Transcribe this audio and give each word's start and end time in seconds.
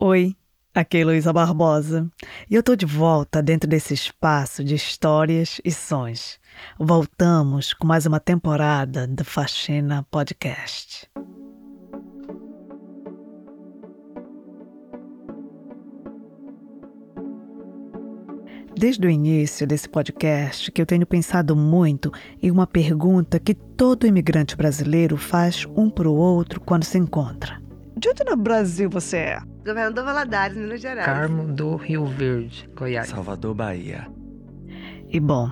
Oi, 0.00 0.36
aqui 0.72 0.98
é 0.98 1.04
Luísa 1.04 1.32
Barbosa 1.32 2.08
e 2.48 2.54
eu 2.54 2.62
tô 2.62 2.76
de 2.76 2.86
volta 2.86 3.42
dentro 3.42 3.68
desse 3.68 3.92
espaço 3.92 4.62
de 4.62 4.76
histórias 4.76 5.60
e 5.64 5.72
sons. 5.72 6.38
Voltamos 6.78 7.74
com 7.74 7.84
mais 7.84 8.06
uma 8.06 8.20
temporada 8.20 9.08
do 9.08 9.24
Faxina 9.24 10.06
Podcast. 10.08 11.10
Desde 18.78 19.04
o 19.04 19.10
início 19.10 19.66
desse 19.66 19.88
podcast 19.88 20.70
que 20.70 20.80
eu 20.80 20.86
tenho 20.86 21.04
pensado 21.04 21.56
muito 21.56 22.12
em 22.40 22.52
uma 22.52 22.68
pergunta 22.68 23.40
que 23.40 23.52
todo 23.52 24.06
imigrante 24.06 24.56
brasileiro 24.56 25.16
faz 25.16 25.66
um 25.74 25.90
para 25.90 26.08
o 26.08 26.14
outro 26.14 26.60
quando 26.60 26.84
se 26.84 26.96
encontra. 26.96 27.67
De 27.98 28.08
onde 28.08 28.22
no 28.24 28.36
Brasil 28.36 28.88
você 28.88 29.16
é? 29.16 29.40
Governador 29.66 30.04
Valadares, 30.04 30.56
Minas 30.56 30.80
Gerais. 30.80 31.04
Carmo 31.04 31.52
do 31.52 31.74
Rio 31.74 32.06
Verde, 32.06 32.70
Goiás. 32.76 33.08
Salvador, 33.08 33.56
Bahia. 33.56 34.06
E 35.10 35.18
bom, 35.18 35.50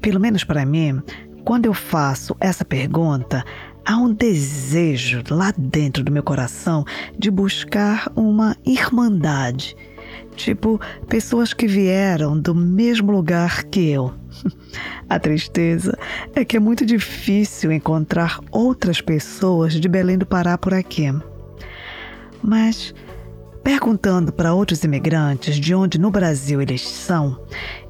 pelo 0.00 0.20
menos 0.20 0.44
para 0.44 0.64
mim, 0.64 1.02
quando 1.44 1.66
eu 1.66 1.74
faço 1.74 2.36
essa 2.38 2.64
pergunta, 2.64 3.44
há 3.84 3.96
um 3.96 4.14
desejo 4.14 5.24
lá 5.30 5.52
dentro 5.58 6.04
do 6.04 6.12
meu 6.12 6.22
coração 6.22 6.84
de 7.18 7.28
buscar 7.28 8.10
uma 8.14 8.56
irmandade 8.64 9.74
tipo 10.36 10.80
pessoas 11.08 11.52
que 11.52 11.66
vieram 11.66 12.38
do 12.38 12.54
mesmo 12.54 13.12
lugar 13.12 13.64
que 13.64 13.90
eu. 13.90 14.14
A 15.08 15.18
tristeza 15.18 15.98
é 16.34 16.44
que 16.44 16.56
é 16.56 16.60
muito 16.60 16.86
difícil 16.86 17.72
encontrar 17.72 18.40
outras 18.50 19.00
pessoas 19.00 19.74
de 19.74 19.88
Belém 19.88 20.16
do 20.16 20.24
Pará 20.24 20.56
por 20.56 20.72
aqui. 20.72 21.12
Mas, 22.42 22.94
perguntando 23.62 24.32
para 24.32 24.54
outros 24.54 24.82
imigrantes 24.84 25.56
de 25.56 25.74
onde 25.74 25.98
no 25.98 26.10
Brasil 26.10 26.60
eles 26.60 26.86
são, 26.86 27.40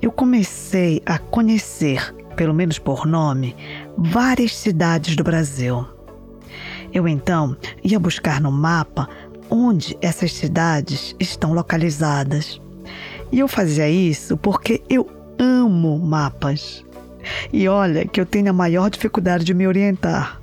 eu 0.00 0.10
comecei 0.10 1.02
a 1.06 1.18
conhecer, 1.18 2.14
pelo 2.36 2.54
menos 2.54 2.78
por 2.78 3.06
nome, 3.06 3.56
várias 3.96 4.56
cidades 4.56 5.14
do 5.16 5.24
Brasil. 5.24 5.86
Eu 6.92 7.06
então 7.06 7.56
ia 7.84 7.98
buscar 8.00 8.40
no 8.40 8.50
mapa 8.50 9.08
onde 9.48 9.96
essas 10.00 10.32
cidades 10.32 11.14
estão 11.18 11.52
localizadas. 11.52 12.60
E 13.32 13.38
eu 13.38 13.48
fazia 13.48 13.88
isso 13.88 14.36
porque 14.36 14.82
eu 14.88 15.08
amo 15.38 15.98
mapas. 15.98 16.84
E 17.52 17.68
olha 17.68 18.06
que 18.06 18.20
eu 18.20 18.26
tenho 18.26 18.50
a 18.50 18.52
maior 18.52 18.90
dificuldade 18.90 19.44
de 19.44 19.54
me 19.54 19.66
orientar. 19.66 20.40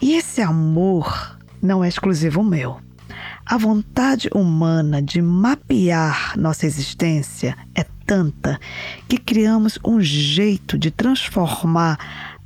E 0.00 0.14
esse 0.14 0.40
amor 0.42 1.38
não 1.62 1.84
é 1.84 1.88
exclusivo 1.88 2.42
meu. 2.42 2.78
A 3.48 3.56
vontade 3.56 4.28
humana 4.34 5.00
de 5.00 5.22
mapear 5.22 6.36
nossa 6.36 6.66
existência 6.66 7.56
é 7.76 7.84
tanta 8.04 8.58
que 9.08 9.16
criamos 9.16 9.78
um 9.84 10.00
jeito 10.00 10.76
de 10.76 10.90
transformar 10.90 11.96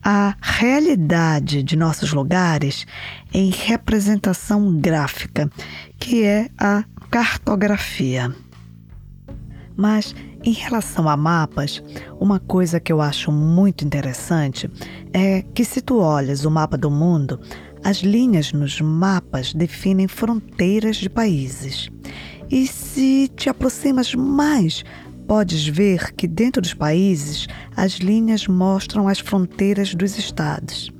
a 0.02 0.34
realidade 0.42 1.62
de 1.62 1.74
nossos 1.74 2.12
lugares 2.12 2.86
em 3.32 3.48
representação 3.48 4.78
gráfica, 4.78 5.50
que 5.98 6.22
é 6.22 6.50
a 6.58 6.84
cartografia. 7.10 8.34
Mas 9.74 10.14
em 10.44 10.52
relação 10.52 11.08
a 11.08 11.16
mapas, 11.16 11.82
uma 12.18 12.38
coisa 12.38 12.78
que 12.78 12.92
eu 12.92 13.00
acho 13.00 13.32
muito 13.32 13.86
interessante 13.86 14.70
é 15.14 15.42
que 15.54 15.64
se 15.64 15.80
tu 15.80 15.98
olhas 15.98 16.44
o 16.44 16.50
mapa 16.50 16.76
do 16.76 16.90
mundo, 16.90 17.40
as 17.84 17.98
linhas 17.98 18.52
nos 18.52 18.80
mapas 18.80 19.52
definem 19.54 20.08
fronteiras 20.08 20.96
de 20.96 21.08
países. 21.08 21.88
E 22.50 22.66
se 22.66 23.28
te 23.36 23.48
aproximas 23.48 24.14
mais 24.14 24.84
podes 25.30 25.64
ver 25.64 26.12
que 26.14 26.26
dentro 26.26 26.60
dos 26.60 26.74
países 26.74 27.46
as 27.76 27.92
linhas 27.92 28.48
mostram 28.48 29.06
as 29.06 29.20
fronteiras 29.20 29.94
dos 29.94 30.18
estados. 30.18 30.90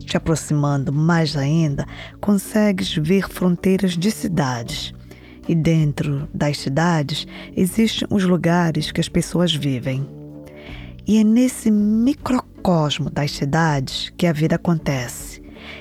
Te 0.00 0.16
aproximando 0.16 0.92
mais 0.92 1.36
ainda, 1.36 1.86
consegues 2.20 2.96
ver 2.96 3.28
fronteiras 3.28 3.96
de 3.96 4.10
cidades. 4.10 4.92
E 5.48 5.54
dentro 5.54 6.28
das 6.34 6.58
cidades 6.58 7.28
existem 7.56 8.08
os 8.10 8.24
lugares 8.24 8.90
que 8.90 9.00
as 9.00 9.08
pessoas 9.08 9.54
vivem. 9.54 10.04
E 11.06 11.18
é 11.18 11.22
nesse 11.22 11.70
microcosmo 11.70 13.08
das 13.08 13.30
cidades 13.30 14.12
que 14.16 14.26
a 14.26 14.32
vida 14.32 14.56
acontece, 14.56 15.29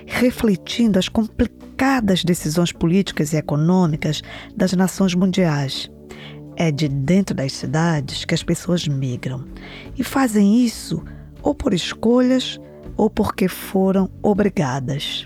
refletindo 0.10 0.98
as 0.98 1.08
complicadas 1.08 2.24
decisões 2.24 2.72
políticas 2.72 3.32
e 3.32 3.38
econômicas 3.38 4.22
das 4.56 4.74
nações 4.74 5.14
mundiais 5.14 5.90
é 6.58 6.72
de 6.72 6.90
dentro 6.90 7.34
das 7.34 7.54
cidades 7.54 8.26
que 8.26 8.34
as 8.34 8.44
pessoas 8.44 8.86
migram 8.86 9.46
e 9.98 10.04
fazem 10.04 10.62
isso 10.64 11.02
ou 11.42 11.56
por 11.56 11.74
escolhas 11.74 12.60
ou 12.98 13.10
porque 13.10 13.48
foram 13.48 14.10
obrigadas. 14.22 15.26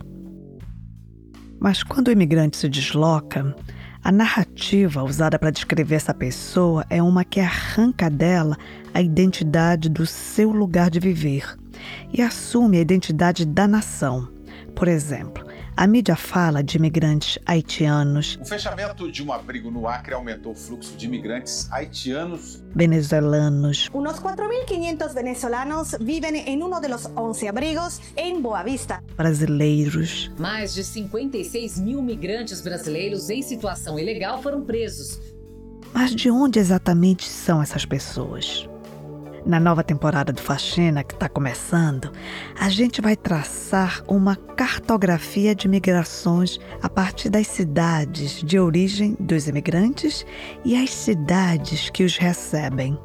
Mas 1.60 1.82
quando 1.82 2.10
o 2.10 2.12
imigrante 2.12 2.58
se 2.58 2.70
desloca, 2.70 3.56
a 4.04 4.12
narrativa 4.12 5.02
usada 5.02 5.40
para 5.40 5.50
descrever 5.50 5.96
essa 5.96 6.14
pessoa 6.14 6.86
é 6.90 7.02
uma 7.02 7.24
que 7.24 7.40
arranca 7.40 8.10
dela 8.10 8.56
a 8.94 9.02
identidade 9.02 9.90
do 9.90 10.06
seu 10.06 10.52
lugar 10.52 10.92
de 10.92 11.00
viver 11.00 11.58
e 12.14 12.22
assume 12.22 12.78
a 12.78 12.82
identidade 12.82 13.44
da 13.44 13.68
nação. 13.68 14.33
Por 14.76 14.88
exemplo, 14.88 15.46
a 15.76 15.88
mídia 15.88 16.16
fala 16.16 16.64
de 16.64 16.78
imigrantes 16.78 17.40
haitianos. 17.46 18.38
O 18.42 18.46
fechamento 18.46 19.12
de 19.12 19.24
um 19.24 19.32
abrigo 19.32 19.72
no 19.72 19.88
Acre 19.88 20.14
aumentou 20.14 20.52
o 20.52 20.56
fluxo 20.56 20.96
de 20.96 21.06
imigrantes 21.06 21.72
haitianos. 21.72 22.64
Venezuelanos. 22.76 23.90
Unos 23.94 24.20
4.500 24.20 25.14
venezolanos 25.14 25.96
vivem 26.00 26.38
em 26.48 26.62
um 26.62 26.70
dos 26.70 27.06
11 27.16 27.48
abrigos 27.48 28.02
em 28.16 28.42
Boa 28.42 28.64
Vista. 28.64 29.04
Brasileiros. 29.16 30.32
Mais 30.38 30.74
de 30.74 30.84
56 30.84 31.80
mil 31.80 32.02
migrantes 32.02 32.62
brasileiros 32.62 33.30
em 33.30 33.42
situação 33.42 33.98
ilegal 33.98 34.42
foram 34.42 34.64
presos. 34.64 35.20
Mas 35.94 36.16
de 36.16 36.30
onde 36.30 36.60
exatamente 36.60 37.28
são 37.28 37.62
essas 37.62 37.86
pessoas? 37.86 38.68
Na 39.46 39.60
nova 39.60 39.84
temporada 39.84 40.32
do 40.32 40.42
Faxina, 40.42 41.04
que 41.04 41.14
está 41.14 41.28
começando, 41.28 42.10
a 42.58 42.70
gente 42.70 43.02
vai 43.02 43.14
traçar 43.14 44.02
uma 44.08 44.38
cartografia 44.38 45.54
de 45.54 45.68
migrações 45.68 46.58
a 46.82 46.88
partir 46.88 47.30
das 47.30 47.48
cidades 47.48 48.42
de 48.42 48.58
origem 48.58 49.18
dos 49.20 49.50
imigrantes 49.50 50.26
e 50.64 50.82
as 50.82 50.92
cidades 50.92 51.90
que 51.90 52.06
os 52.06 52.16
recebem. 52.16 52.98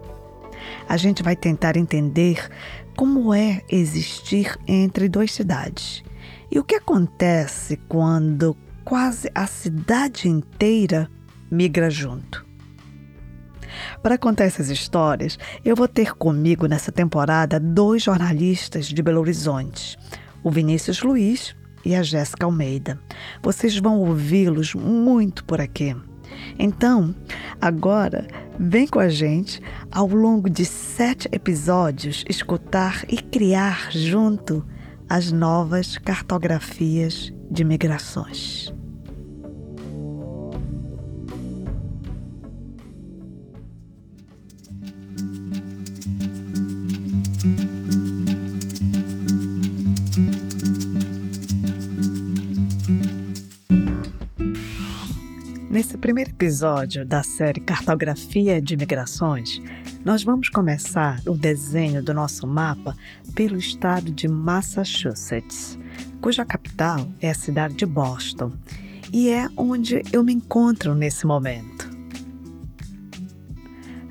A 0.89 0.97
gente 0.97 1.25
vai 1.25 1.35
tentar 1.35 1.77
entender 1.77 2.49
como 2.97 3.35
é 3.35 3.63
existir 3.69 4.57
entre 4.67 5.09
duas 5.09 5.33
cidades 5.33 6.05
e 6.53 6.59
o 6.61 6.65
que 6.65 6.77
acontece 6.77 7.77
quando 7.89 8.57
quase 8.85 9.29
a 9.35 9.47
cidade 9.49 10.29
inteira 10.29 11.11
migra 11.51 11.91
junto. 11.91 12.48
Para 14.03 14.17
contar 14.17 14.45
essas 14.45 14.71
histórias, 14.71 15.39
eu 15.65 15.75
vou 15.75 15.89
ter 15.89 16.15
comigo 16.15 16.67
nessa 16.67 16.93
temporada 16.93 17.59
dois 17.59 18.03
jornalistas 18.03 18.87
de 18.87 19.03
Belo 19.03 19.21
Horizonte, 19.21 19.99
o 20.43 20.51
Vinícius 20.51 21.03
Luiz 21.03 21.55
e 21.85 21.95
a 21.95 22.03
Jéssica 22.03 22.47
Almeida. 22.47 22.99
Vocês 23.43 23.77
vão 23.79 24.01
ouvi-los 24.01 24.75
muito 24.75 25.45
por 25.45 25.61
aqui. 25.61 25.97
Então, 26.59 27.15
agora, 27.61 28.27
vem 28.59 28.87
com 28.87 29.01
a 29.01 29.09
gente 29.09 29.61
ao 29.91 30.07
longo 30.07 30.49
de 30.49 30.65
sete 30.65 31.29
episódios 31.33 32.25
escutar 32.29 33.05
e 33.09 33.17
criar 33.17 33.91
junto 33.91 34.65
as 35.09 35.33
novas 35.33 35.99
cartografias 35.99 37.33
de 37.51 37.65
migrações. 37.65 38.78
Nesse 55.71 55.99
primeiro 55.99 56.31
episódio 56.31 57.05
da 57.05 57.23
série 57.23 57.61
Cartografia 57.61 58.61
de 58.61 58.75
Migrações, 58.75 59.61
nós 60.03 60.25
vamos 60.25 60.49
começar 60.49 61.21
o 61.27 61.35
desenho 61.35 62.03
do 62.03 62.15
nosso 62.15 62.47
mapa 62.47 62.97
pelo 63.35 63.59
estado 63.59 64.11
de 64.11 64.27
Massachusetts, 64.27 65.79
cuja 66.23 66.43
capital 66.43 67.07
é 67.21 67.29
a 67.29 67.35
cidade 67.35 67.75
de 67.75 67.85
Boston, 67.85 68.51
e 69.13 69.29
é 69.29 69.47
onde 69.59 70.03
eu 70.11 70.25
me 70.25 70.33
encontro 70.33 70.95
nesse 70.95 71.27
momento. 71.27 71.91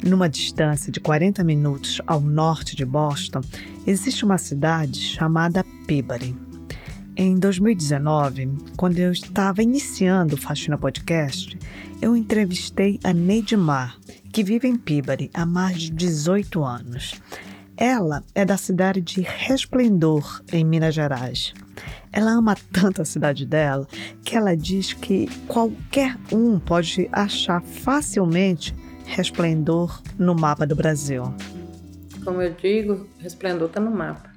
Numa 0.06 0.30
distância 0.30 0.92
de 0.92 1.00
40 1.00 1.44
minutos 1.44 2.00
ao 2.06 2.22
norte 2.22 2.76
de 2.76 2.86
Boston, 2.86 3.42
existe 3.88 4.24
uma 4.24 4.38
cidade 4.38 5.00
chamada 5.00 5.66
Peabody. 5.88 6.47
Em 7.20 7.36
2019, 7.36 8.48
quando 8.78 9.00
eu 9.00 9.12
estava 9.12 9.64
iniciando 9.64 10.36
o 10.36 10.38
Faxina 10.38 10.78
Podcast, 10.78 11.58
eu 12.00 12.16
entrevistei 12.16 13.00
a 13.04 13.12
Neidmar, 13.12 13.98
que 14.32 14.44
vive 14.44 14.68
em 14.68 14.78
Pibari 14.78 15.32
há 15.34 15.44
mais 15.44 15.82
de 15.82 15.90
18 15.90 16.64
anos. 16.64 17.20
Ela 17.76 18.24
é 18.36 18.46
da 18.46 18.56
cidade 18.56 19.02
de 19.02 19.22
Resplendor, 19.22 20.44
em 20.54 20.64
Minas 20.64 20.94
Gerais. 20.94 21.56
Ela 22.14 22.34
ama 22.34 22.56
tanto 22.72 23.02
a 23.02 23.06
cidade 23.06 23.48
dela 23.48 23.88
que 24.24 24.38
ela 24.38 24.56
diz 24.56 24.94
que 24.94 25.28
qualquer 25.48 26.16
um 26.32 26.60
pode 26.60 27.10
achar 27.12 27.64
facilmente 27.64 28.76
Resplendor 29.06 30.04
no 30.20 30.36
mapa 30.36 30.68
do 30.68 30.76
Brasil. 30.76 31.24
Como 32.24 32.44
eu 32.44 32.54
digo, 32.54 33.08
Resplendor 33.18 33.70
está 33.70 33.80
no 33.80 33.90
mapa. 33.90 34.37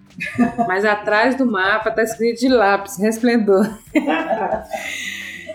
Mas 0.67 0.85
atrás 0.85 1.35
do 1.35 1.47
mapa 1.47 1.91
está 1.91 2.03
escrito 2.03 2.41
de 2.41 2.49
lápis, 2.49 2.99
Resplendor. 2.99 3.79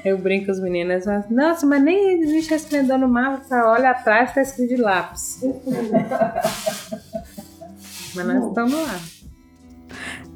Eu 0.03 0.17
brinco 0.17 0.45
com 0.45 0.51
as 0.51 0.59
meninas, 0.59 1.05
mas, 1.05 1.29
nossa, 1.29 1.65
mas 1.65 1.81
nem 1.81 2.21
existe 2.21 2.51
Resplendor 2.51 2.97
no 2.97 3.07
mapa, 3.07 3.43
olha 3.65 3.91
atrás, 3.91 4.29
está 4.29 4.41
escrito 4.41 4.75
de 4.75 4.81
lápis. 4.81 5.41
Mas 8.15 8.25
nós 8.25 8.45
estamos 8.47 8.73
lá. 8.73 8.99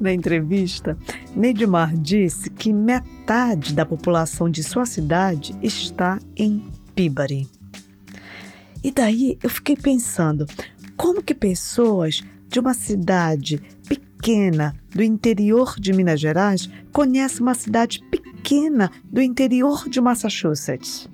Na 0.00 0.12
entrevista, 0.12 0.96
Neidmar 1.36 1.94
disse 1.94 2.48
que 2.50 2.72
metade 2.72 3.74
da 3.74 3.84
população 3.84 4.50
de 4.50 4.62
sua 4.62 4.86
cidade 4.86 5.54
está 5.62 6.18
em 6.34 6.64
Pibari. 6.94 7.46
E 8.82 8.90
daí 8.90 9.38
eu 9.42 9.50
fiquei 9.50 9.76
pensando, 9.76 10.46
como 10.96 11.22
que 11.22 11.34
pessoas 11.34 12.22
de 12.48 12.58
uma 12.58 12.72
cidade 12.72 13.62
pequena 14.20 14.74
do 14.94 15.02
interior 15.02 15.76
de 15.80 15.94
Minas 15.94 16.20
Gerais 16.20 16.68
conhecem 16.92 17.40
uma 17.40 17.54
cidade 17.54 18.02
pequena 18.10 18.90
do 19.04 19.22
interior 19.22 19.88
de 19.88 19.98
Massachusetts? 19.98 21.08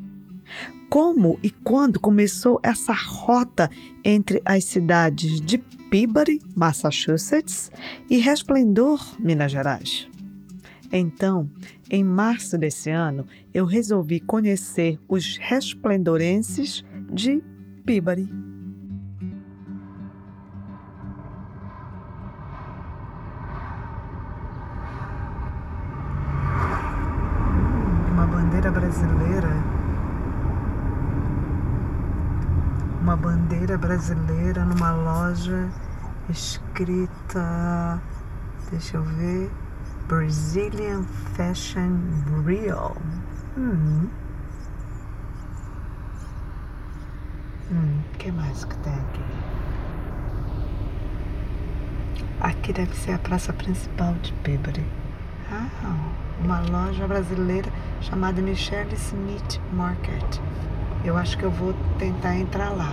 Como 0.90 1.38
e 1.40 1.50
quando 1.50 2.00
começou 2.00 2.58
essa 2.64 2.92
rota 2.92 3.70
entre 4.04 4.42
as 4.44 4.64
cidades 4.64 5.40
de 5.40 5.58
Peabody, 5.88 6.40
Massachusetts, 6.56 7.70
e 8.10 8.18
Resplendor, 8.18 9.00
Minas 9.20 9.52
Gerais. 9.52 10.08
Então, 10.92 11.48
em 11.88 12.02
março 12.02 12.58
desse 12.58 12.90
ano, 12.90 13.24
eu 13.54 13.66
resolvi 13.66 14.18
conhecer 14.18 14.98
os 15.08 15.36
resplendorenses 15.36 16.84
de 17.12 17.40
Peabody. 17.84 18.28
Bandeira 28.66 28.70
brasileira. 28.70 29.48
Uma 33.00 33.16
bandeira 33.16 33.78
brasileira 33.78 34.64
numa 34.64 34.90
loja 34.90 35.68
escrita, 36.28 38.00
deixa 38.70 38.96
eu 38.96 39.02
ver, 39.02 39.50
Brazilian 40.08 41.04
Fashion 41.34 41.98
Real. 42.44 42.96
Hum. 43.56 44.08
Hum, 47.70 48.00
que 48.18 48.32
mais 48.32 48.64
que 48.64 48.76
tem 48.78 48.92
aqui? 48.92 49.24
Aqui 52.40 52.72
deve 52.72 52.94
ser 52.96 53.12
a 53.12 53.18
praça 53.18 53.52
principal 53.52 54.14
de 54.14 54.32
Peabody. 54.34 55.05
Ah, 55.48 55.68
uma 56.42 56.60
loja 56.60 57.06
brasileira 57.06 57.70
chamada 58.00 58.42
Michelle 58.42 58.92
Smith 58.94 59.60
Market. 59.72 60.40
Eu 61.04 61.16
acho 61.16 61.38
que 61.38 61.44
eu 61.44 61.50
vou 61.52 61.72
tentar 61.98 62.36
entrar 62.36 62.70
lá. 62.70 62.92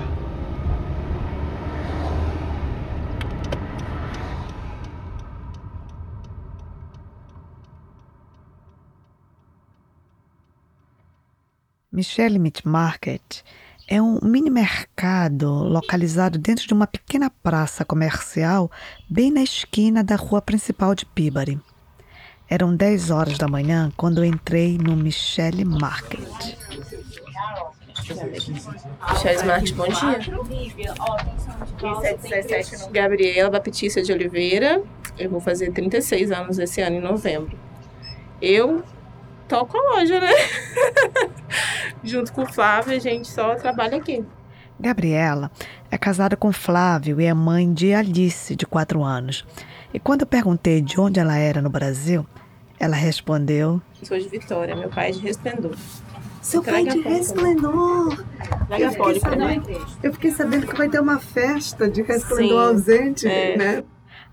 Michelle 11.91 12.37
Meat 12.39 12.67
Market 12.67 13.41
é 13.87 14.01
um 14.01 14.19
mini 14.21 14.49
mercado 14.49 15.47
localizado 15.51 16.37
dentro 16.37 16.67
de 16.67 16.73
uma 16.73 16.87
pequena 16.87 17.29
praça 17.29 17.83
comercial 17.83 18.71
bem 19.09 19.31
na 19.31 19.43
esquina 19.43 20.03
da 20.03 20.15
rua 20.15 20.41
principal 20.41 20.95
de 20.95 21.05
Peabody. 21.05 21.59
Eram 22.53 22.75
10 22.75 23.09
horas 23.09 23.39
da 23.39 23.47
manhã 23.47 23.91
quando 23.97 24.19
eu 24.19 24.25
entrei 24.25 24.77
no 24.77 24.95
Michelle 24.95 25.65
Market. 25.65 26.55
Michelle 29.09 29.43
Market, 29.43 29.73
bom 29.73 29.87
dia. 29.87 30.19
Gabriela 32.91 33.49
Baptista 33.49 34.03
de 34.03 34.13
Oliveira. 34.13 34.83
Eu 35.17 35.31
vou 35.31 35.41
fazer 35.41 35.71
36 35.71 36.31
anos 36.31 36.59
esse 36.59 36.79
ano, 36.79 36.97
em 36.97 37.01
novembro. 37.01 37.57
Eu 38.39 38.83
toco 39.47 39.75
a 39.75 39.95
loja, 39.95 40.19
né? 40.19 40.29
Junto 42.03 42.31
com 42.33 42.43
o 42.43 42.53
Flávio, 42.53 42.95
a 42.95 42.99
gente 42.99 43.27
só 43.29 43.55
trabalha 43.55 43.97
aqui. 43.97 44.23
Gabriela 44.79 45.49
é 45.89 45.97
casada 45.97 46.37
com 46.37 46.51
Flávio 46.51 47.19
e 47.19 47.25
é 47.25 47.33
mãe 47.33 47.73
de 47.73 47.95
Alice, 47.95 48.55
de 48.55 48.67
4 48.67 49.03
anos. 49.03 49.43
E 49.91 49.99
quando 49.99 50.21
eu 50.21 50.27
perguntei 50.27 50.81
de 50.81 50.99
onde 50.99 51.19
ela 51.19 51.35
era 51.35 51.59
no 51.59 51.69
Brasil, 51.69 52.27
ela 52.83 52.97
respondeu: 52.97 53.81
Sou 54.03 54.19
de 54.19 54.27
Vitória, 54.27 54.75
meu 54.75 54.89
pai 54.89 55.09
é 55.09 55.11
de 55.13 55.19
Resplendor. 55.19 55.75
Seu 56.41 56.61
pai 56.61 56.83
de 56.85 56.99
Resplendor! 56.99 58.25
Eu 58.77 58.91
fiquei, 58.91 59.19
sabendo, 59.21 59.87
eu 60.03 60.13
fiquei 60.13 60.31
sabendo 60.31 60.67
que 60.67 60.75
vai 60.75 60.89
ter 60.89 60.99
uma 60.99 61.17
festa 61.17 61.87
de 61.87 62.01
Resplendor 62.01 62.45
Sim, 62.45 62.57
ausente, 62.57 63.27
é. 63.27 63.57
né? 63.57 63.83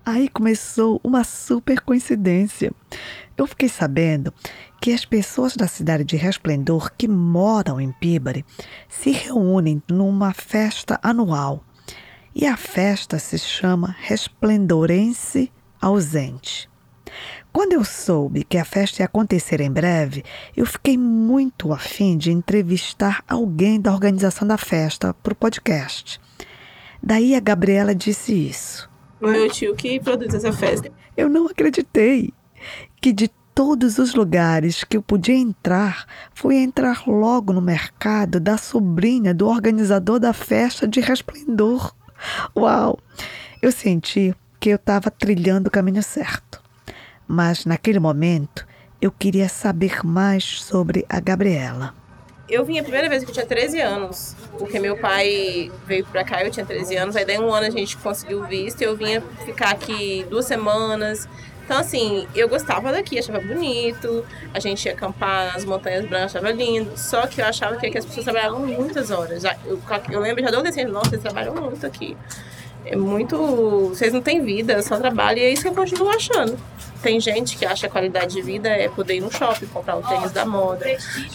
Aí 0.04 0.28
começou 0.28 1.00
uma 1.04 1.22
super 1.22 1.80
coincidência. 1.80 2.72
Eu 3.36 3.46
fiquei 3.46 3.68
sabendo 3.68 4.34
que 4.80 4.92
as 4.92 5.04
pessoas 5.04 5.54
da 5.54 5.68
cidade 5.68 6.02
de 6.02 6.16
Resplendor 6.16 6.90
que 6.98 7.06
moram 7.06 7.80
em 7.80 7.92
Peabody 7.92 8.44
se 8.88 9.12
reúnem 9.12 9.80
numa 9.88 10.32
festa 10.32 10.98
anual. 11.02 11.62
E 12.34 12.46
a 12.46 12.56
festa 12.56 13.18
se 13.20 13.38
chama 13.38 13.94
Resplendorense 14.00 15.52
Ausente. 15.80 16.69
Quando 17.52 17.72
eu 17.72 17.84
soube 17.84 18.44
que 18.44 18.56
a 18.56 18.64
festa 18.64 19.02
ia 19.02 19.06
acontecer 19.06 19.60
em 19.60 19.70
breve, 19.70 20.24
eu 20.56 20.64
fiquei 20.64 20.96
muito 20.96 21.72
afim 21.72 22.16
de 22.16 22.30
entrevistar 22.30 23.24
alguém 23.28 23.80
da 23.80 23.92
organização 23.92 24.46
da 24.46 24.56
festa 24.56 25.12
para 25.12 25.32
o 25.32 25.36
podcast. 25.36 26.20
Daí 27.02 27.34
a 27.34 27.40
Gabriela 27.40 27.94
disse 27.94 28.32
isso. 28.32 28.88
Meu 29.20 29.50
tio 29.50 29.74
que 29.74 29.98
produz 29.98 30.32
essa 30.32 30.52
festa. 30.52 30.92
Eu 31.16 31.28
não 31.28 31.46
acreditei 31.46 32.32
que 33.00 33.12
de 33.12 33.28
todos 33.54 33.98
os 33.98 34.14
lugares 34.14 34.84
que 34.84 34.96
eu 34.96 35.02
podia 35.02 35.34
entrar, 35.34 36.06
fui 36.32 36.56
entrar 36.56 37.02
logo 37.06 37.52
no 37.52 37.60
mercado 37.60 38.38
da 38.38 38.56
sobrinha 38.56 39.34
do 39.34 39.48
organizador 39.48 40.18
da 40.20 40.32
festa 40.32 40.86
de 40.86 41.00
Resplendor. 41.00 41.92
Uau! 42.56 42.98
Eu 43.60 43.72
senti 43.72 44.34
que 44.58 44.70
eu 44.70 44.76
estava 44.76 45.10
trilhando 45.10 45.66
o 45.66 45.70
caminho 45.70 46.02
certo. 46.02 46.62
Mas 47.32 47.64
naquele 47.64 48.00
momento, 48.00 48.66
eu 49.00 49.12
queria 49.12 49.48
saber 49.48 50.04
mais 50.04 50.42
sobre 50.42 51.06
a 51.08 51.20
Gabriela. 51.20 51.94
Eu 52.48 52.64
vim 52.64 52.76
a 52.76 52.82
primeira 52.82 53.08
vez 53.08 53.22
que 53.22 53.30
eu 53.30 53.32
tinha 53.32 53.46
13 53.46 53.80
anos, 53.80 54.34
porque 54.58 54.80
meu 54.80 54.96
pai 54.96 55.70
veio 55.86 56.04
pra 56.06 56.24
cá, 56.24 56.44
eu 56.44 56.50
tinha 56.50 56.66
13 56.66 56.96
anos, 56.96 57.14
aí 57.14 57.24
daí 57.24 57.38
um 57.38 57.54
ano 57.54 57.68
a 57.68 57.70
gente 57.70 57.96
conseguiu 57.98 58.42
visto, 58.46 58.82
eu 58.82 58.96
vinha 58.96 59.22
ficar 59.44 59.70
aqui 59.70 60.26
duas 60.28 60.44
semanas. 60.44 61.28
Então, 61.64 61.78
assim, 61.78 62.26
eu 62.34 62.48
gostava 62.48 62.90
daqui, 62.90 63.16
achava 63.16 63.38
bonito, 63.38 64.26
a 64.52 64.58
gente 64.58 64.86
ia 64.86 64.92
acampar 64.92 65.54
nas 65.54 65.64
Montanhas 65.64 66.06
Brancas, 66.06 66.34
achava 66.34 66.50
lindo, 66.50 66.98
só 66.98 67.28
que 67.28 67.40
eu 67.40 67.44
achava 67.44 67.76
que 67.76 67.86
aqui 67.86 67.96
as 67.96 68.06
pessoas 68.06 68.24
trabalhavam 68.24 68.66
muitas 68.66 69.12
horas. 69.12 69.44
Eu, 69.64 69.80
eu 70.10 70.18
lembro 70.18 70.42
já 70.42 70.48
adolescente, 70.48 70.90
nossa, 70.90 71.10
eles 71.10 71.22
trabalham 71.22 71.54
muito 71.54 71.86
aqui. 71.86 72.16
É 72.84 72.96
muito. 72.96 73.36
Vocês 73.88 74.12
não 74.12 74.20
têm 74.20 74.42
vida, 74.42 74.82
só 74.82 74.96
trabalham, 74.96 75.42
e 75.42 75.44
é 75.44 75.50
isso 75.50 75.62
que 75.62 75.68
eu 75.68 75.74
continuo 75.74 76.10
achando. 76.10 76.58
Tem 77.02 77.18
gente 77.18 77.56
que 77.56 77.64
acha 77.64 77.80
que 77.80 77.86
a 77.86 77.90
qualidade 77.90 78.34
de 78.34 78.42
vida 78.42 78.68
é 78.68 78.88
poder 78.88 79.16
ir 79.16 79.20
no 79.20 79.32
shopping, 79.32 79.66
comprar 79.66 79.96
o 79.96 80.02
tênis 80.02 80.32
da 80.32 80.44
moda, 80.44 80.84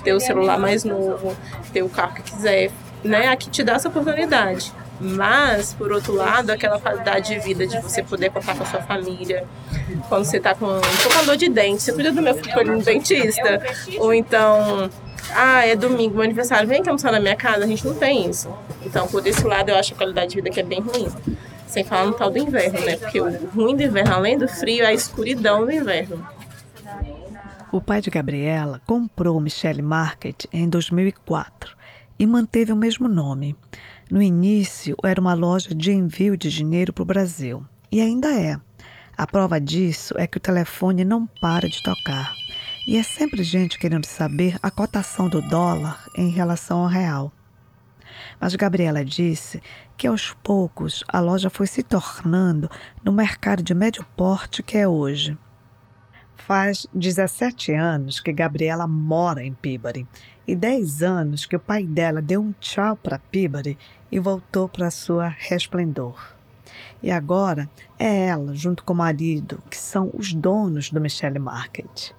ter 0.04 0.14
o 0.14 0.20
celular 0.20 0.60
mais 0.60 0.84
novo, 0.84 1.36
ter 1.74 1.82
o 1.82 1.90
carro 1.90 2.16
que 2.16 2.22
quiser. 2.22 2.72
Né? 3.04 3.28
Aqui 3.28 3.50
te 3.50 3.64
dá 3.64 3.74
essa 3.74 3.88
oportunidade. 3.88 4.72
Mas, 5.00 5.74
por 5.74 5.92
outro 5.92 6.14
lado, 6.14 6.52
aquela 6.52 6.80
qualidade 6.80 7.34
de 7.34 7.40
vida 7.40 7.68
de 7.68 7.80
você 7.82 8.02
poder 8.02 8.32
contar 8.32 8.56
com 8.56 8.64
a 8.64 8.66
sua 8.66 8.82
família, 8.82 9.46
quando 10.08 10.24
você 10.24 10.40
tá 10.40 10.56
com, 10.56 10.68
tô 10.68 11.10
com 11.10 11.26
dor 11.26 11.36
de 11.36 11.50
dente, 11.50 11.82
você 11.82 11.92
cuida 11.92 12.12
do 12.12 12.22
meu 12.22 12.34
filho 12.36 12.78
no 12.78 12.82
dentista, 12.82 13.62
ou 13.98 14.14
então, 14.14 14.90
ah, 15.36 15.66
é 15.66 15.76
domingo, 15.76 16.16
meu 16.16 16.24
aniversário, 16.24 16.68
vem 16.68 16.82
que 16.82 16.90
almoçar 16.90 17.12
na 17.12 17.20
minha 17.20 17.36
casa, 17.36 17.66
a 17.66 17.68
gente 17.68 17.86
não 17.86 17.94
tem 17.94 18.30
isso. 18.30 18.50
Então, 18.86 19.08
por 19.08 19.26
esse 19.28 19.44
lado, 19.44 19.70
eu 19.70 19.76
acho 19.76 19.94
a 19.94 19.98
qualidade 19.98 20.30
de 20.30 20.36
vida 20.38 20.50
que 20.50 20.60
é 20.60 20.64
bem 20.64 20.80
ruim. 20.80 21.08
Sem 21.68 21.84
falar 21.84 22.06
no 22.06 22.14
tal 22.14 22.30
do 22.30 22.38
inverno, 22.38 22.80
né? 22.86 22.96
Porque 22.96 23.20
o 23.20 23.48
ruim 23.50 23.76
do 23.76 23.84
inverno, 23.84 24.14
além 24.14 24.38
do 24.38 24.48
frio, 24.48 24.84
é 24.84 24.88
a 24.88 24.94
escuridão 24.94 25.66
do 25.66 25.72
inverno. 25.72 26.26
O 27.72 27.82
pai 27.82 28.00
de 28.00 28.10
Gabriela 28.10 28.82
comprou 28.86 29.40
Michelle 29.42 29.82
Market 29.82 30.46
em 30.54 30.70
2004 30.70 31.76
e 32.18 32.26
manteve 32.26 32.72
o 32.72 32.76
mesmo 32.76 33.08
nome. 33.08 33.56
No 34.10 34.22
início, 34.22 34.96
era 35.04 35.20
uma 35.20 35.34
loja 35.34 35.76
de 35.76 35.92
envio 35.92 36.38
de 36.38 36.50
dinheiro 36.50 36.94
para 36.94 37.02
o 37.02 37.06
Brasil. 37.06 37.66
E 37.92 38.00
ainda 38.00 38.34
é. 38.34 38.58
A 39.18 39.28
prova 39.28 39.60
disso 39.60 40.14
é 40.18 40.28
que 40.28 40.38
o 40.38 40.42
telefone 40.42 41.04
não 41.04 41.26
para 41.42 41.68
de 41.68 41.82
tocar. 41.82 42.32
E 42.88 42.98
é 42.98 43.02
sempre 43.02 43.42
gente 43.42 43.80
querendo 43.80 44.06
saber 44.06 44.60
a 44.62 44.70
cotação 44.70 45.28
do 45.28 45.42
dólar 45.42 46.08
em 46.16 46.30
relação 46.30 46.84
ao 46.84 46.88
real. 46.88 47.32
Mas 48.40 48.56
Gabriela 48.56 49.04
disse 49.04 49.60
que 49.98 50.06
aos 50.06 50.34
poucos 50.44 51.04
a 51.08 51.20
loja 51.20 51.50
foi 51.50 51.66
se 51.66 51.82
tornando 51.82 52.70
no 53.04 53.12
mercado 53.12 53.64
de 53.64 53.74
médio 53.74 54.06
porte 54.16 54.62
que 54.62 54.78
é 54.78 54.88
hoje. 54.88 55.36
Faz 56.36 56.86
17 56.94 57.74
anos 57.74 58.20
que 58.20 58.32
Gabriela 58.32 58.86
mora 58.86 59.44
em 59.44 59.54
Peabody 59.54 60.08
e 60.48 60.56
10 60.56 61.02
anos 61.02 61.48
que 61.48 61.56
o 61.56 61.60
pai 61.60 61.88
dela 61.88 62.22
deu 62.22 62.40
um 62.40 62.54
tchau 62.60 62.96
para 62.96 63.18
Peabody 63.18 63.80
e 64.12 64.20
voltou 64.20 64.70
para 64.70 64.92
sua 64.92 65.28
Resplendor. 65.28 66.36
E 67.02 67.10
agora 67.10 67.68
é 67.98 68.28
ela, 68.28 68.54
junto 68.54 68.84
com 68.84 68.94
o 68.94 68.98
marido, 68.98 69.64
que 69.72 69.78
são 69.78 70.12
os 70.14 70.34
donos 70.34 70.92
do 70.92 71.02
Michelle 71.02 71.40
Market. 71.40 72.14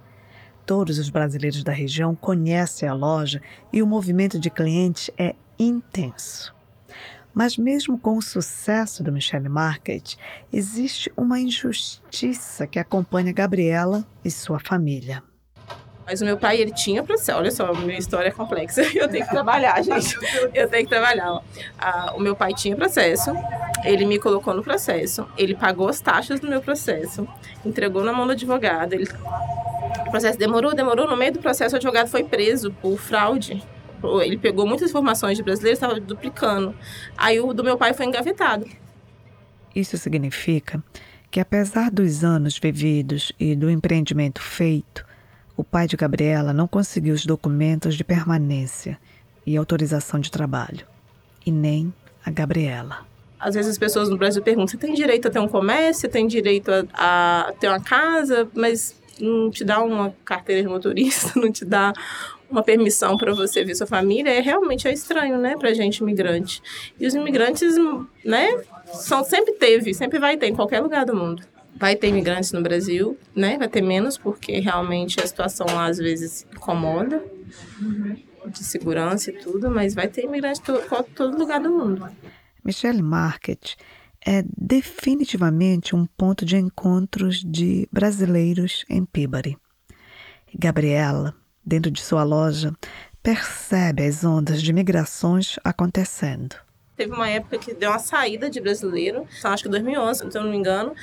Todos 0.66 0.98
os 0.98 1.08
brasileiros 1.08 1.62
da 1.62 1.70
região 1.70 2.12
conhecem 2.16 2.88
a 2.88 2.92
loja 2.92 3.40
e 3.72 3.80
o 3.80 3.86
movimento 3.86 4.36
de 4.36 4.50
clientes 4.50 5.08
é 5.16 5.36
intenso. 5.56 6.52
Mas 7.32 7.56
mesmo 7.56 7.96
com 7.96 8.16
o 8.16 8.22
sucesso 8.22 9.04
do 9.04 9.12
Michelle 9.12 9.48
Market, 9.48 10.16
existe 10.52 11.12
uma 11.16 11.38
injustiça 11.38 12.66
que 12.66 12.80
acompanha 12.80 13.32
Gabriela 13.32 14.04
e 14.24 14.30
sua 14.30 14.58
família. 14.58 15.22
Mas 16.06 16.20
o 16.20 16.24
meu 16.24 16.38
pai, 16.38 16.60
ele 16.60 16.70
tinha 16.70 17.02
processo. 17.02 17.36
Olha 17.36 17.50
só, 17.50 17.74
minha 17.74 17.98
história 17.98 18.28
é 18.28 18.30
complexa. 18.30 18.82
Eu 18.94 19.08
tenho 19.08 19.24
que 19.24 19.30
trabalhar, 19.30 19.82
gente. 19.82 20.16
Eu 20.54 20.68
tenho 20.68 20.84
que 20.84 20.88
trabalhar. 20.88 21.42
Ah, 21.76 22.14
o 22.16 22.20
meu 22.20 22.36
pai 22.36 22.54
tinha 22.54 22.76
processo. 22.76 23.32
Ele 23.84 24.06
me 24.06 24.16
colocou 24.16 24.54
no 24.54 24.62
processo. 24.62 25.26
Ele 25.36 25.54
pagou 25.54 25.88
as 25.88 26.00
taxas 26.00 26.38
do 26.38 26.46
meu 26.46 26.62
processo. 26.62 27.26
Entregou 27.64 28.04
na 28.04 28.12
mão 28.12 28.24
do 28.24 28.32
advogado. 28.32 28.92
Ele... 28.92 29.04
O 30.06 30.10
processo 30.12 30.38
demorou, 30.38 30.74
demorou. 30.74 31.08
No 31.08 31.16
meio 31.16 31.32
do 31.32 31.40
processo, 31.40 31.74
o 31.74 31.78
advogado 31.78 32.06
foi 32.06 32.22
preso 32.22 32.70
por 32.80 32.96
fraude. 32.98 33.60
Ele 34.24 34.38
pegou 34.38 34.64
muitas 34.64 34.90
informações 34.90 35.36
de 35.36 35.42
brasileiros, 35.42 35.78
estava 35.82 35.98
duplicando. 35.98 36.72
Aí 37.16 37.40
o 37.40 37.52
do 37.52 37.64
meu 37.64 37.76
pai 37.76 37.92
foi 37.92 38.06
engavetado. 38.06 38.64
Isso 39.74 39.98
significa 39.98 40.82
que, 41.30 41.40
apesar 41.40 41.90
dos 41.90 42.22
anos 42.22 42.58
vividos 42.58 43.32
e 43.40 43.56
do 43.56 43.68
empreendimento 43.68 44.40
feito, 44.40 45.04
o 45.56 45.64
pai 45.64 45.86
de 45.86 45.96
Gabriela 45.96 46.52
não 46.52 46.68
conseguiu 46.68 47.14
os 47.14 47.24
documentos 47.24 47.94
de 47.94 48.04
permanência 48.04 48.98
e 49.46 49.56
autorização 49.56 50.20
de 50.20 50.30
trabalho, 50.30 50.86
e 51.44 51.50
nem 51.50 51.92
a 52.24 52.30
Gabriela. 52.30 53.06
Às 53.38 53.54
vezes 53.54 53.72
as 53.72 53.78
pessoas 53.78 54.08
no 54.08 54.16
Brasil 54.16 54.42
perguntam: 54.42 54.68
você 54.68 54.76
tem 54.76 54.94
direito 54.94 55.28
a 55.28 55.30
ter 55.30 55.38
um 55.38 55.48
comércio, 55.48 56.02
você 56.02 56.08
tem 56.08 56.26
direito 56.26 56.70
a, 56.92 57.48
a 57.48 57.52
ter 57.52 57.68
uma 57.68 57.80
casa, 57.80 58.48
mas 58.54 58.94
não 59.20 59.50
te 59.50 59.64
dá 59.64 59.82
uma 59.82 60.14
carteira 60.24 60.62
de 60.62 60.68
motorista, 60.68 61.32
não 61.40 61.50
te 61.50 61.64
dá 61.64 61.92
uma 62.50 62.62
permissão 62.62 63.16
para 63.16 63.34
você 63.34 63.64
ver 63.64 63.74
sua 63.74 63.86
família, 63.86 64.30
é 64.30 64.40
realmente 64.40 64.86
é 64.86 64.92
estranho, 64.92 65.36
né, 65.38 65.56
pra 65.58 65.74
gente 65.74 65.98
imigrante. 65.98 66.62
E 66.98 67.06
os 67.06 67.14
imigrantes, 67.14 67.74
né, 68.24 68.48
são 68.86 69.24
sempre 69.24 69.54
teve, 69.54 69.92
sempre 69.92 70.18
vai 70.18 70.36
ter 70.36 70.46
em 70.46 70.54
qualquer 70.54 70.80
lugar 70.80 71.04
do 71.04 71.14
mundo. 71.14 71.42
Vai 71.78 71.94
ter 71.94 72.08
imigrantes 72.08 72.52
no 72.52 72.62
Brasil, 72.62 73.18
né? 73.34 73.58
Vai 73.58 73.68
ter 73.68 73.82
menos, 73.82 74.16
porque 74.16 74.58
realmente 74.60 75.20
a 75.20 75.26
situação 75.26 75.66
lá 75.66 75.86
às 75.86 75.98
vezes 75.98 76.46
incomoda, 76.52 77.22
de 78.46 78.64
segurança 78.64 79.30
e 79.30 79.34
tudo, 79.34 79.70
mas 79.70 79.94
vai 79.94 80.08
ter 80.08 80.24
imigrantes 80.24 80.60
em 80.60 81.14
todo 81.14 81.38
lugar 81.38 81.60
do 81.60 81.70
mundo. 81.70 82.08
Michelle 82.64 83.02
Market 83.02 83.74
é 84.24 84.42
definitivamente 84.56 85.94
um 85.94 86.06
ponto 86.06 86.44
de 86.44 86.56
encontros 86.56 87.44
de 87.44 87.88
brasileiros 87.92 88.84
em 88.88 89.04
Peabody. 89.04 89.56
Gabriela, 90.58 91.34
dentro 91.64 91.90
de 91.90 92.02
sua 92.02 92.24
loja, 92.24 92.72
percebe 93.22 94.04
as 94.04 94.24
ondas 94.24 94.62
de 94.62 94.72
migrações 94.72 95.56
acontecendo. 95.62 96.56
Teve 96.96 97.12
uma 97.12 97.28
época 97.28 97.58
que 97.58 97.74
deu 97.74 97.90
uma 97.90 97.98
saída 97.98 98.48
de 98.48 98.60
brasileiro, 98.60 99.28
acho 99.44 99.64
que 99.64 99.68
2011, 99.68 100.30
se 100.30 100.38
eu 100.38 100.42
não 100.42 100.50
me 100.50 100.56
engano, 100.56 100.94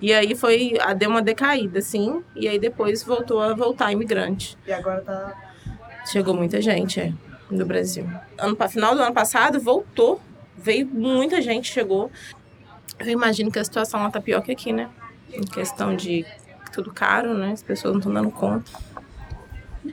e 0.00 0.14
aí 0.14 0.34
foi, 0.34 0.78
deu 0.96 1.10
uma 1.10 1.20
decaída, 1.20 1.78
assim, 1.78 2.22
e 2.34 2.48
aí 2.48 2.58
depois 2.58 3.02
voltou 3.02 3.40
a 3.40 3.52
voltar 3.54 3.92
imigrante. 3.92 4.56
E 4.66 4.72
agora 4.72 5.02
tá. 5.02 5.50
Chegou 6.10 6.34
muita 6.34 6.62
gente, 6.62 6.98
é, 6.98 7.12
do 7.50 7.66
Brasil. 7.66 8.08
Ano, 8.38 8.56
final 8.68 8.94
do 8.94 9.02
ano 9.02 9.12
passado 9.12 9.60
voltou, 9.60 10.18
veio 10.56 10.86
muita 10.86 11.42
gente, 11.42 11.70
chegou. 11.70 12.10
Eu 12.98 13.08
imagino 13.08 13.50
que 13.50 13.58
a 13.58 13.64
situação 13.64 14.02
lá 14.02 14.10
tá 14.10 14.20
pior 14.20 14.40
que 14.40 14.52
aqui, 14.52 14.72
né? 14.72 14.88
Em 15.32 15.42
questão 15.42 15.94
de 15.94 16.24
tudo 16.72 16.90
caro, 16.92 17.34
né? 17.34 17.52
As 17.52 17.62
pessoas 17.62 17.92
não 17.92 18.00
estão 18.00 18.12
dando 18.12 18.30
conta. 18.30 18.70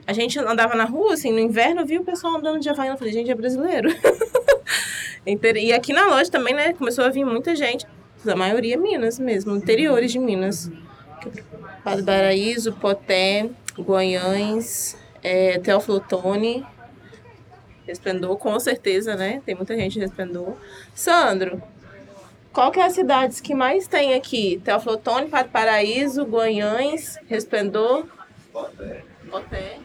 A 0.06 0.14
gente 0.14 0.40
andava 0.40 0.76
na 0.76 0.86
rua, 0.86 1.14
assim, 1.14 1.32
no 1.32 1.40
inverno, 1.40 1.86
viu 1.86 2.02
o 2.02 2.06
pessoal 2.06 2.38
andando 2.38 2.60
de 2.60 2.70
Havaiana. 2.70 2.96
Eu 2.96 2.98
falei, 2.98 3.14
gente, 3.14 3.30
é 3.30 3.36
brasileiro. 3.36 3.90
e 5.26 5.74
aqui 5.74 5.92
na 5.92 6.08
loja 6.08 6.32
também, 6.32 6.54
né? 6.54 6.74
Começou 6.74 7.04
a 7.04 7.10
vir 7.10 7.26
muita 7.26 7.54
gente 7.56 7.86
a 8.26 8.36
maioria 8.36 8.76
é 8.76 8.78
Minas 8.78 9.20
mesmo, 9.20 9.56
interiores 9.56 10.12
de 10.12 10.20
Minas. 10.20 10.72
Padre 11.84 12.04
Paraíso, 12.04 12.74
Poté, 12.74 13.50
Guanhães, 13.78 14.98
é, 15.24 15.60
Teoflotone, 15.60 16.66
Resplendor, 17.86 18.38
com 18.38 18.60
certeza, 18.60 19.16
né? 19.16 19.42
Tem 19.46 19.56
muita 19.56 19.76
gente 19.76 19.94
de 19.94 20.00
Resplendor. 20.02 20.58
Sandro, 20.94 21.62
qual 22.52 22.72
que 22.72 22.80
é 22.80 22.86
as 22.86 22.94
cidades 22.94 23.40
que 23.40 23.54
mais 23.54 23.88
tem 23.88 24.14
aqui? 24.14 24.62
Teoflotone, 24.64 25.30
Padre 25.30 25.52
Paraíso, 25.52 26.24
Guanhães, 26.24 27.18
Resplendor, 27.28 28.06
Poté. 28.52 29.04
Poté. 29.30 29.80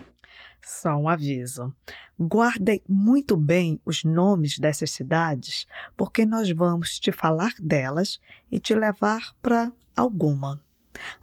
Só 0.64 0.96
um 0.96 1.08
aviso. 1.08 1.72
Guardem 2.18 2.82
muito 2.88 3.36
bem 3.36 3.80
os 3.84 4.04
nomes 4.04 4.58
dessas 4.58 4.90
cidades, 4.90 5.66
porque 5.96 6.24
nós 6.24 6.50
vamos 6.50 6.98
te 6.98 7.10
falar 7.10 7.52
delas 7.58 8.20
e 8.50 8.60
te 8.60 8.74
levar 8.74 9.34
para 9.40 9.72
alguma. 9.96 10.62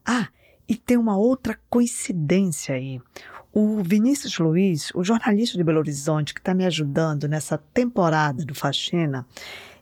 Ah, 0.06 0.28
e 0.68 0.76
tem 0.76 0.98
uma 0.98 1.18
outra 1.18 1.60
coincidência 1.70 2.76
aí. 2.76 3.02
O 3.52 3.82
Vinícius 3.82 4.38
Luiz, 4.38 4.92
o 4.94 5.04
jornalista 5.04 5.58
de 5.58 5.64
Belo 5.64 5.80
Horizonte 5.80 6.34
que 6.34 6.40
está 6.40 6.54
me 6.54 6.66
ajudando 6.66 7.28
nessa 7.28 7.58
temporada 7.58 8.46
do 8.46 8.54
Faxina, 8.54 9.26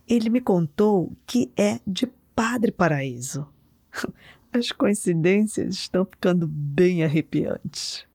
ele 0.07 0.29
me 0.29 0.39
contou 0.39 1.11
que 1.25 1.51
é 1.57 1.79
de 1.85 2.07
Padre 2.33 2.71
Paraíso. 2.71 3.45
As 4.53 4.71
coincidências 4.71 5.75
estão 5.75 6.05
ficando 6.05 6.47
bem 6.47 7.03
arrepiantes. 7.03 8.06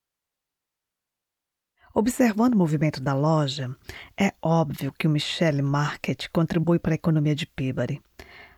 Observando 1.95 2.55
o 2.55 2.59
movimento 2.59 3.01
da 3.03 3.13
loja, 3.13 3.75
é 4.19 4.33
óbvio 4.41 4.93
que 4.99 5.07
o 5.07 5.11
Michelle 5.11 5.61
Market 5.61 6.27
contribui 6.33 6.79
para 6.79 6.95
a 6.95 6.95
economia 6.95 7.35
de 7.35 7.47
Peabody. 7.47 8.01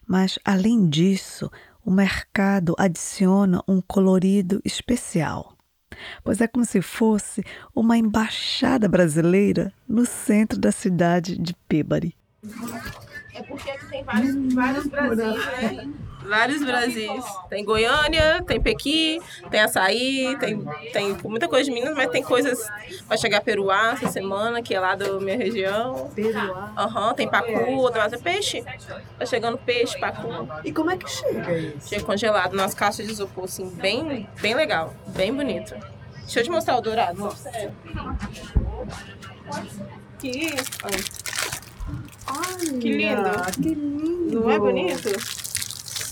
Mas, 0.06 0.38
além 0.44 0.88
disso, 0.88 1.50
o 1.84 1.90
mercado 1.90 2.74
adiciona 2.78 3.62
um 3.66 3.80
colorido 3.80 4.60
especial, 4.64 5.56
pois 6.22 6.40
é 6.40 6.46
como 6.46 6.64
se 6.64 6.80
fosse 6.80 7.42
uma 7.74 7.98
embaixada 7.98 8.88
brasileira 8.88 9.72
no 9.88 10.06
centro 10.06 10.58
da 10.58 10.70
cidade 10.70 11.36
de 11.36 11.54
Peabody. 11.68 12.16
É 13.34 13.42
porque 13.42 13.70
aqui 13.70 13.86
tem 13.88 14.04
vários, 14.04 14.54
vários 14.54 14.86
né? 14.86 15.92
Vários 16.24 16.64
Brasis. 16.64 17.24
Tem 17.48 17.64
Goiânia, 17.64 18.42
tem 18.46 18.60
Pequi, 18.60 19.20
tem 19.50 19.60
Açaí, 19.60 20.36
tem, 20.38 20.64
tem 20.92 21.16
muita 21.24 21.48
coisa 21.48 21.64
de 21.64 21.70
Minas, 21.70 21.94
mas 21.94 22.10
tem 22.10 22.22
coisas. 22.22 22.58
Vai 23.06 23.18
chegar 23.18 23.40
Peruá 23.42 23.92
essa 23.92 24.08
semana, 24.08 24.62
que 24.62 24.74
é 24.74 24.80
lá 24.80 24.94
da 24.94 25.12
minha 25.20 25.36
região. 25.36 26.10
Peruá? 26.14 26.72
Aham, 26.76 27.08
uhum, 27.08 27.14
tem 27.14 27.28
Pacu, 27.28 27.90
mas 27.94 28.12
é 28.12 28.18
peixe. 28.18 28.64
Tá 29.18 29.26
chegando 29.26 29.58
peixe, 29.58 29.98
Pacu. 29.98 30.28
E 30.64 30.72
como 30.72 30.90
é 30.90 30.96
que 30.96 31.08
chega 31.08 31.58
isso? 31.58 31.88
Chega 31.88 32.04
congelado 32.04 32.54
nas 32.54 32.74
caixas 32.74 33.06
de 33.06 33.12
isopor, 33.12 33.44
assim, 33.44 33.68
bem, 33.68 34.28
bem 34.40 34.54
legal, 34.54 34.94
bem 35.08 35.32
bonito. 35.32 35.74
Deixa 36.22 36.40
eu 36.40 36.44
te 36.44 36.50
mostrar 36.50 36.78
o 36.78 36.80
dourado. 36.80 37.28
Que 40.18 40.28
isso? 40.28 40.70
Olha, 40.82 42.78
que 42.80 42.92
lindo. 42.92 43.30
Que 43.52 43.74
lindo. 43.74 44.40
Não 44.40 44.50
é 44.50 44.58
bonito? 44.58 45.43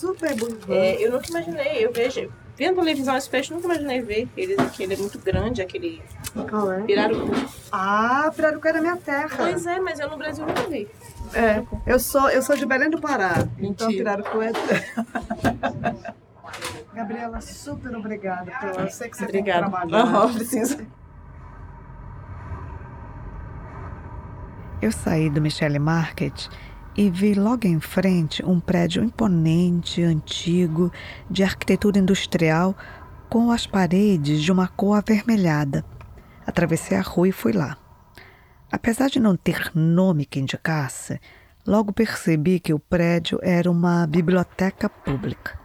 Super 0.02 0.34
bonito. 0.34 0.66
É, 0.68 1.00
eu 1.00 1.12
nunca 1.12 1.28
imaginei, 1.28 1.86
eu 1.86 1.92
vejo. 1.92 2.28
Vendo 2.56 2.80
televisão 2.80 3.16
esse 3.16 3.30
peixe, 3.30 3.54
nunca 3.54 3.66
imaginei 3.66 4.02
ver 4.02 4.28
eles 4.36 4.58
aqui. 4.58 4.82
Ele 4.82 4.94
é 4.94 4.96
muito 4.96 5.16
grande, 5.20 5.62
aquele 5.62 6.02
Qual 6.50 6.72
é? 6.72 6.82
pirarucu. 6.82 7.32
Ah, 7.70 8.28
pirarucu 8.34 8.66
é 8.66 8.72
da 8.72 8.80
minha 8.80 8.96
terra. 8.96 9.30
Pois 9.36 9.64
é, 9.64 9.78
mas 9.78 10.00
eu 10.00 10.10
no 10.10 10.16
Brasil 10.16 10.44
nunca 10.44 10.62
vi. 10.64 10.88
É, 11.32 11.62
eu 11.86 12.00
sou, 12.00 12.28
eu 12.30 12.42
sou 12.42 12.56
de 12.56 12.66
Belém 12.66 12.90
do 12.90 13.00
Pará. 13.00 13.46
Então 13.60 13.86
Mentira. 13.86 14.16
pirarucu 14.20 14.42
é... 14.42 14.50
Gabriela, 16.92 17.40
super 17.40 17.94
obrigada. 17.96 18.50
Pela... 18.58 18.82
Eu 18.82 18.90
sei 18.90 19.08
que 19.08 19.16
você 19.16 19.24
Obrigada. 19.24 19.70
tem 19.70 19.70
trabalhar. 19.70 20.02
Aham, 20.04 20.34
preciso. 20.34 20.78
Eu 24.82 24.90
saí 24.90 25.30
do 25.30 25.40
Michele 25.40 25.78
Market 25.78 26.48
e 26.96 27.08
vi 27.08 27.34
logo 27.34 27.66
em 27.66 27.80
frente 27.80 28.44
um 28.44 28.60
prédio 28.60 29.02
imponente, 29.02 30.02
antigo, 30.02 30.92
de 31.30 31.42
arquitetura 31.42 31.98
industrial, 31.98 32.76
com 33.28 33.50
as 33.50 33.66
paredes 33.66 34.42
de 34.42 34.52
uma 34.52 34.68
cor 34.68 34.98
avermelhada. 34.98 35.84
Atravessei 36.46 36.96
a 36.96 37.02
rua 37.02 37.28
e 37.28 37.32
fui 37.32 37.52
lá. 37.52 37.78
Apesar 38.70 39.08
de 39.08 39.20
não 39.20 39.36
ter 39.36 39.70
nome 39.74 40.26
que 40.26 40.40
indicasse, 40.40 41.20
logo 41.66 41.92
percebi 41.92 42.60
que 42.60 42.74
o 42.74 42.78
prédio 42.78 43.38
era 43.42 43.70
uma 43.70 44.06
biblioteca 44.06 44.88
pública. 44.88 45.58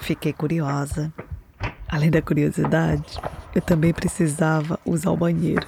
Fiquei 0.00 0.32
curiosa. 0.32 1.12
Além 1.88 2.10
da 2.10 2.22
curiosidade, 2.22 3.20
eu 3.54 3.60
também 3.60 3.92
precisava 3.92 4.78
usar 4.84 5.10
o 5.10 5.16
banheiro. 5.16 5.66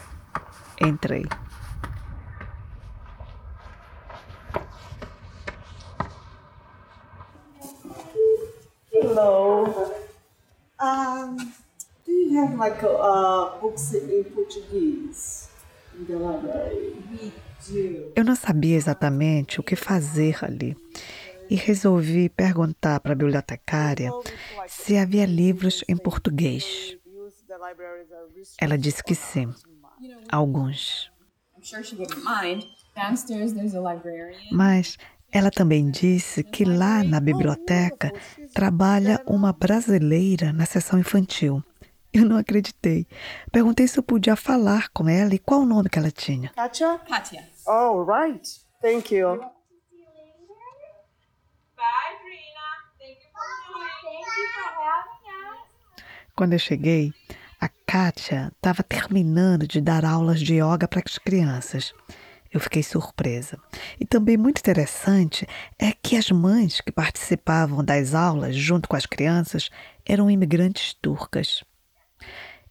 Entrei. 0.81 1.27
Hello. 9.03 9.67
Um, 10.79 11.37
do 12.07 12.13
you 12.13 12.39
have 12.41 12.55
like 12.57 12.81
uh, 12.85 13.59
books 13.61 13.93
in 13.95 14.25
Portuguese 14.33 15.49
in 15.99 16.07
the 16.07 16.17
library? 16.17 16.95
We 17.11 17.33
do. 17.67 18.13
Eu 18.15 18.25
não 18.25 18.37
sabia 18.37 18.77
exatamente 18.77 19.59
o 19.59 19.63
que 19.65 19.75
fazer 19.75 20.45
ali 20.45 20.77
e 21.51 21.57
resolvi 21.57 22.29
perguntar 22.29 23.01
para 23.01 23.13
a 23.13 23.17
bibliotecária 23.17 24.13
se 24.69 24.97
havia 24.97 25.27
livros 25.27 25.83
em 25.89 25.97
português. 25.97 26.97
Ela 28.61 28.79
disse 28.79 29.03
que 29.03 29.17
sim, 29.17 29.53
alguns. 30.31 31.11
I'm 31.57 31.65
sure 31.65 31.83
she 31.83 31.97
wouldn't 31.97 32.25
mind. 32.25 32.67
Downstairs 32.95 33.53
there's 33.53 33.75
a 33.75 33.81
librarian. 33.81 34.39
Mas 34.53 34.97
ela 35.33 35.51
também 35.51 35.91
disse 35.91 36.45
que 36.45 36.65
lá 36.65 37.03
na 37.03 37.19
biblioteca 37.19 38.13
trabalha 38.53 39.23
uma 39.27 39.53
brasileira 39.53 40.53
na 40.53 40.67
seção 40.67 40.99
infantil. 40.99 41.63
Eu 42.13 42.27
não 42.27 42.37
acreditei. 42.37 43.07
Perguntei 43.51 43.89
se 43.89 43.99
eu 43.99 44.03
podia 44.03 44.37
falar 44.37 44.91
com 44.91 45.09
ela 45.09 45.35
e 45.35 45.39
qual 45.39 45.63
o 45.63 45.67
nome 45.67 45.89
que 45.89 45.99
ela 45.99 46.11
tinha. 46.11 46.51
Katia? 46.51 46.99
Katia. 47.09 47.49
Oh, 47.67 48.05
right. 48.05 48.47
Thank 48.83 49.15
you. 49.15 49.41
Quando 56.37 56.55
eu 56.55 56.59
cheguei, 56.59 57.13
a 57.61 57.69
Kátia 57.87 58.51
estava 58.57 58.83
terminando 58.83 59.67
de 59.67 59.81
dar 59.81 60.05
aulas 60.05 60.41
de 60.41 60.55
yoga 60.55 60.89
para 60.89 61.03
as 61.05 61.17
crianças. 61.17 61.95
Eu 62.53 62.61
fiquei 62.61 62.83
surpresa. 62.83 63.59
E 63.99 64.05
também 64.05 64.37
muito 64.37 64.59
interessante 64.59 65.47
é 65.79 65.93
que 65.93 66.17
as 66.17 66.31
mães 66.31 66.83
que 66.83 66.93
participavam 66.93 67.83
das 67.83 68.15
aulas 68.15 68.55
junto 68.55 68.89
com 68.89 68.95
as 68.95 69.07
crianças 69.07 69.71
eram 70.05 70.31
imigrantes 70.31 70.93
turcas. 71.01 71.65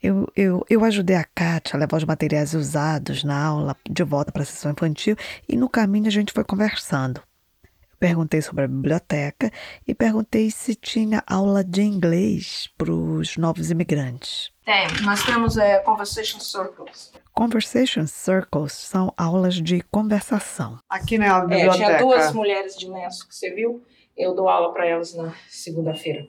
Eu, 0.01 0.27
eu, 0.35 0.65
eu 0.69 0.83
ajudei 0.83 1.15
a 1.15 1.23
Kátia 1.23 1.75
a 1.75 1.79
levar 1.79 1.97
os 1.97 2.03
materiais 2.03 2.53
usados 2.53 3.23
na 3.23 3.43
aula 3.43 3.75
de 3.87 4.03
volta 4.03 4.31
para 4.31 4.43
a 4.43 4.45
sessão 4.45 4.71
infantil 4.71 5.15
e 5.47 5.55
no 5.55 5.69
caminho 5.69 6.07
a 6.07 6.11
gente 6.11 6.33
foi 6.33 6.43
conversando. 6.43 7.21
Eu 7.63 7.97
perguntei 7.99 8.41
sobre 8.41 8.65
a 8.65 8.67
biblioteca 8.67 9.51
e 9.87 9.93
perguntei 9.93 10.49
se 10.49 10.73
tinha 10.75 11.23
aula 11.27 11.63
de 11.63 11.81
inglês 11.81 12.67
para 12.77 12.91
os 12.91 13.37
novos 13.37 13.69
imigrantes. 13.69 14.51
Tem, 14.65 14.87
nós 15.01 15.23
temos 15.23 15.57
é, 15.57 15.79
conversation 15.79 16.39
circles. 16.39 17.11
Conversation 17.33 18.05
Circles 18.05 18.73
são 18.73 19.13
aulas 19.17 19.55
de 19.55 19.81
conversação. 19.91 20.79
Aqui 20.89 21.17
na 21.17 21.25
É, 21.25 21.41
biblioteca. 21.41 21.73
tinha 21.73 21.97
duas 21.97 22.33
mulheres 22.33 22.75
de 22.77 22.87
lenço 22.89 23.27
que 23.27 23.35
você 23.35 23.49
viu. 23.53 23.83
Eu 24.17 24.35
dou 24.35 24.47
aula 24.49 24.73
para 24.73 24.85
elas 24.85 25.13
na 25.15 25.33
segunda-feira. 25.49 26.25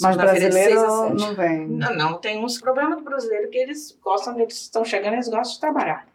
Mas 0.00 0.18
a 0.18 0.22
brasileiro 0.22 1.14
não 1.14 1.34
vem. 1.34 1.66
Não, 1.68 1.94
não, 1.94 2.18
tem 2.18 2.42
uns 2.42 2.58
problemas 2.60 2.98
do 2.98 3.04
brasileiro 3.04 3.48
que 3.50 3.58
eles 3.58 3.96
gostam, 4.02 4.38
eles 4.40 4.62
estão 4.62 4.84
chegando, 4.84 5.14
eles 5.14 5.28
gostam 5.28 5.54
de 5.54 5.60
trabalhar. 5.60 6.06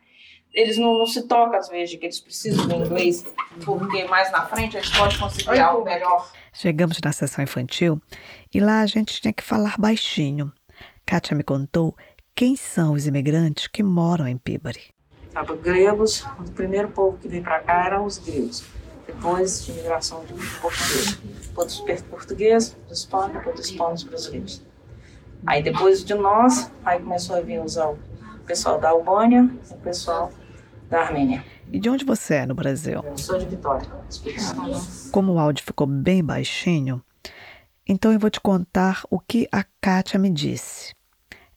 Eles 0.54 0.78
não, 0.78 0.98
não 0.98 1.06
se 1.06 1.28
tocam, 1.28 1.60
às 1.60 1.70
vezes, 1.70 1.96
que 1.98 2.06
eles 2.06 2.20
precisam 2.20 2.68
do 2.68 2.76
inglês, 2.76 3.24
porque 3.64 4.04
mais 4.06 4.32
na 4.32 4.46
frente 4.48 4.76
eles 4.76 4.90
podem 4.90 5.18
conseguir 5.20 5.60
algo 5.60 5.86
melhor. 5.86 6.30
Chegamos 6.52 7.00
na 7.04 7.12
sessão 7.12 7.44
infantil 7.44 8.02
e 8.54 8.60
lá 8.60 8.82
a 8.82 8.86
gente 8.88 9.22
tinha 9.22 9.32
que 9.32 9.44
falar 9.44 9.76
baixinho. 9.78 10.52
Kátia 11.06 11.38
me 11.38 11.44
contou 11.44 11.96
quem 12.40 12.56
são 12.56 12.94
os 12.94 13.06
imigrantes 13.06 13.68
que 13.68 13.84
moram 13.84 14.26
em 14.26 14.38
Pibari. 14.38 14.94
Sabe, 15.34 15.58
gregos, 15.58 16.26
o 16.40 16.50
primeiro 16.54 16.88
povo 16.88 17.18
que 17.18 17.28
veio 17.28 17.44
para 17.44 17.60
cá 17.60 17.86
eram 17.88 18.06
os 18.06 18.18
gregos. 18.18 18.64
Depois 19.06 19.66
de 19.66 19.74
imigração 19.74 20.24
de 20.24 20.32
português. 20.62 21.20
Depois 21.48 21.68
dos 21.82 22.02
portugueses, 22.04 22.78
dos 22.88 23.00
hispanos, 23.00 23.34
depois 23.34 23.56
dos 23.58 23.66
hispanos 23.66 24.04
brasileiros. 24.04 24.64
Aí 25.46 25.62
depois 25.62 26.02
de 26.06 26.14
nós, 26.14 26.72
aí 26.86 27.00
começou 27.02 27.36
a 27.36 27.42
vir 27.42 27.60
os, 27.60 27.78
al- 27.78 27.98
o 28.36 28.44
pessoal 28.46 28.80
da 28.80 28.88
Albânia 28.92 29.50
e 29.70 29.74
o 29.74 29.78
pessoal 29.80 30.32
da 30.90 31.02
Armênia. 31.02 31.44
E 31.70 31.78
de 31.78 31.90
onde 31.90 32.06
você 32.06 32.36
é 32.36 32.46
no 32.46 32.56
Brasil? 32.56 33.02
Eu 33.04 33.18
sou 33.18 33.38
de 33.38 33.48
Vitória, 33.48 33.86
Espírito 34.10 34.42
Santo. 34.44 35.12
Como 35.12 35.34
o 35.34 35.40
áudio 35.40 35.66
ficou 35.66 35.86
bem 35.86 36.24
baixinho, 36.24 37.04
então 37.86 38.14
eu 38.14 38.20
vou 38.20 38.30
te 38.30 38.40
contar 38.40 39.04
o 39.12 39.20
que 39.20 39.46
a 39.52 39.66
Kátia 39.82 40.18
me 40.18 40.30
disse. 40.30 40.98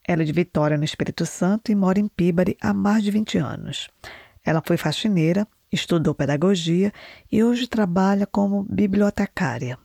Ela 0.07 0.23
é 0.23 0.25
de 0.25 0.33
Vitória, 0.33 0.77
no 0.77 0.85
Espírito 0.85 1.25
Santo, 1.25 1.71
e 1.71 1.75
mora 1.75 2.01
em 2.01 2.09
Pibari 2.09 2.57
há 2.61 2.75
mais 2.75 3.03
de 3.05 3.11
20 3.11 3.38
anos. 3.38 3.88
Ela 4.45 4.62
foi 4.65 4.77
faxineira, 4.77 5.47
estudou 5.73 6.15
pedagogia 6.15 6.93
e 7.31 7.43
hoje 7.43 7.67
trabalha 7.69 8.27
como 8.27 8.65
bibliotecária. 8.69 9.79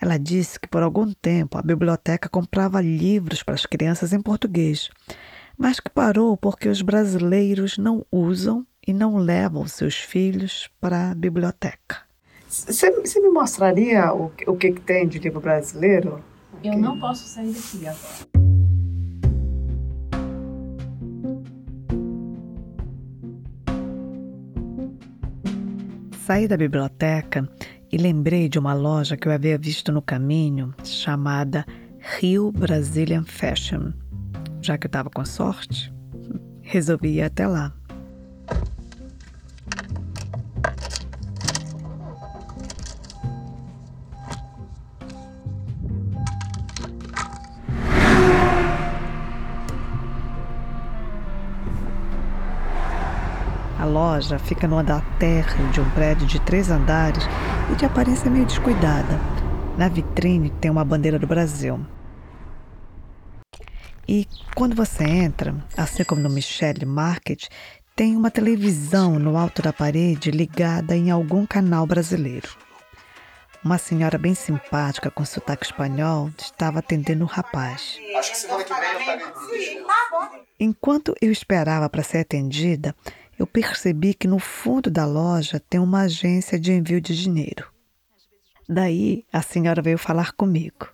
Ela 0.00 0.18
disse 0.18 0.58
que 0.58 0.66
por 0.68 0.82
algum 0.82 1.12
tempo 1.12 1.56
a 1.56 1.62
biblioteca 1.62 2.28
comprava 2.28 2.80
livros 2.80 3.42
para 3.42 3.54
as 3.54 3.64
crianças 3.64 4.12
em 4.12 4.20
português, 4.20 4.90
mas 5.56 5.78
que 5.78 5.88
parou 5.88 6.36
porque 6.36 6.68
os 6.68 6.82
brasileiros 6.82 7.78
não 7.78 8.04
usam 8.10 8.66
e 8.86 8.92
não 8.92 9.16
levam 9.16 9.66
seus 9.68 9.94
filhos 9.94 10.68
para 10.80 11.12
a 11.12 11.14
biblioteca. 11.14 12.02
Você 12.48 12.90
me 13.20 13.28
mostraria 13.30 14.12
o, 14.12 14.30
que- 14.30 14.50
o 14.50 14.56
que, 14.56 14.72
que 14.72 14.80
tem 14.80 15.06
de 15.08 15.18
livro 15.20 15.40
brasileiro? 15.40 16.22
Eu 16.62 16.76
não 16.76 16.98
posso 16.98 17.26
sair 17.28 17.52
daqui 17.52 17.86
agora. 17.86 18.33
Saí 26.24 26.48
da 26.48 26.56
biblioteca 26.56 27.46
e 27.92 27.98
lembrei 27.98 28.48
de 28.48 28.58
uma 28.58 28.72
loja 28.72 29.14
que 29.14 29.28
eu 29.28 29.32
havia 29.32 29.58
visto 29.58 29.92
no 29.92 30.00
caminho 30.00 30.74
chamada 30.82 31.66
Rio 32.18 32.50
Brazilian 32.50 33.24
Fashion. 33.24 33.92
Já 34.62 34.78
que 34.78 34.86
eu 34.86 34.88
estava 34.88 35.10
com 35.10 35.22
sorte, 35.26 35.92
resolvi 36.62 37.16
ir 37.16 37.22
até 37.24 37.46
lá. 37.46 37.74
Loja 53.94 54.40
fica 54.40 54.66
no 54.66 54.76
andar 54.76 55.02
térreo 55.20 55.68
de 55.70 55.80
um 55.80 55.88
prédio 55.90 56.26
de 56.26 56.40
três 56.40 56.68
andares 56.68 57.22
e 57.72 57.76
de 57.76 57.84
aparência 57.84 58.28
meio 58.28 58.44
descuidada. 58.44 59.20
Na 59.78 59.88
vitrine 59.88 60.50
tem 60.50 60.68
uma 60.68 60.84
bandeira 60.84 61.16
do 61.16 61.28
Brasil. 61.28 61.78
E 64.08 64.26
quando 64.54 64.74
você 64.74 65.04
entra, 65.04 65.54
assim 65.76 66.02
como 66.02 66.20
no 66.20 66.28
Michelle 66.28 66.84
Market, 66.84 67.46
tem 67.94 68.16
uma 68.16 68.32
televisão 68.32 69.16
no 69.20 69.36
alto 69.36 69.62
da 69.62 69.72
parede 69.72 70.32
ligada 70.32 70.96
em 70.96 71.12
algum 71.12 71.46
canal 71.46 71.86
brasileiro. 71.86 72.48
Uma 73.64 73.78
senhora 73.78 74.18
bem 74.18 74.34
simpática 74.34 75.10
com 75.10 75.24
sotaque 75.24 75.64
espanhol 75.64 76.30
estava 76.36 76.80
atendendo 76.80 77.24
o 77.24 77.28
rapaz. 77.28 77.98
Acho 78.18 78.32
que 78.32 78.36
semana 78.38 78.64
que 78.64 78.74
vem 78.74 78.92
eu 78.92 78.98
estarei 78.98 79.48
dirigindo. 79.48 79.86
Enquanto 80.60 81.14
eu 81.20 81.32
esperava 81.32 81.88
para 81.88 82.02
ser 82.02 82.18
atendida, 82.18 82.94
eu 83.38 83.46
percebi 83.46 84.14
que 84.14 84.28
no 84.28 84.38
fundo 84.38 84.90
da 84.90 85.04
loja 85.04 85.60
tem 85.60 85.80
uma 85.80 86.02
agência 86.02 86.58
de 86.58 86.72
envio 86.72 87.00
de 87.00 87.20
dinheiro. 87.20 87.70
Daí 88.68 89.24
a 89.32 89.42
senhora 89.42 89.82
veio 89.82 89.98
falar 89.98 90.32
comigo. 90.32 90.88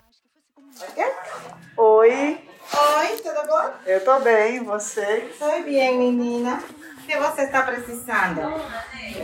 Oi, 1.77 2.39
Oi, 2.73 3.17
tudo 3.23 3.47
bom? 3.47 3.73
eu 3.87 4.05
tô 4.05 4.21
bem, 4.21 4.63
você? 4.65 5.31
Oi, 5.41 5.63
bem, 5.65 5.99
menina. 5.99 6.57
O 7.03 7.07
que 7.07 7.17
você 7.17 7.43
está 7.43 7.63
precisando? 7.63 8.41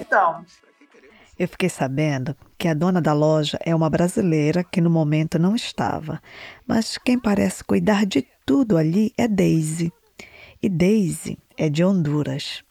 Então, 0.01 0.45
Eu 1.39 1.47
fiquei 1.49 1.69
sabendo 1.69 2.35
que 2.59 2.67
a 2.67 2.75
dona 2.75 3.01
da 3.01 3.13
loja 3.13 3.59
é 3.65 3.75
uma 3.75 3.91
brasileira 3.91 4.65
que 4.65 4.81
no 4.81 4.89
momento 4.91 5.39
não 5.39 5.55
estava, 5.55 6.21
mas 6.67 6.97
quem 6.99 7.19
parece 7.19 7.63
cuidar 7.63 8.07
de 8.07 8.27
tudo 8.47 8.77
ali 8.79 9.13
é 9.19 9.29
Daisy. 9.29 9.93
E 10.63 10.69
Daisy 10.69 11.39
é 11.59 11.69
de 11.69 11.85
Honduras. 11.85 12.65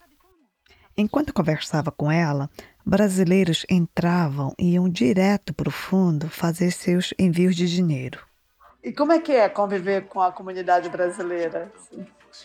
Enquanto 0.97 1.33
conversava 1.33 1.91
com 1.91 2.09
ela, 2.09 2.49
brasileiros 2.85 3.65
entravam 3.69 4.53
e 4.57 4.73
iam 4.73 4.89
direto 4.89 5.53
para 5.53 5.67
o 5.67 5.71
fundo 5.71 6.29
fazer 6.29 6.71
seus 6.71 7.13
envios 7.19 7.55
de 7.55 7.67
dinheiro. 7.67 8.19
E 8.81 8.93
como 8.93 9.11
é 9.11 9.19
que 9.19 9.33
é 9.33 9.49
conviver 9.49 10.07
com 10.07 10.21
a 10.21 10.31
comunidade 10.31 10.87
brasileira? 10.89 11.71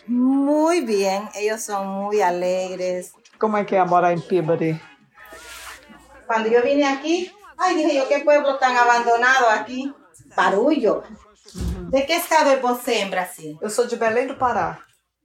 Muy 0.07 0.81
bien, 0.81 1.29
ellos 1.35 1.63
son 1.63 1.87
muy 1.87 2.21
alegres. 2.21 3.13
Como 3.39 3.55
é 3.57 3.63
que 3.63 3.75
é 3.75 3.85
morar 3.85 4.13
em 4.13 4.19
Peabody? 4.19 4.79
Cuando 6.27 6.49
yo 6.49 6.61
vine 6.61 6.83
aquí, 6.85 7.31
ay, 7.57 7.75
dije 7.75 7.95
yo, 7.95 8.07
qué 8.07 8.19
pueblo 8.19 8.57
tan 8.57 8.75
abandonado 8.75 9.49
aquí. 9.49 9.93
Barullo. 10.35 11.03
¿De 11.89 12.05
qué 12.05 12.15
estado 12.15 12.51
es 12.51 12.61
você 12.61 13.01
en 13.01 13.11
Brasil? 13.11 13.57
Eu 13.61 13.69
sou 13.69 13.85
de 13.85 13.95
Belém 13.95 14.27
do 14.27 14.35
Pará. 14.35 14.79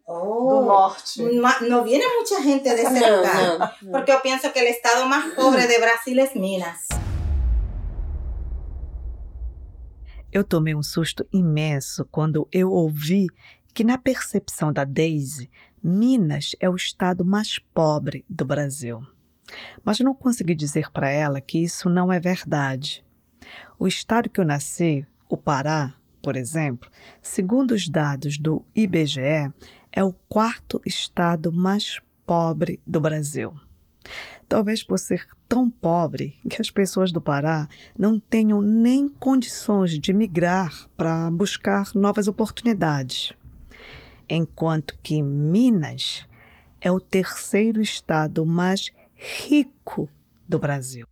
Oh, 0.09 0.61
do 0.61 0.65
norte. 0.67 1.21
No 1.69 1.83
viene 1.85 2.05
mucha 2.21 2.41
gente 2.43 2.63
de 2.75 2.83
ese 2.83 3.01
No, 3.01 3.17
lugar, 3.17 3.35
no, 3.37 3.59
no. 3.59 3.93
porque 3.93 4.13
yo 4.13 4.23
pienso 4.23 4.53
que 4.53 4.61
el 4.61 4.69
estado 4.69 5.07
más 5.09 5.35
pobre 5.35 5.67
de 5.67 5.79
Brasil 5.81 6.19
es 6.21 6.35
Minas. 6.37 6.87
Eu 10.33 10.45
tomei 10.45 10.75
um 10.75 10.83
susto 10.83 11.27
imenso 11.33 12.05
quando 12.11 12.47
eu 12.53 12.71
ouvi 12.71 13.27
que, 13.73 13.85
na 13.85 13.97
percepção 13.99 14.73
da 14.73 14.85
Daisy, 14.85 15.51
Minas 15.83 16.55
é 16.61 16.69
o 16.69 16.77
estado 16.77 17.25
mais 17.25 17.59
pobre 17.73 18.25
do 18.29 18.45
Brasil. 18.45 19.01
Mas 19.85 20.01
não 20.01 20.15
consegui 20.15 20.55
dizer 20.55 20.91
para 20.91 21.09
ela 21.09 21.41
que 21.41 21.63
isso 21.63 21.89
não 21.89 22.13
é 22.13 22.19
verdade. 22.19 23.05
O 23.79 23.87
estado 23.87 24.29
que 24.29 24.41
eu 24.41 24.45
nasci, 24.45 25.07
o 25.29 25.37
Pará, 25.37 25.95
por 26.21 26.37
exemplo, 26.37 26.91
segundo 27.23 27.73
os 27.73 27.89
dados 27.89 28.37
do 28.37 28.65
IBGE, 28.75 29.53
é 29.97 30.05
o 30.05 30.13
quarto 30.29 30.79
estado 30.85 31.51
mais 31.51 31.99
pobre 32.27 32.79
do 32.87 33.01
Brasil. 33.01 33.55
Talvez 34.47 34.83
por 34.83 34.99
ser 34.99 35.27
tão 35.49 35.71
pobre 35.71 36.39
que 36.51 36.61
as 36.61 36.71
pessoas 36.71 37.11
do 37.11 37.21
Pará 37.21 37.67
não 37.99 38.21
tenham 38.21 38.61
nem 38.61 39.09
condições 39.09 39.99
de 39.99 40.13
migrar 40.13 40.87
para 40.99 41.31
buscar 41.31 41.93
novas 41.95 42.29
oportunidades. 42.29 43.33
Enquanto 44.29 44.99
que 45.03 45.23
Minas 45.23 46.27
é 46.79 46.93
o 46.93 47.01
terceiro 47.01 47.81
estado 47.81 48.45
mais 48.45 48.93
rico 49.15 50.11
do 50.47 50.59
Brasil. 50.59 51.07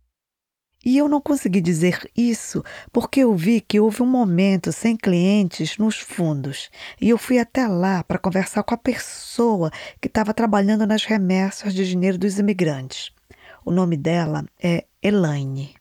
E 0.85 0.99
eu 0.99 1.07
não 1.07 1.19
consegui 1.19 1.61
dizer 1.61 2.07
isso 2.15 2.63
porque 2.93 3.21
eu 3.21 3.33
vi 3.33 3.59
que 3.59 3.79
houve 3.79 4.03
um 4.03 4.05
momento 4.05 4.71
sem 4.71 4.95
clientes 4.95 5.79
nos 5.79 5.99
fundos 5.99 6.69
e 7.01 7.09
eu 7.09 7.17
fui 7.17 7.39
até 7.39 7.67
lá 7.67 8.03
para 8.03 8.19
conversar 8.19 8.61
com 8.61 8.75
a 8.75 8.77
pessoa 8.77 9.71
que 9.99 10.07
estava 10.07 10.31
trabalhando 10.31 10.85
nas 10.85 11.03
remessas 11.03 11.73
de 11.73 11.89
dinheiro 11.89 12.19
dos 12.19 12.37
imigrantes. 12.37 13.11
O 13.65 13.71
nome 13.71 13.97
dela 13.97 14.45
é 14.61 14.85
Elaine. 15.01 15.75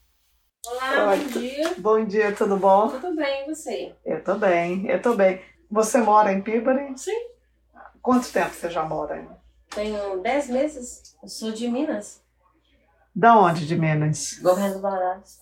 Olá, 0.67 1.11
Oi. 1.11 1.19
bom 1.19 1.39
dia. 1.39 1.75
Bom 1.77 2.05
dia, 2.07 2.33
tudo 2.33 2.57
bom? 2.57 2.89
Tudo 2.89 3.15
bem, 3.15 3.45
e 3.45 3.55
você? 3.55 3.95
Eu 4.07 4.25
tô 4.25 4.37
bem, 4.37 4.87
eu 4.89 5.03
tô 5.03 5.15
bem. 5.15 5.39
Você 5.71 5.99
mora 5.99 6.33
em 6.33 6.41
Peabody? 6.41 6.99
Sim. 6.99 7.29
Quanto 8.01 8.33
tempo 8.33 8.55
você 8.55 8.71
já 8.71 8.83
mora 8.83 9.17
aí? 9.17 9.29
Tenho 9.69 10.23
10 10.23 10.49
meses. 10.49 11.15
Eu 11.23 11.29
sou 11.29 11.53
de 11.53 11.69
Minas. 11.69 12.24
Da 13.15 13.39
onde 13.39 13.65
de 13.65 13.77
Minas? 13.77 14.41
Governo 14.43 14.75
do 14.75 14.81
Valadares. 14.81 15.39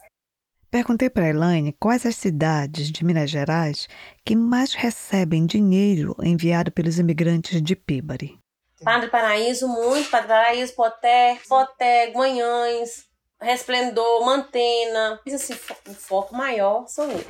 Perguntei 0.70 1.08
para 1.08 1.28
Elaine 1.28 1.72
quais 1.72 2.04
as 2.04 2.16
cidades 2.16 2.90
de 2.90 3.04
Minas 3.04 3.30
Gerais 3.30 3.88
que 4.24 4.36
mais 4.36 4.74
recebem 4.74 5.46
dinheiro 5.46 6.14
enviado 6.22 6.70
pelos 6.70 6.98
imigrantes 6.98 7.62
de 7.62 7.74
Peabody. 7.74 8.38
Padre 8.84 9.08
Paraíso, 9.08 9.66
muito. 9.68 10.10
Padre 10.10 10.28
Paraíso, 10.28 10.74
Poté, 10.74 11.38
Poté, 11.48 12.10
Guanhães, 12.10 13.06
Resplendor, 13.40 14.24
Mantena. 14.24 15.20
Mas 15.24 15.34
assim, 15.34 15.54
o 15.54 15.94
foco 15.94 16.34
maior 16.34 16.86
são 16.88 17.10
eles. 17.10 17.24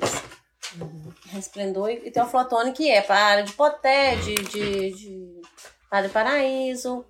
Resplendor 1.27 1.91
e 1.91 2.09
e 2.09 2.11
tem 2.11 2.23
o 2.23 2.27
Flotone, 2.27 2.73
que 2.73 2.91
é 2.91 3.01
para 3.01 3.17
a 3.17 3.27
área 3.27 3.45
de 3.45 3.53
Poté, 3.53 4.17
de, 4.17 4.35
de, 4.35 4.91
de 4.93 5.43
Padre 5.89 6.11
Paraíso. 6.11 7.05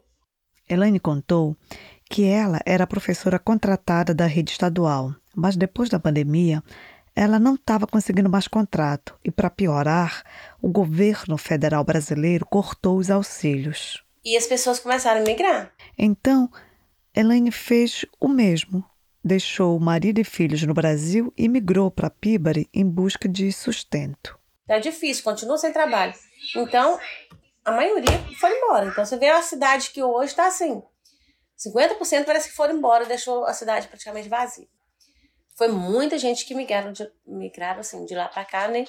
Elaine 0.69 0.99
contou 0.99 1.57
que 2.13 2.27
ela 2.27 2.61
era 2.67 2.87
professora 2.87 3.39
contratada 3.39 4.13
da 4.13 4.27
rede 4.27 4.53
estadual, 4.53 5.15
mas 5.35 5.57
depois 5.57 5.89
da 5.89 5.99
pandemia, 5.99 6.63
ela 7.17 7.39
não 7.39 7.55
estava 7.55 7.87
conseguindo 7.87 8.29
mais 8.29 8.47
contrato 8.47 9.19
e, 9.25 9.31
para 9.31 9.49
piorar, 9.49 10.23
o 10.61 10.69
governo 10.69 11.39
federal 11.39 11.83
brasileiro 11.83 12.45
cortou 12.45 12.99
os 12.99 13.11
auxílios. 13.11 14.05
E 14.23 14.37
as 14.37 14.47
pessoas 14.47 14.79
começaram 14.79 15.23
a 15.23 15.25
migrar. 15.25 15.73
Então, 15.97 16.51
Elaine 17.17 17.51
fez 17.51 18.05
o 18.21 18.29
mesmo. 18.29 18.85
Deixou 19.25 19.75
o 19.75 19.81
marido 19.81 20.19
e 20.19 20.25
filhos 20.25 20.63
no 20.65 20.75
Brasil 20.75 21.33
e 21.35 21.49
migrou 21.49 21.91
para 21.91 22.11
Peabody 22.11 22.69
em 22.75 22.87
busca 22.87 23.27
de 23.27 23.51
sustento. 23.53 24.39
É 24.69 24.79
difícil, 24.79 25.25
continua 25.25 25.57
sem 25.57 25.73
trabalho. 25.73 26.13
Então, 26.55 27.01
a 27.65 27.73
maioria 27.73 28.19
foi 28.39 28.51
embora. 28.51 28.89
Então, 28.89 29.03
você 29.03 29.17
vê 29.17 29.31
a 29.31 29.41
cidade 29.41 29.91
que 29.93 30.03
hoje 30.03 30.33
está 30.33 30.47
assim. 30.47 30.83
50% 31.67 32.25
parece 32.25 32.49
que 32.49 32.57
foram 32.57 32.77
embora, 32.77 33.05
deixou 33.05 33.45
a 33.45 33.53
cidade 33.53 33.89
praticamente 33.89 34.29
vazia. 34.29 34.67
Foi 35.57 35.69
muita 35.69 36.19
gente 36.19 36.45
que 36.45 36.55
migraram 36.55 36.93
de, 36.93 37.09
migraram, 37.27 37.81
assim, 37.81 38.05
de 38.05 38.15
lá 38.15 38.29
para 38.29 38.45
cá, 38.45 38.69
né? 38.69 38.85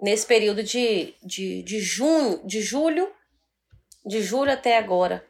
Nesse 0.00 0.26
período 0.26 0.62
de, 0.62 1.14
de, 1.22 1.62
de 1.62 1.80
junho, 1.80 2.44
de 2.44 2.60
julho, 2.60 3.10
de 4.04 4.20
julho 4.20 4.52
até 4.52 4.76
agora. 4.76 5.24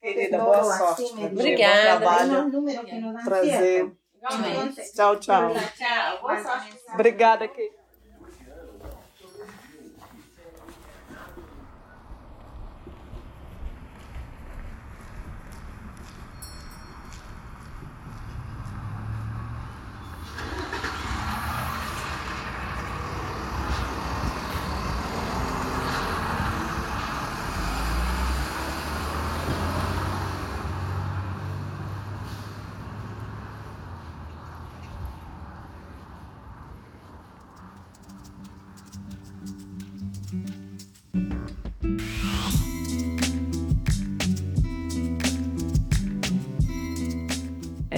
Querida, 0.00 0.38
boa 0.38 0.64
sorte. 0.64 1.04
ti, 1.04 1.24
Obrigada. 1.24 2.00
Bom 2.00 2.26
trabalho. 2.26 3.24
Prazer. 3.24 3.92
Tchau, 4.94 5.18
tchau. 5.18 5.54
Tchau, 5.76 6.20
boa 6.22 6.42
sorte. 6.42 6.78
Obrigada, 6.94 7.48
querida. 7.48 7.81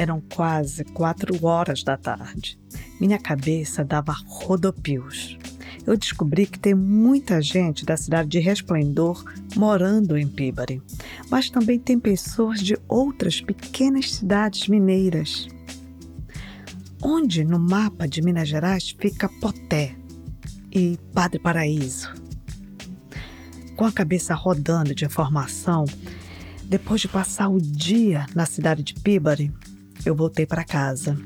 Eram 0.05 0.21
quase 0.21 0.85
quatro 0.85 1.47
horas 1.47 1.83
da 1.83 1.97
tarde. 1.97 2.59
Minha 3.01 3.19
cabeça 3.19 3.83
dava 3.83 4.13
rodopios. 4.27 5.39
Eu 5.87 5.97
descobri 5.97 6.45
que 6.45 6.59
tem 6.59 6.75
muita 6.75 7.41
gente 7.41 7.87
da 7.87 7.97
cidade 7.97 8.29
de 8.29 8.39
Resplendor 8.39 9.25
morando 9.57 10.19
em 10.19 10.29
Peabody, 10.29 10.83
mas 11.31 11.49
também 11.49 11.79
tem 11.79 11.99
pessoas 11.99 12.61
de 12.61 12.77
outras 12.87 13.41
pequenas 13.41 14.13
cidades 14.13 14.69
mineiras. 14.69 15.49
Onde 17.03 17.43
no 17.43 17.59
mapa 17.59 18.07
de 18.07 18.21
Minas 18.21 18.51
Gerais 18.51 18.91
fica 18.91 19.27
Poté 19.41 19.97
e 20.71 20.99
Padre 21.15 21.39
Paraíso? 21.39 22.13
Com 23.75 23.87
a 23.87 23.93
cabeça 23.93 24.35
rodando 24.35 24.95
de 24.95 25.07
informação, 25.07 25.87
depois 26.65 27.01
de 27.01 27.09
passar 27.09 27.49
o 27.49 27.59
dia 27.59 28.27
na 28.35 28.45
cidade 28.45 28.83
de 28.83 28.93
Peabody, 28.95 29.51
eu 30.05 30.15
voltei 30.15 30.47
para 30.47 30.65
casa. 30.65 31.17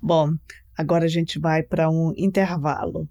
Bom, 0.00 0.34
agora 0.76 1.04
a 1.04 1.08
gente 1.08 1.38
vai 1.38 1.62
para 1.62 1.88
um 1.88 2.12
intervalo. 2.16 3.08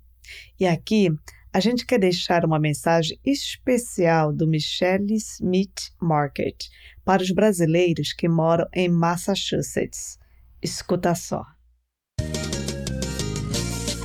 E 0.60 0.66
aqui 0.66 1.10
a 1.54 1.60
gente 1.60 1.86
quer 1.86 2.00
deixar 2.00 2.46
uma 2.46 2.60
mensagem 2.60 3.20
especial 3.26 4.34
do 4.34 4.48
Michelle 4.48 5.14
Smith 5.16 5.92
Market 6.02 6.68
para 7.04 7.22
os 7.22 7.32
brasileiros 7.32 8.14
que 8.14 8.28
moram 8.30 8.66
em 8.74 8.88
Massachusetts. 8.90 10.18
Escuta 10.62 11.14
só. 11.14 11.44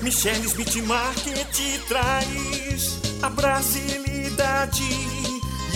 Michelle 0.02 0.44
Smith 0.46 0.76
Market 0.86 1.86
traz 1.88 3.00
a 3.22 3.30
brasilidade 3.30 4.82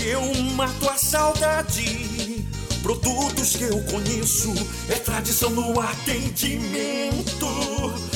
e 0.03 0.09
eu 0.09 0.35
mato 0.55 0.89
a 0.89 0.97
saudade. 0.97 2.10
Produtos 2.83 3.57
que 3.57 3.64
eu 3.64 3.83
conheço, 3.85 4.53
é 4.88 4.95
tradição 4.95 5.51
no 5.51 5.79
atendimento. 5.81 7.47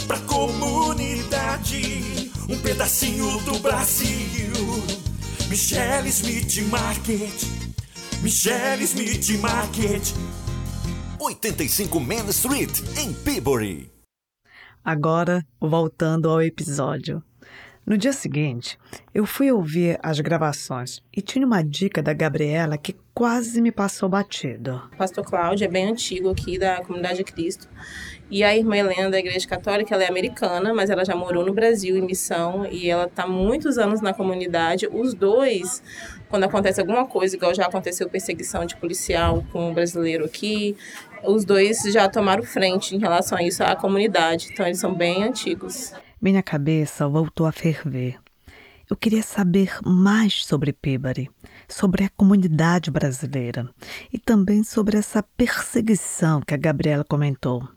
Pra 0.07 0.19
comunidade, 0.21 2.31
um 2.49 2.59
pedacinho 2.59 3.39
do 3.43 3.59
Brasil. 3.59 4.53
Michelle 5.49 6.09
Smith 6.09 6.63
Market. 6.71 7.45
Michelle 8.23 8.83
Smith 8.85 9.41
Market. 9.41 10.03
85 11.21 12.01
Main 12.01 12.29
Street, 12.31 12.81
em 12.97 13.13
Peabody. 13.13 13.91
Agora, 14.85 15.47
voltando 15.61 16.29
ao 16.29 16.43
episódio. 16.43 17.23
No 17.87 17.99
dia 17.99 18.15
seguinte, 18.15 18.79
eu 19.15 19.27
fui 19.27 19.53
ouvir 19.53 19.99
as 20.03 20.19
gravações 20.19 21.03
e 21.15 21.21
tinha 21.21 21.47
uma 21.47 21.63
dica 21.63 22.03
da 22.03 22.15
Gabriela 22.15 22.79
que 22.79 22.97
quase 23.13 23.61
me 23.61 23.71
passou 23.71 24.09
batido. 24.09 24.81
O 24.95 24.97
pastor 24.97 25.23
Cláudio 25.23 25.67
é 25.67 25.69
bem 25.69 25.91
antigo 25.91 26.31
aqui 26.31 26.59
da 26.59 26.81
Comunidade 26.81 27.19
de 27.19 27.25
Cristo. 27.25 27.69
E 28.31 28.43
a 28.43 28.57
irmã 28.57 28.79
Helena 28.79 29.11
da 29.11 29.19
Igreja 29.19 29.47
Católica, 29.47 29.95
ela 29.95 30.03
é 30.03 30.09
americana, 30.09 30.73
mas 30.73 30.89
ela 30.89 31.05
já 31.05 31.15
morou 31.15 31.45
no 31.45 31.53
Brasil 31.53 31.95
em 31.95 32.01
missão 32.01 32.65
e 32.65 32.89
ela 32.89 33.05
está 33.05 33.27
muitos 33.27 33.77
anos 33.77 34.01
na 34.01 34.15
comunidade. 34.15 34.89
Os 34.91 35.13
dois, 35.13 35.83
quando 36.31 36.45
acontece 36.45 36.81
alguma 36.81 37.07
coisa, 37.07 37.37
igual 37.37 37.55
já 37.55 37.67
aconteceu 37.67 38.09
perseguição 38.09 38.65
de 38.65 38.77
policial 38.77 39.45
com 39.53 39.69
um 39.69 39.75
brasileiro 39.75 40.25
aqui, 40.25 40.75
os 41.23 41.45
dois 41.45 41.83
já 41.83 42.09
tomaram 42.09 42.43
frente 42.45 42.97
em 42.97 42.99
relação 42.99 43.37
a 43.37 43.43
isso 43.43 43.63
à 43.63 43.77
comunidade. 43.77 44.49
Então 44.51 44.65
eles 44.65 44.79
são 44.79 44.95
bem 44.95 45.23
antigos. 45.23 45.93
Minha 46.25 46.43
cabeça 46.43 47.07
voltou 47.07 47.45
a 47.45 47.53
ferver. 47.53 48.19
Eu 48.89 48.97
queria 48.97 49.23
saber 49.23 49.79
mais 49.85 50.43
sobre 50.47 50.73
Peabody, 50.73 51.31
sobre 51.69 52.03
a 52.03 52.09
comunidade 52.09 52.91
brasileira 52.91 53.69
e 54.11 54.19
também 54.19 54.65
sobre 54.65 54.97
essa 54.97 55.23
perseguição 55.23 56.41
que 56.41 56.55
a 56.55 56.57
Gabriela 56.57 57.05
comentou. 57.05 57.69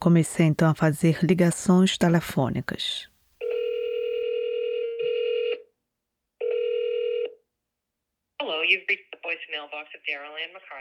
Comecei 0.00 0.46
então 0.46 0.70
a 0.70 0.74
fazer 0.74 1.18
ligações 1.22 1.98
telefônicas. 1.98 3.10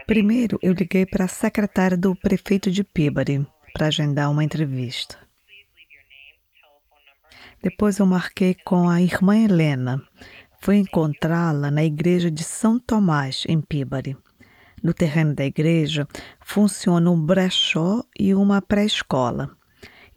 Primeiro, 0.07 0.57
eu 0.61 0.71
liguei 0.71 1.05
para 1.05 1.25
a 1.25 1.27
secretária 1.27 1.97
do 1.97 2.15
prefeito 2.15 2.71
de 2.71 2.85
Peabody 2.85 3.45
para 3.73 3.87
agendar 3.87 4.31
uma 4.31 4.45
entrevista. 4.45 5.22
Depois 7.63 7.97
eu 7.97 8.05
marquei 8.05 8.57
com 8.65 8.89
a 8.89 9.01
irmã 9.01 9.37
Helena. 9.37 10.03
Fui 10.59 10.75
encontrá-la 10.75 11.71
na 11.71 11.81
igreja 11.81 12.29
de 12.29 12.43
São 12.43 12.77
Tomás, 12.77 13.45
em 13.47 13.61
Peabody. 13.61 14.17
No 14.83 14.93
terreno 14.93 15.33
da 15.33 15.45
igreja 15.45 16.05
funciona 16.41 17.09
um 17.09 17.17
brechó 17.17 18.03
e 18.19 18.35
uma 18.35 18.61
pré-escola. 18.61 19.49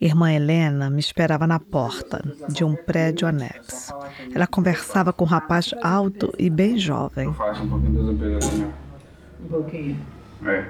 Irmã 0.01 0.33
Helena 0.33 0.91
me 0.91 0.99
esperava 0.99 1.47
na 1.47 1.61
porta 1.61 2.21
de 2.49 2.65
um 2.65 2.75
prédio 2.75 3.29
anexo. 3.29 3.95
Ela 4.35 4.49
conversava 4.49 5.13
com 5.13 5.25
um 5.25 5.29
rapaz 5.29 5.73
alto 5.85 6.35
e 6.37 6.51
bem 6.51 6.77
jovem. 6.77 7.29
Um 7.29 7.43
ali, 8.11 8.73
Um 9.41 9.49
pouquinho. 9.49 9.97
É. 10.45 10.69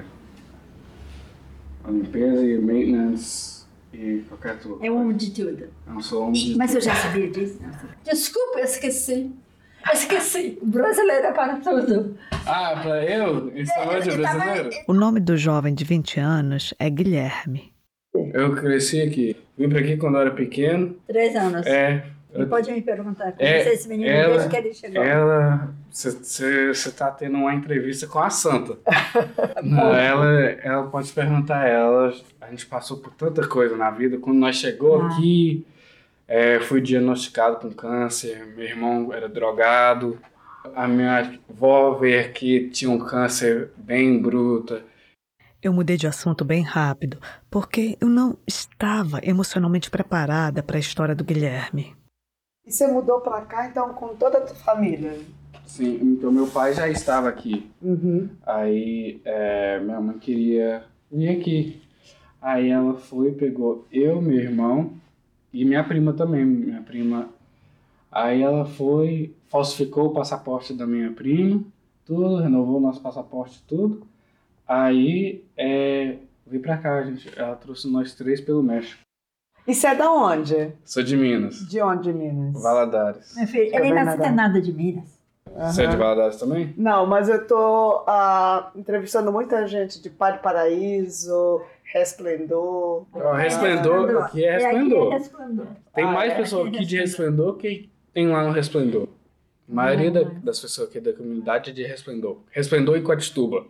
A 1.83 1.89
limpeza 1.89 2.45
e 2.45 2.59
maintenance 2.59 3.56
e 3.97 4.23
qualquer 4.29 4.59
tudo. 4.59 4.85
É 4.85 4.91
um 4.91 5.01
homem 5.01 5.17
de 5.17 5.31
tudo. 5.31 5.67
Eu 5.87 6.01
sou 6.01 6.27
um 6.27 6.31
de 6.31 6.55
Mas 6.55 6.75
eu 6.75 6.81
já 6.81 6.93
sabia 6.95 7.29
disso. 7.29 7.59
Desculpa, 8.03 8.59
eu 8.59 8.65
esqueci. 8.65 9.31
Eu 9.85 9.93
esqueci. 9.93 10.59
Brasileiro 10.61 11.27
é 11.27 11.31
para 11.31 11.55
tudo. 11.57 12.17
Ah, 12.45 12.79
pra 12.81 13.03
eu? 13.03 13.51
Isso 13.55 13.71
é 13.73 13.99
de 13.99 14.11
brasileiro? 14.17 14.69
O 14.87 14.93
nome 14.93 15.19
do 15.19 15.35
jovem 15.35 15.73
de 15.73 15.83
20 15.83 16.19
anos 16.19 16.73
é 16.77 16.89
Guilherme. 16.89 17.73
Eu 18.33 18.55
cresci 18.55 19.01
aqui. 19.01 19.35
Vim 19.57 19.69
pra 19.69 19.79
aqui 19.79 19.97
quando 19.97 20.15
eu 20.15 20.21
era 20.21 20.31
pequeno. 20.31 20.95
Três 21.07 21.35
anos. 21.35 21.65
É. 21.65 22.05
E 22.37 22.45
pode 22.45 22.71
me 22.71 22.81
perguntar 22.81 23.31
como 23.31 23.41
É, 23.47 23.73
esse 23.73 23.87
menino 23.87 24.09
ela- 24.09 24.33
desde 24.33 24.49
que 24.49 24.55
ele 24.57 24.73
chegou. 24.73 25.03
Ela. 25.03 25.73
Você 25.89 26.91
tá 26.91 27.09
tendo 27.11 27.37
uma 27.37 27.53
entrevista 27.53 28.05
com 28.07 28.19
a 28.19 28.29
Santa. 28.29 28.77
Não, 29.63 29.93
ela, 29.95 30.27
ela 30.61 30.87
pode 30.87 31.11
perguntar 31.11 31.61
a 31.61 31.67
ela. 31.67 32.13
A 32.41 32.49
gente 32.49 32.65
passou 32.65 32.97
por 32.97 33.13
tanta 33.13 33.47
coisa 33.47 33.75
na 33.75 33.89
vida. 33.89 34.17
Quando 34.17 34.37
nós 34.37 34.55
chegou 34.55 35.01
Ah. 35.01 35.07
aqui, 35.07 35.65
é, 36.27 36.59
fui 36.59 36.81
diagnosticado 36.81 37.57
com 37.57 37.71
câncer. 37.71 38.45
Meu 38.55 38.65
irmão 38.65 39.11
era 39.13 39.27
drogado. 39.27 40.19
A 40.75 40.87
minha 40.87 41.39
avó 41.49 41.93
veio 41.95 42.19
aqui, 42.21 42.69
tinha 42.69 42.91
um 42.91 42.99
câncer 42.99 43.69
bem 43.77 44.21
bruta. 44.21 44.83
Eu 45.63 45.73
mudei 45.73 45.97
de 45.97 46.05
assunto 46.05 46.45
bem 46.45 46.61
rápido, 46.61 47.17
porque 47.49 47.97
eu 47.99 48.07
não 48.07 48.37
estava 48.45 49.19
emocionalmente 49.23 49.89
preparada 49.89 50.61
para 50.61 50.77
a 50.77 50.79
história 50.79 51.15
do 51.15 51.23
Guilherme. 51.23 51.95
E 52.67 52.71
você 52.71 52.85
mudou 52.85 53.21
pra 53.21 53.41
cá, 53.43 53.65
então, 53.65 53.93
com 53.93 54.09
toda 54.09 54.39
a 54.39 54.41
tua 54.41 54.55
família? 54.55 55.17
Sim, 55.65 55.99
então 56.01 56.29
meu 56.29 56.47
pai 56.47 56.73
já 56.73 56.89
estava 56.89 57.29
aqui. 57.29 57.71
Uhum. 57.81 58.29
Aí 58.45 59.21
é, 59.23 59.79
minha 59.79 60.01
mãe 60.01 60.19
queria 60.19 60.83
vir 61.09 61.29
aqui. 61.29 61.81
Aí 62.41 62.69
ela 62.69 62.95
foi, 62.95 63.31
pegou 63.31 63.85
eu, 63.89 64.21
meu 64.21 64.37
irmão 64.37 64.91
e 65.53 65.63
minha 65.63 65.81
prima 65.81 66.11
também, 66.11 66.45
minha 66.45 66.81
prima. 66.81 67.29
Aí 68.11 68.41
ela 68.41 68.65
foi, 68.65 69.33
falsificou 69.47 70.07
o 70.07 70.13
passaporte 70.13 70.73
da 70.73 70.85
minha 70.85 71.11
prima, 71.13 71.63
tudo, 72.05 72.41
renovou 72.41 72.77
o 72.77 72.81
nosso 72.81 73.01
passaporte, 73.01 73.63
tudo. 73.65 74.05
Aí 74.67 75.41
é, 75.55 76.17
vim 76.45 76.59
pra 76.59 76.77
cá, 76.77 77.01
gente. 77.03 77.31
Ela 77.33 77.55
trouxe 77.55 77.89
nós 77.89 78.13
três 78.13 78.41
pelo 78.41 78.61
México. 78.61 79.06
E 79.67 79.75
você 79.75 79.87
é 79.87 79.95
da 79.95 80.09
onde? 80.11 80.71
Sou 80.85 81.03
de 81.03 81.17
Minas, 81.17 81.67
De 81.67 81.81
onde, 81.81 82.13
Minas? 82.13 82.61
Valadares. 82.61 83.35
Meu 83.35 83.47
filho, 83.47 83.75
É 83.75 83.79
ele 83.79 83.89
não 83.89 83.95
verdade. 84.05 84.21
tem 84.21 84.31
nada 84.31 84.61
de 84.61 84.71
Minas. 84.71 85.17
Você 85.45 85.83
é 85.83 85.87
de 85.87 85.97
Valadares 85.97 86.37
também? 86.37 86.73
Não, 86.77 87.05
mas 87.05 87.27
eu 87.29 87.45
tô 87.47 88.03
ah, 88.07 88.71
entrevistando 88.75 89.31
muita 89.31 89.67
gente 89.67 90.01
de 90.01 90.09
Pai 90.09 90.33
do 90.33 90.39
Paraíso, 90.39 91.61
Resplendor. 91.93 93.05
Ó, 93.13 93.33
Resplendor, 93.33 94.23
aqui 94.23 94.45
é 94.45 94.51
E 94.51 94.65
aqui 94.65 94.75
Resplendor. 94.75 95.11
é 95.13 95.17
Resplendor. 95.17 95.67
Tem 95.95 96.03
Ah, 96.05 96.11
mais 96.11 96.31
é? 96.31 96.35
pessoas 96.35 96.67
aqui 96.67 96.85
de 96.85 96.97
Resplendor 96.99 97.55
que 97.55 97.89
tem 98.13 98.27
lá 98.29 98.43
no 98.45 98.51
Resplendor. 98.51 99.07
A 99.69 99.73
maioria 99.73 100.11
da- 100.11 100.23
das 100.43 100.59
pessoas 100.61 100.87
aqui 100.89 100.99
da 101.01 101.11
comunidade 101.11 101.71
é 101.71 101.73
de 101.73 101.83
Resplendor. 101.83 102.37
Resplendor 102.51 102.97
e 102.97 103.01
Coatituba. 103.01 103.65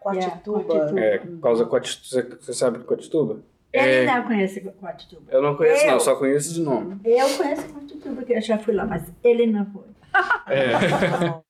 Quatituba. 0.00 0.98
É, 0.98 1.20
causa 1.42 1.64
Coatituba. 1.66 2.06
Você, 2.22 2.36
você 2.40 2.52
sabe 2.54 2.78
de 2.78 2.84
Coatituba? 2.84 3.40
Ele 3.72 3.90
É, 3.90 4.06
não 4.06 4.22
conhece 4.24 4.60
Guatituba. 4.60 5.22
eu 5.30 5.40
não 5.42 5.56
conheço 5.56 5.84
Eu- 5.86 5.92
não, 5.92 6.00
só 6.00 6.14
conheço 6.16 6.52
de 6.52 6.60
nome. 6.60 7.00
Eu 7.04 7.28
conheço 7.38 7.62
Guatituba, 7.72 8.14
porque 8.16 8.34
eu 8.34 8.40
já 8.42 8.58
fui 8.58 8.74
lá, 8.74 8.84
mas 8.84 9.02
ele 9.24 9.46
não 9.46 9.64
foi. 9.66 9.84
É. 10.46 10.72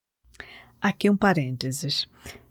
Aqui 0.81 1.11
um 1.11 1.17
parênteses. 1.17 2.07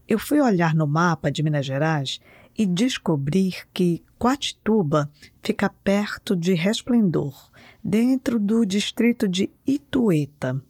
Eu 0.07 0.19
fui 0.19 0.41
olhar 0.41 0.73
no 0.75 0.85
mapa 0.87 1.31
de 1.31 1.41
Minas 1.41 1.65
Gerais 1.65 2.19
e 2.57 2.65
descobri 2.65 3.53
que 3.73 4.03
Coatituba 4.19 5.09
fica 5.41 5.69
perto 5.69 6.35
de 6.35 6.53
Resplendor, 6.53 7.49
dentro 7.83 8.37
do 8.39 8.65
distrito 8.65 9.27
de 9.27 9.49
Itueta. 9.65 10.61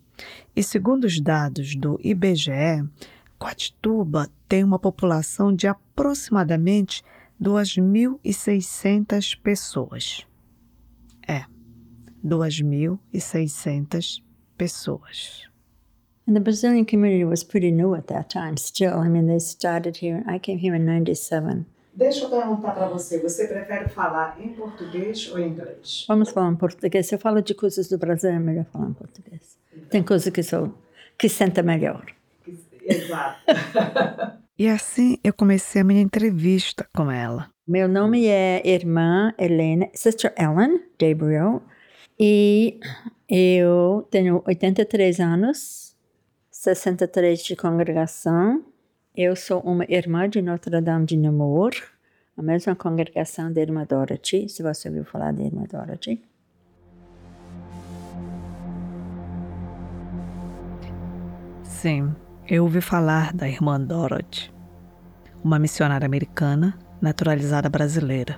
E 0.56 0.62
segundo 0.62 1.06
os 1.06 1.20
dados 1.20 1.76
do 1.76 2.00
IBGE, 2.04 2.84
Coatituba 3.40 4.30
tem 4.48 4.64
uma 4.64 4.78
população 4.78 5.52
de 5.54 5.66
aproximadamente 5.68 7.04
2.600 7.42 9.42
pessoas. 9.42 10.28
É, 11.28 11.46
2.600 12.24 14.22
pessoas. 14.58 15.50
And 16.28 16.36
the 16.36 16.40
Brazilian 16.40 16.86
community 16.86 17.26
was 17.26 17.44
pretty 17.44 17.72
new 17.72 17.96
at 17.96 18.06
that 18.08 18.30
time 18.30 18.56
still. 18.58 19.00
I 19.00 19.10
mean, 19.10 19.26
they 19.26 19.40
started 19.40 19.98
here. 19.98 20.24
I 20.28 20.38
came 20.40 20.60
here 20.60 20.76
in 20.76 20.86
97. 20.86 21.66
Deixa 21.94 22.24
eu 22.26 22.30
perguntar 22.30 22.72
pra 22.72 22.88
você, 22.88 23.20
você 23.20 23.48
prefere 23.48 23.90
falar 23.90 24.38
em 24.40 24.54
português 24.54 25.30
ou 25.30 25.40
em 25.40 25.50
inglês? 25.50 26.06
Vamos 26.08 26.30
falar 26.30 26.52
em 26.52 26.56
português. 26.56 27.08
Se 27.08 27.16
eu 27.16 27.20
falo 27.20 27.42
de 27.42 27.54
coisas 27.54 27.90
do 27.90 27.98
Brasil, 27.98 28.30
é 28.30 28.40
melhor 28.40 28.64
falar 28.72 28.88
em 28.90 28.94
português. 28.94 29.58
Tem 29.90 30.02
coisa 30.02 30.32
que 30.32 30.42
sou 30.42 30.74
que 31.18 31.28
senta 31.28 31.62
melhor. 31.62 32.06
Exato. 32.86 33.40
E 34.62 34.70
assim 34.70 35.18
eu 35.24 35.34
comecei 35.34 35.82
a 35.82 35.84
minha 35.84 36.04
entrevista 36.04 36.88
com 36.96 37.10
ela. 37.10 37.50
Meu 37.68 37.88
nome 37.88 38.28
é 38.28 38.62
irmã 38.64 39.34
Helena, 39.36 39.90
Sister 39.92 40.32
Ellen 40.38 40.84
Gabriel, 41.00 41.64
e 42.20 42.80
eu 43.28 44.08
tenho 44.12 44.44
83 44.46 45.20
anos, 45.20 45.98
63 46.52 47.44
de 47.44 47.56
congregação. 47.56 48.64
Eu 49.16 49.36
sou 49.36 49.62
uma 49.62 49.84
irmã 49.90 50.30
de 50.30 50.44
Notre 50.44 50.80
Dame 50.80 51.08
de 51.08 51.18
Namur, 51.18 51.72
a 52.38 52.44
mesma 52.44 52.76
congregação 52.76 53.52
da 53.52 53.62
irmã 53.62 53.84
Dorothy, 53.84 54.48
se 54.48 54.62
você 54.62 54.90
ouviu 54.90 55.06
falar 55.06 55.34
da 55.34 55.42
irmã 55.42 55.64
Dorothy. 55.64 56.22
Sim, 61.64 62.14
eu 62.54 62.64
ouvi 62.64 62.82
falar 62.82 63.32
da 63.32 63.48
irmã 63.48 63.80
Dorothy. 63.80 64.52
uma 65.42 65.58
missionária 65.58 66.06
americana 66.06 66.78
naturalizada 67.00 67.70
brasileira. 67.70 68.38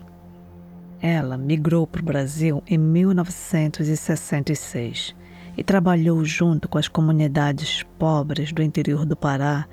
Ela 1.02 1.36
migrou 1.36 1.88
para 1.88 1.99
o 1.99 2.06
Brasil 2.06 2.62
em 2.67 2.78
1966 2.78 5.15
e 5.58 5.63
trabalhou 5.63 6.23
junto 6.23 6.69
com 6.69 6.78
as 6.78 6.88
comunidades 6.88 7.82
pobres 7.97 8.54
do 8.54 8.62
interior 8.62 9.04
do 9.04 9.15
Pará 9.15 9.65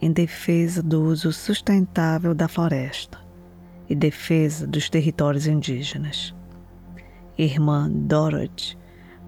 em 0.00 0.12
defesa 0.12 0.80
do 0.80 1.02
uso 1.02 1.32
sustentável 1.32 2.32
da 2.32 2.46
floresta 2.46 3.18
e 3.88 3.96
defesa 3.96 4.68
dos 4.68 4.88
territórios 4.88 5.48
indígenas. 5.48 6.32
Irmã 7.36 7.90
Dorothy 7.90 8.78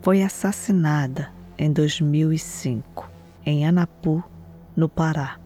foi 0.00 0.22
assassinada 0.22 1.32
em 1.58 1.72
2005 1.72 3.10
em 3.44 3.66
Anapu, 3.66 4.22
no 4.76 4.88
Pará. 4.88 5.38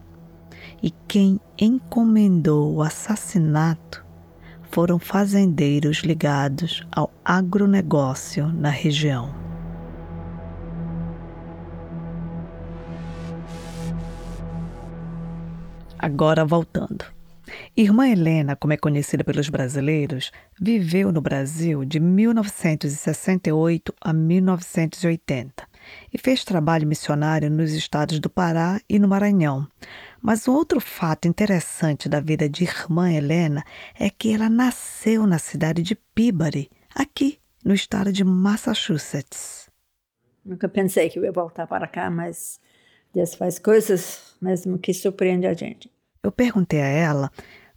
E 0.81 0.91
quem 1.07 1.39
encomendou 1.57 2.75
o 2.75 2.81
assassinato 2.81 4.05
foram 4.69 4.99
fazendeiros 4.99 5.97
ligados 5.97 6.85
ao 6.91 7.11
agronegócio 7.23 8.47
na 8.47 8.69
região. 8.69 9.33
Agora 15.97 16.45
voltando. 16.45 17.05
Irmã 17.75 18.07
Helena, 18.07 18.55
como 18.55 18.73
é 18.73 18.77
conhecida 18.77 19.23
pelos 19.23 19.49
brasileiros, 19.49 20.31
viveu 20.59 21.11
no 21.11 21.21
Brasil 21.21 21.83
de 21.85 21.99
1968 21.99 23.93
a 24.01 24.13
1980 24.13 25.66
e 26.13 26.17
fez 26.17 26.43
trabalho 26.43 26.87
missionário 26.87 27.49
nos 27.49 27.71
estados 27.71 28.19
do 28.19 28.29
Pará 28.29 28.79
e 28.89 28.99
no 28.99 29.07
Maranhão. 29.07 29.67
Mas 30.21 30.47
um 30.47 30.53
outro 30.53 30.79
fato 30.79 31.27
interessante 31.27 32.09
da 32.09 32.19
vida 32.19 32.49
de 32.49 32.63
Irmã 32.63 33.11
Helena 33.11 33.63
é 33.99 34.09
que 34.09 34.33
ela 34.33 34.49
nasceu 34.49 35.27
na 35.27 35.39
cidade 35.39 35.81
de 35.83 35.95
Peabody, 35.95 36.69
aqui 36.93 37.39
no 37.63 37.73
estado 37.73 38.11
de 38.11 38.23
Massachusetts. 38.23 39.69
Nunca 40.43 40.69
pensei 40.69 41.09
que 41.09 41.19
eu 41.19 41.23
ia 41.23 41.31
voltar 41.31 41.67
para 41.67 41.87
cá, 41.87 42.09
mas 42.09 42.59
Deus 43.13 43.35
faz 43.35 43.59
coisas 43.59 44.35
mesmo 44.41 44.77
que 44.77 44.93
surpreende 44.93 45.45
a 45.45 45.53
gente. 45.53 45.91
Eu 46.23 46.31
perguntei 46.31 46.81
a 46.81 46.87
ela 46.87 47.31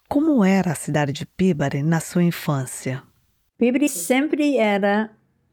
como 0.08 0.44
era 0.44 0.72
a 0.72 0.74
cidade 0.74 1.12
de 1.12 1.24
Peabody 1.24 1.82
na 1.82 2.00
sua 2.00 2.22
infância. 2.22 3.02
Peabody 3.56 3.88
sempre 3.88 4.56
era 4.56 5.10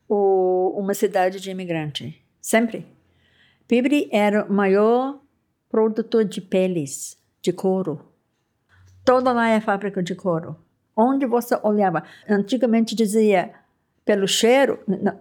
o, 0.08 0.80
uma 0.80 0.94
cidade 0.94 1.40
de 1.40 1.52
imigrante, 1.52 2.20
sempre. 2.48 2.88
Peabody 3.68 4.08
era 4.10 4.46
o 4.46 4.54
maior 4.54 5.20
produtor 5.70 6.24
de 6.24 6.40
peles, 6.40 7.18
de 7.42 7.52
couro. 7.52 8.00
Toda 9.04 9.34
lá 9.34 9.50
é 9.50 9.60
fábrica 9.60 10.02
de 10.02 10.16
couro. 10.16 10.56
Onde 10.96 11.26
você 11.26 11.60
olhava, 11.62 12.04
antigamente 12.28 12.96
dizia 12.96 13.54
pelo 14.06 14.26
cheiro, 14.28 14.82
não, 14.88 15.20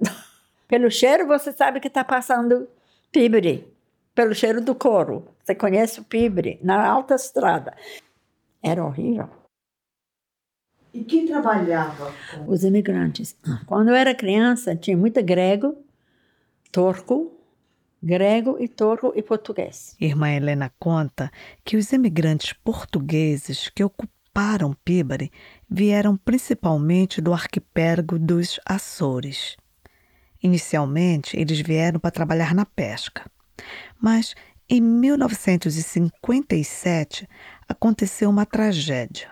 pelo 0.69 0.89
cheiro 0.89 1.27
você 1.27 1.53
sabe 1.53 1.81
que 1.81 1.89
está 1.89 2.05
passando 2.05 2.69
Peabody 3.11 3.67
pelo 4.15 4.33
cheiro 4.33 4.61
do 4.61 4.75
couro. 4.75 5.27
Você 5.43 5.55
conhece 5.55 5.99
o 5.99 6.05
pibre 6.05 6.61
na 6.63 6.87
alta 6.87 7.17
estrada. 7.17 7.77
Era 8.63 8.85
horrível. 8.85 9.29
E 10.95 11.03
quem 11.03 11.27
trabalhava? 11.27 12.13
Com... 12.31 12.51
Os 12.53 12.63
imigrantes. 12.63 13.37
Quando 13.67 13.89
eu 13.89 13.95
era 13.97 14.15
criança, 14.15 14.77
tinha 14.77 14.97
muito 14.97 15.23
grego, 15.23 15.77
turco, 16.71 17.33
grego 18.03 18.57
e 18.61 18.69
turco 18.69 19.13
e 19.17 19.23
português. 19.23 19.97
Irmã 20.01 20.31
Helena 20.31 20.73
conta 20.79 21.31
que 21.65 21.77
os 21.77 21.93
imigrantes 21.93 22.53
portugueses 22.53 23.69
que 23.69 23.83
ocuparam 23.83 24.77
Pibari 24.85 25.33
vieram 25.69 26.17
principalmente 26.17 27.21
do 27.21 27.33
arquipélago 27.33 28.19
dos 28.19 28.61
Açores. 28.65 29.57
Inicialmente, 30.43 31.39
eles 31.39 31.61
vieram 31.61 31.99
para 31.99 32.11
trabalhar 32.11 32.55
na 32.55 32.67
pesca. 32.67 33.31
Mas 34.01 34.35
em 34.69 34.81
1957 34.81 37.29
aconteceu 37.69 38.29
uma 38.29 38.45
tragédia. 38.45 39.31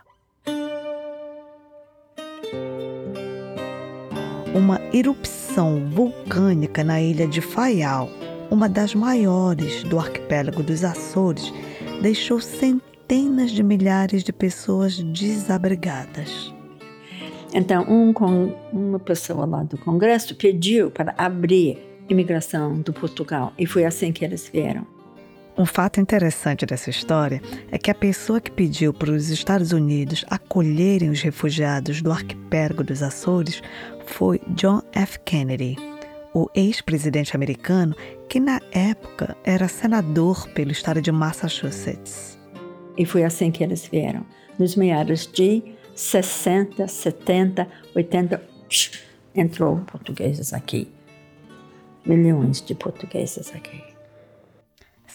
Uma 4.55 4.81
erupção 4.93 5.90
vulcânica 5.90 6.85
na 6.85 7.03
ilha 7.03 7.27
de 7.27 7.40
Faial, 7.40 8.09
uma 8.49 8.69
das 8.69 8.95
maiores 8.95 9.83
do 9.83 9.99
arquipélago 9.99 10.62
dos 10.62 10.85
Açores, 10.85 11.53
deixou 12.01 12.40
centenas 12.40 13.51
de 13.51 13.64
milhares 13.64 14.23
de 14.23 14.33
pessoas 14.33 14.97
desabrigadas. 14.99 16.55
Então, 17.53 17.85
um, 17.88 18.14
uma 18.73 19.01
pessoa 19.01 19.45
lá 19.45 19.64
do 19.64 19.77
Congresso 19.77 20.37
pediu 20.37 20.88
para 20.88 21.14
abrir 21.19 21.79
imigração 22.09 22.81
do 22.81 22.93
Portugal 22.93 23.53
e 23.59 23.67
foi 23.67 23.85
assim 23.85 24.12
que 24.12 24.25
eles 24.25 24.49
vieram. 24.49 24.93
Um 25.57 25.64
fato 25.64 26.01
interessante 26.01 26.67
dessa 26.67 26.90
história 26.90 27.40
é 27.71 27.79
que 27.79 27.90
a 27.90 27.95
pessoa 27.95 28.40
que 28.40 28.51
pediu 28.51 28.93
para 28.93 29.12
os 29.12 29.31
Estados 29.31 29.71
Unidos 29.71 30.25
acolherem 30.29 31.11
os 31.11 31.23
refugiados 31.23 32.03
do 32.03 32.11
arquipélago 32.11 32.83
dos 32.83 33.03
Açores 33.03 33.62
foi 34.05 34.40
John 34.49 34.83
F. 34.93 35.21
Kennedy, 35.21 35.77
o 36.35 36.49
ex-presidente 36.55 37.37
americano 37.37 37.95
que 38.29 38.40
na 38.40 38.61
época 38.73 39.37
era 39.45 39.69
senador 39.69 40.49
pelo 40.51 40.73
estado 40.73 41.01
de 41.01 41.12
Massachusetts. 41.12 42.37
E 42.99 43.07
foi 43.07 43.23
assim 43.23 43.53
que 43.53 43.62
eles 43.62 43.87
vieram. 43.87 44.27
Nos 44.59 44.75
meados 44.75 45.27
de 45.27 45.62
60, 45.95 46.88
70, 46.88 47.69
80, 47.95 48.43
entrou 49.37 49.79
portugueses 49.87 50.53
aqui 50.53 50.88
milhões 52.05 52.61
de 52.61 52.75
portugueses 52.75 53.55
aqui. 53.55 53.93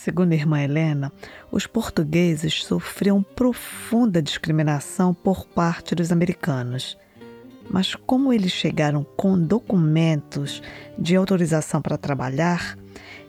Segundo 0.01 0.31
a 0.31 0.35
irmã 0.35 0.61
Helena, 0.61 1.11
os 1.51 1.67
portugueses 1.67 2.63
sofriam 2.63 3.21
profunda 3.21 4.21
discriminação 4.21 5.13
por 5.13 5.45
parte 5.45 5.93
dos 5.93 6.09
americanos. 6.09 6.97
Mas 7.69 7.95
como 7.95 8.31
eles 8.31 8.53
chegaram 8.53 9.05
com 9.17 9.37
documentos 9.37 10.63
de 10.97 11.17
autorização 11.17 11.81
para 11.81 11.97
trabalhar, 11.97 12.77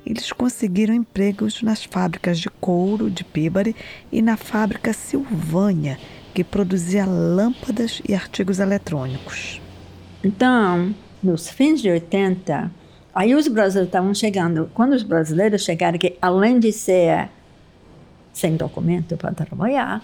eles 0.06 0.30
conseguiram 0.30 0.94
empregos 0.94 1.61
nas 1.61 1.83
fábricas 1.83 2.38
de 2.38 2.48
couro 2.48 3.11
de 3.11 3.24
Pibari 3.24 3.74
e 4.12 4.22
na 4.22 4.37
fábrica 4.37 4.92
Silvânia, 4.92 5.98
que 6.33 6.44
produzia 6.44 7.04
lâmpadas 7.04 8.00
e 8.09 8.14
artigos 8.14 8.61
eletrônicos. 8.61 9.61
Então, 10.22 10.94
nos 11.20 11.50
fins 11.50 11.83
de 11.83 11.90
80, 11.90 12.70
Aí 13.14 13.35
os 13.35 13.49
brasileiros 13.49 13.88
estavam 13.88 14.14
chegando. 14.14 14.70
Quando 14.75 14.92
os 14.92 15.03
brasileiros 15.03 15.62
chegaram, 15.62 15.99
que 15.99 16.16
além 16.20 16.59
de 16.59 16.73
ser 16.73 17.29
sem 18.33 18.57
documento 18.57 19.16
para 19.16 19.33
trabalhar, 19.33 20.03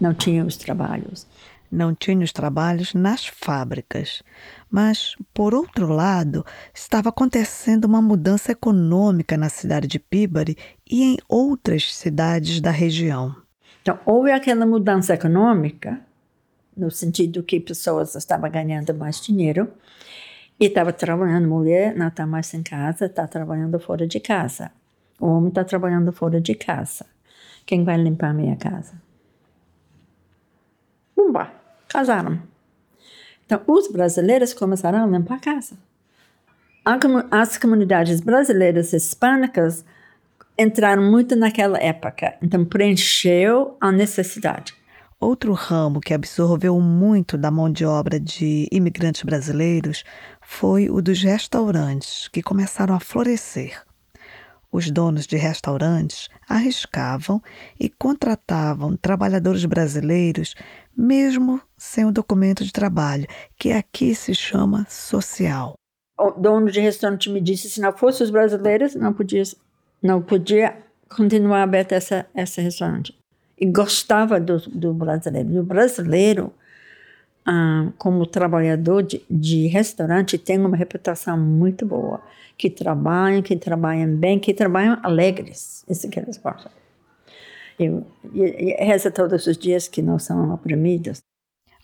não 0.00 0.14
tinham 0.14 0.46
os 0.46 0.56
trabalhos. 0.56 1.26
Não 1.70 1.94
tinham 1.94 2.22
os 2.22 2.32
trabalhos 2.32 2.94
nas 2.94 3.26
fábricas. 3.26 4.22
Mas, 4.68 5.14
por 5.32 5.54
outro 5.54 5.86
lado, 5.88 6.44
estava 6.74 7.10
acontecendo 7.10 7.84
uma 7.84 8.02
mudança 8.02 8.50
econômica 8.50 9.36
na 9.36 9.48
cidade 9.48 9.86
de 9.86 9.98
Peabody 9.98 10.56
e 10.90 11.04
em 11.04 11.16
outras 11.28 11.94
cidades 11.94 12.60
da 12.60 12.70
região. 12.70 13.36
Então, 13.82 13.98
houve 14.04 14.32
aquela 14.32 14.66
mudança 14.66 15.14
econômica, 15.14 16.00
no 16.76 16.90
sentido 16.90 17.42
que 17.42 17.60
pessoas 17.60 18.14
estavam 18.14 18.50
ganhando 18.50 18.92
mais 18.94 19.20
dinheiro, 19.20 19.70
e 20.60 20.66
estava 20.66 20.92
trabalhando, 20.92 21.48
mulher 21.48 21.96
não 21.96 22.08
está 22.08 22.26
mais 22.26 22.52
em 22.52 22.62
casa, 22.62 23.06
está 23.06 23.26
trabalhando 23.26 23.80
fora 23.80 24.06
de 24.06 24.20
casa. 24.20 24.70
O 25.18 25.26
homem 25.26 25.48
está 25.48 25.64
trabalhando 25.64 26.12
fora 26.12 26.38
de 26.38 26.54
casa. 26.54 27.06
Quem 27.64 27.82
vai 27.82 27.96
limpar 27.96 28.30
a 28.30 28.34
minha 28.34 28.56
casa? 28.56 29.00
Pumba, 31.16 31.50
casaram. 31.88 32.38
Então, 33.46 33.62
os 33.66 33.90
brasileiros 33.90 34.52
começaram 34.52 35.02
a 35.02 35.06
limpar 35.06 35.36
a 35.36 35.40
casa. 35.40 35.76
As 37.30 37.56
comunidades 37.56 38.20
brasileiras 38.20 38.92
hispânicas 38.92 39.84
entraram 40.58 41.02
muito 41.02 41.34
naquela 41.36 41.78
época, 41.78 42.36
então 42.42 42.64
preencheu 42.64 43.76
a 43.80 43.90
necessidade. 43.90 44.74
Outro 45.20 45.52
ramo 45.52 46.00
que 46.00 46.14
absorveu 46.14 46.80
muito 46.80 47.36
da 47.36 47.50
mão 47.50 47.70
de 47.70 47.84
obra 47.84 48.18
de 48.18 48.66
imigrantes 48.72 49.22
brasileiros 49.22 50.02
foi 50.52 50.90
o 50.90 51.00
dos 51.00 51.22
restaurantes, 51.22 52.26
que 52.26 52.42
começaram 52.42 52.94
a 52.94 53.00
florescer. 53.00 53.80
Os 54.70 54.90
donos 54.90 55.24
de 55.24 55.36
restaurantes 55.36 56.28
arriscavam 56.46 57.40
e 57.78 57.88
contratavam 57.88 58.96
trabalhadores 58.96 59.64
brasileiros, 59.64 60.56
mesmo 60.94 61.62
sem 61.78 62.04
o 62.04 62.10
documento 62.12 62.64
de 62.64 62.72
trabalho, 62.72 63.26
que 63.56 63.70
aqui 63.70 64.12
se 64.12 64.34
chama 64.34 64.84
social. 64.90 65.74
O 66.18 66.32
dono 66.32 66.70
de 66.70 66.80
restaurante 66.80 67.30
me 67.30 67.40
disse 67.40 67.70
se 67.70 67.80
não 67.80 67.92
fosse 67.92 68.22
os 68.24 68.30
brasileiros, 68.30 68.96
não 68.96 69.14
podia, 69.14 69.44
não 70.02 70.20
podia 70.20 70.76
continuar 71.08 71.62
aberto 71.62 71.92
essa, 71.92 72.26
esse 72.34 72.60
restaurante. 72.60 73.16
e 73.58 73.66
gostava 73.66 74.40
do, 74.40 74.58
do 74.68 74.92
brasileiro. 74.92 75.60
O 75.60 75.62
brasileiro, 75.62 76.52
ah, 77.52 77.90
como 77.98 78.24
trabalhador 78.26 79.02
de, 79.02 79.24
de 79.28 79.66
restaurante, 79.66 80.38
tem 80.38 80.56
uma 80.56 80.76
reputação 80.76 81.36
muito 81.36 81.84
boa. 81.84 82.22
Que 82.56 82.70
trabalham, 82.70 83.42
que 83.42 83.56
trabalham 83.56 84.14
bem, 84.14 84.38
que 84.38 84.54
trabalham 84.54 85.00
alegres. 85.02 85.84
Isso 85.88 86.08
que 86.08 86.20
eles 86.20 86.36
gostam. 86.38 86.70
E, 87.76 87.86
e, 88.32 88.84
reza 88.84 89.10
todos 89.10 89.48
os 89.48 89.58
dias 89.58 89.88
que 89.88 90.00
não 90.00 90.16
são 90.16 90.54
oprimidos. 90.54 91.18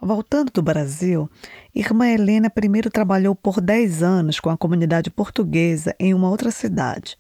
Voltando 0.00 0.52
do 0.52 0.62
Brasil, 0.62 1.28
irmã 1.74 2.06
Helena 2.06 2.48
primeiro 2.48 2.88
trabalhou 2.88 3.34
por 3.34 3.60
10 3.60 4.04
anos 4.04 4.38
com 4.38 4.50
a 4.50 4.56
comunidade 4.56 5.10
portuguesa 5.10 5.96
em 5.98 6.14
uma 6.14 6.30
outra 6.30 6.52
cidade. 6.52 7.18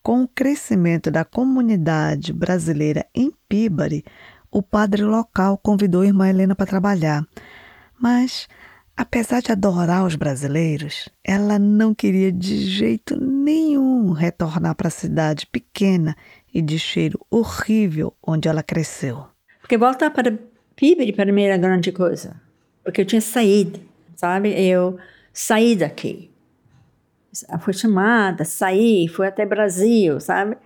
Com 0.00 0.22
o 0.22 0.28
crescimento 0.28 1.10
da 1.10 1.24
comunidade 1.24 2.32
brasileira 2.32 3.04
em 3.12 3.32
Pibari, 3.48 4.04
o 4.48 4.62
padre 4.62 5.02
local 5.02 5.58
convidou 5.58 6.02
a 6.02 6.06
irmã 6.06 6.28
Helena 6.28 6.54
para 6.54 6.66
trabalhar. 6.66 7.26
Mas, 8.04 8.46
apesar 8.94 9.40
de 9.40 9.50
adorar 9.50 10.04
os 10.04 10.14
brasileiros, 10.14 11.08
ela 11.24 11.58
não 11.58 11.94
queria 11.94 12.30
de 12.30 12.66
jeito 12.66 13.18
nenhum 13.18 14.10
retornar 14.10 14.74
para 14.74 14.88
a 14.88 14.90
cidade 14.90 15.46
pequena 15.46 16.14
e 16.52 16.60
de 16.60 16.78
cheiro 16.78 17.18
horrível 17.30 18.12
onde 18.22 18.46
ela 18.46 18.62
cresceu. 18.62 19.24
Porque 19.58 19.78
voltar 19.78 20.10
para 20.10 20.38
Pibari 20.76 21.14
para 21.14 21.32
mim 21.32 21.44
era 21.44 21.56
grande 21.56 21.92
coisa. 21.92 22.38
Porque 22.84 23.00
eu 23.00 23.06
tinha 23.06 23.22
saído, 23.22 23.80
sabe? 24.14 24.50
Eu 24.50 24.98
saí 25.32 25.74
daqui. 25.74 26.30
Fui 27.60 27.72
chamada, 27.72 28.44
saí, 28.44 29.08
fui 29.08 29.26
até 29.26 29.46
Brasil, 29.46 30.20
sabe? 30.20 30.58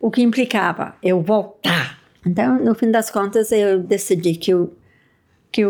O 0.00 0.10
que 0.10 0.22
implicava 0.22 0.96
eu 1.00 1.22
voltar. 1.22 2.00
Então, 2.26 2.58
no 2.58 2.74
fim 2.74 2.90
das 2.90 3.12
contas, 3.12 3.52
eu 3.52 3.78
decidi 3.80 4.34
que 4.34 4.50
eu, 4.50 4.76
que. 5.52 5.62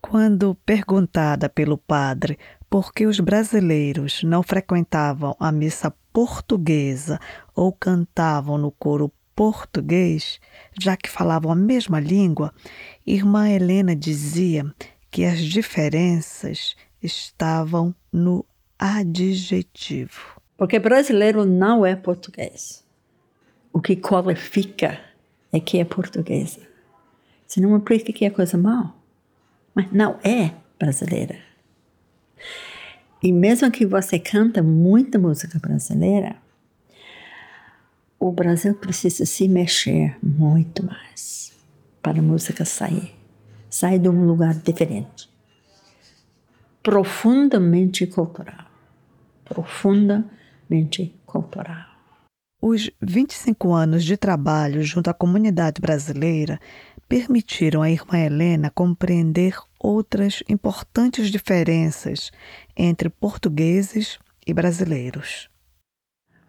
Quando 0.00 0.54
perguntada 0.64 1.48
pelo 1.48 1.76
padre 1.76 2.38
por 2.70 2.92
que 2.92 3.06
os 3.06 3.18
brasileiros 3.18 4.22
não 4.22 4.42
frequentavam 4.42 5.34
a 5.40 5.50
missa 5.50 5.92
portuguesa 6.12 7.18
ou 7.54 7.72
cantavam 7.72 8.58
no 8.58 8.70
coro 8.70 9.12
português, 9.34 10.40
já 10.78 10.96
que 10.96 11.08
falavam 11.08 11.50
a 11.50 11.56
mesma 11.56 12.00
língua, 12.00 12.52
irmã 13.06 13.48
Helena 13.48 13.94
dizia 13.94 14.64
que 15.10 15.24
as 15.24 15.38
diferenças 15.38 16.76
estavam 17.02 17.94
no 18.12 18.44
adjetivo. 18.78 20.40
Porque 20.56 20.78
brasileiro 20.78 21.44
não 21.44 21.86
é 21.86 21.94
português. 21.94 22.84
O 23.72 23.80
que 23.80 23.94
qualifica 23.96 25.00
é 25.52 25.60
que 25.60 25.78
é 25.78 25.84
portuguesa. 25.84 26.67
Isso 27.48 27.60
não 27.60 27.76
implica 27.76 28.12
que 28.12 28.24
é 28.24 28.30
coisa 28.30 28.58
mal, 28.58 28.96
mas 29.74 29.90
não 29.90 30.18
é 30.22 30.52
brasileira. 30.78 31.38
E 33.22 33.32
mesmo 33.32 33.70
que 33.70 33.86
você 33.86 34.18
canta 34.18 34.62
muita 34.62 35.18
música 35.18 35.58
brasileira, 35.58 36.36
o 38.20 38.30
Brasil 38.30 38.74
precisa 38.74 39.24
se 39.24 39.48
mexer 39.48 40.16
muito 40.22 40.84
mais 40.84 41.52
para 42.02 42.18
a 42.18 42.22
música 42.22 42.64
sair. 42.64 43.14
Sair 43.70 43.98
de 43.98 44.08
um 44.08 44.24
lugar 44.24 44.54
diferente 44.54 45.28
profundamente 46.88 48.06
cultural. 48.06 48.64
Profundamente 49.44 51.14
cultural. 51.26 51.87
Os 52.60 52.90
25 53.00 53.72
anos 53.72 54.04
de 54.04 54.16
trabalho 54.16 54.82
junto 54.82 55.08
à 55.08 55.14
comunidade 55.14 55.80
brasileira 55.80 56.58
permitiram 57.08 57.82
à 57.82 57.90
irmã 57.90 58.18
Helena 58.18 58.70
compreender 58.70 59.56
outras 59.78 60.42
importantes 60.48 61.30
diferenças 61.30 62.32
entre 62.76 63.08
portugueses 63.08 64.18
e 64.46 64.52
brasileiros. 64.52 65.48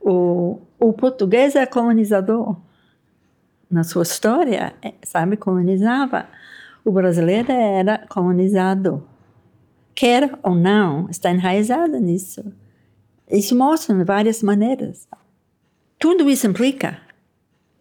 O, 0.01 0.60
o 0.80 0.93
português 0.93 1.55
é 1.55 1.66
colonizador. 1.66 2.57
Na 3.70 3.84
sua 3.84 4.01
história, 4.01 4.74
é, 4.82 4.95
sabe, 5.03 5.38
colonizava. 5.38 6.28
O 6.84 6.91
brasileiro 6.91 7.51
era 7.51 7.99
colonizado 8.10 9.07
quer 9.93 10.39
ou 10.43 10.55
não, 10.55 11.10
está 11.10 11.30
enraizada 11.30 11.99
nisso. 11.99 12.41
Isso 13.30 13.55
mostra 13.55 13.93
de 13.93 14.03
várias 14.05 14.41
maneiras. 14.41 15.05
Tudo 15.99 16.29
isso 16.29 16.47
implica. 16.47 16.97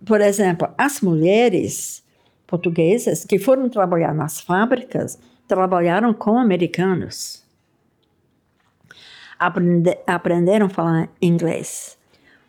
Por 0.04 0.20
exemplo, 0.20 0.68
as 0.76 1.00
mulheres 1.00 2.02
portuguesas 2.46 3.24
que 3.24 3.38
foram 3.38 3.68
trabalhar 3.68 4.12
nas 4.12 4.40
fábricas 4.40 5.18
trabalharam 5.46 6.12
com 6.12 6.36
americanos. 6.36 7.44
Aprende, 9.38 9.96
aprenderam 10.04 10.66
a 10.66 10.68
falar 10.68 11.08
inglês. 11.22 11.96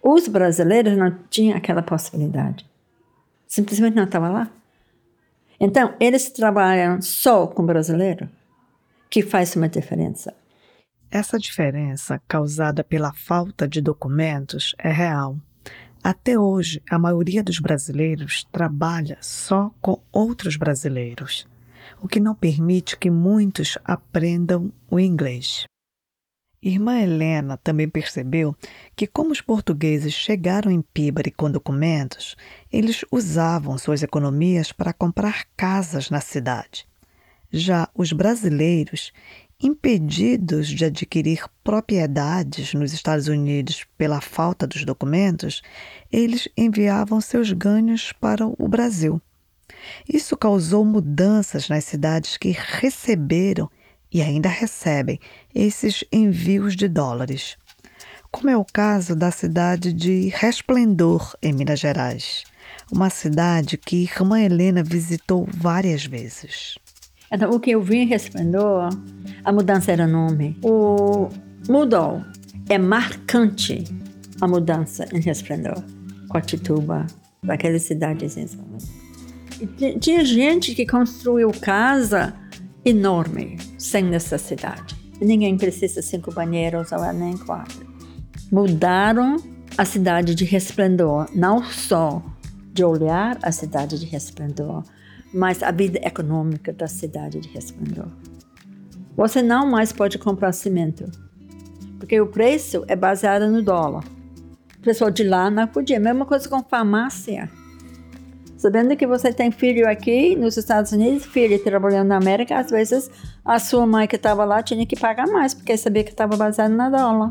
Os 0.01 0.28
brasileiros 0.28 0.97
não 0.97 1.15
tinham 1.30 1.55
aquela 1.55 1.84
possibilidade. 1.84 2.65
Simplesmente 3.47 3.95
não 3.95 4.05
estava 4.05 4.30
lá. 4.30 4.49
Então, 5.59 5.93
eles 5.99 6.30
trabalham 6.32 7.01
só 7.01 7.45
com 7.45 7.65
brasileiro 7.65 8.30
que 9.09 9.22
faz 9.22 9.55
uma 9.55 9.67
diferença. 9.67 10.34
Essa 11.11 11.38
diferença, 11.38 12.22
causada 12.28 12.84
pela 12.84 13.13
falta 13.13 13.67
de 13.67 13.82
documentos, 13.82 14.74
é 14.78 14.91
real. 14.91 15.38
Até 16.04 16.39
hoje, 16.39 16.82
a 16.89 16.97
maioria 16.97 17.43
dos 17.43 17.60
brasileiros 17.60 18.47
trabalha 18.52 19.18
só 19.22 19.70
com 19.82 20.02
outros 20.12 20.56
brasileiros, 20.56 21.45
o 22.02 22.08
que 22.08 22.20
não 22.20 22.34
permite 22.34 22.97
que 22.97 23.10
muitos 23.10 23.78
aprendam 23.84 24.72
o 24.89 25.00
inglês. 25.00 25.66
Irmã 26.62 27.00
Helena 27.00 27.58
também 27.58 27.88
percebeu 27.88 28.56
que, 28.95 29.08
como 29.08 29.32
os 29.32 29.39
portugueses 29.39 30.14
chegaram 30.14 30.70
em 30.70 30.82
Pibari 30.82 31.32
com 31.32 31.50
documentos, 31.50 32.36
eles 32.72 33.06
usavam 33.12 33.78
suas 33.78 34.04
economias 34.04 34.72
para 34.72 34.93
comprar 34.93 35.45
casas 35.56 36.10
na 36.10 36.20
cidade. 36.20 36.86
Já 37.52 37.89
os 37.95 38.12
brasileiros, 38.12 39.12
impedidos 39.62 40.70
de 40.70 40.86
adquirir 40.86 41.43
propriedades 41.64 42.74
nos 42.74 42.93
Estados 42.93 43.28
Unidos 43.28 43.86
pela 43.97 44.22
falta 44.22 44.66
dos 44.66 44.86
documentos, 44.86 45.62
eles 46.12 46.47
enviavam 46.57 47.20
seus 47.20 47.51
ganhos 47.51 48.14
para 48.14 48.47
o 48.47 48.68
Brasil. 48.68 49.22
Isso 50.07 50.38
causou 50.38 50.86
mudanças 50.86 51.68
nas 51.70 51.84
cidades 51.84 52.38
que 52.38 52.49
receberam 52.57 53.70
e 54.12 54.22
ainda 54.22 54.49
recebem 54.49 55.20
esses 55.53 56.03
envios 56.12 56.76
de 56.76 56.88
dólares, 56.88 57.57
como 58.32 58.49
é 58.49 58.57
o 58.57 58.66
caso 58.66 59.16
da 59.16 59.32
cidade 59.32 59.91
de 59.91 60.30
Resplendor, 60.30 61.36
em 61.41 61.53
Minas 61.53 61.80
Gerais, 61.80 62.43
uma 62.91 63.10
cidade 63.10 63.78
que 63.78 64.03
irmã 64.03 64.39
Helena 64.39 64.84
visitou 64.84 65.47
várias 65.51 66.05
vezes. 66.05 66.78
Então, 67.32 67.52
o 67.52 67.60
que 67.60 67.72
eu 67.72 67.82
vi 67.82 68.06
resplendor, 68.06 68.90
a 69.44 69.52
mudança 69.52 69.92
era 69.92 70.08
nome. 70.08 70.58
O 70.64 71.30
mudou. 71.68 72.24
É 72.70 72.78
marcante 72.78 73.84
a 74.42 74.48
mudança 74.48 75.06
em 75.14 75.20
resplendor. 75.20 75.84
Coatituba, 76.28 77.08
aquelas 77.48 77.84
cidades 77.84 78.38
e 78.38 80.00
Tinha 80.00 80.24
gente 80.24 80.76
que 80.76 80.86
construiu 80.86 81.52
casa 81.52 82.34
enorme, 82.86 83.58
sem 83.78 84.04
necessidade. 84.04 84.96
Ninguém 85.20 85.58
precisa 85.58 86.02
cinco 86.02 86.34
banheiros 86.34 86.92
ou 86.92 87.14
nem 87.14 87.38
quatro. 87.38 87.88
Mudaram 88.52 89.38
a 89.78 89.86
cidade 89.86 90.34
de 90.34 90.46
resplendor, 90.46 91.28
não 91.36 91.64
só 91.64 92.24
de 92.72 92.84
olhar 92.84 93.38
a 93.42 93.52
cidade 93.52 94.00
de 94.00 94.06
resplendor, 94.06 94.84
mas 95.34 95.62
a 95.64 95.72
vida 95.72 96.00
econômica 96.04 96.74
da 96.74 96.88
cidade 96.88 97.40
de 97.40 97.50
Resplendor. 97.50 98.08
Você 99.16 99.42
não 99.42 99.68
mais 99.68 99.92
pode 99.92 100.18
comprar 100.18 100.52
cimento, 100.52 101.06
porque 102.00 102.20
o 102.20 102.28
preço 102.28 102.84
é 102.88 102.96
baseado 102.96 103.48
no 103.50 103.62
dólar. 103.62 104.04
O 104.78 104.82
pessoal 104.82 105.12
de 105.12 105.24
lá 105.24 105.52
não 105.52 105.68
podia. 105.68 106.00
Mesma 106.00 106.26
coisa 106.26 106.48
com 106.48 106.64
farmácia. 106.64 107.50
Sabendo 108.58 108.96
que 108.96 109.06
você 109.06 109.32
tem 109.32 109.52
filho 109.52 109.88
aqui 109.90 110.36
nos 110.36 110.58
Estados 110.58 110.92
Unidos, 110.92 111.26
filho 111.26 111.62
trabalhando 111.64 112.10
na 112.10 112.18
América, 112.18 112.60
às 112.60 112.70
vezes 112.70 113.10
a 113.44 113.60
sua 113.60 113.86
mãe 113.86 114.08
que 114.08 114.16
estava 114.16 114.44
lá 114.44 114.62
tinha 114.64 114.86
que 114.86 114.98
pagar 114.98 115.28
mais, 115.28 115.54
porque 115.54 115.76
sabia 115.78 116.04
que 116.04 116.12
estava 116.12 116.36
baseado 116.36 116.72
na 116.72 116.90
dólar. 116.90 117.30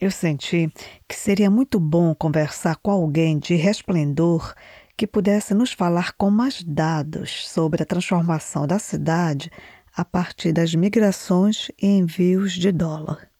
Eu 0.00 0.10
senti 0.10 0.72
que 1.06 1.14
seria 1.14 1.50
muito 1.50 1.78
bom 1.78 2.14
conversar 2.14 2.76
com 2.76 2.90
alguém 2.90 3.38
de 3.38 3.54
resplendor 3.54 4.54
que 4.96 5.06
pudesse 5.06 5.52
nos 5.52 5.74
falar 5.74 6.14
com 6.14 6.30
mais 6.30 6.64
dados 6.64 7.46
sobre 7.46 7.82
a 7.82 7.86
transformação 7.86 8.66
da 8.66 8.78
cidade 8.78 9.50
a 9.94 10.02
partir 10.02 10.54
das 10.54 10.74
migrações 10.74 11.70
e 11.80 11.86
envios 11.86 12.54
de 12.54 12.72
dólar. 12.72 13.30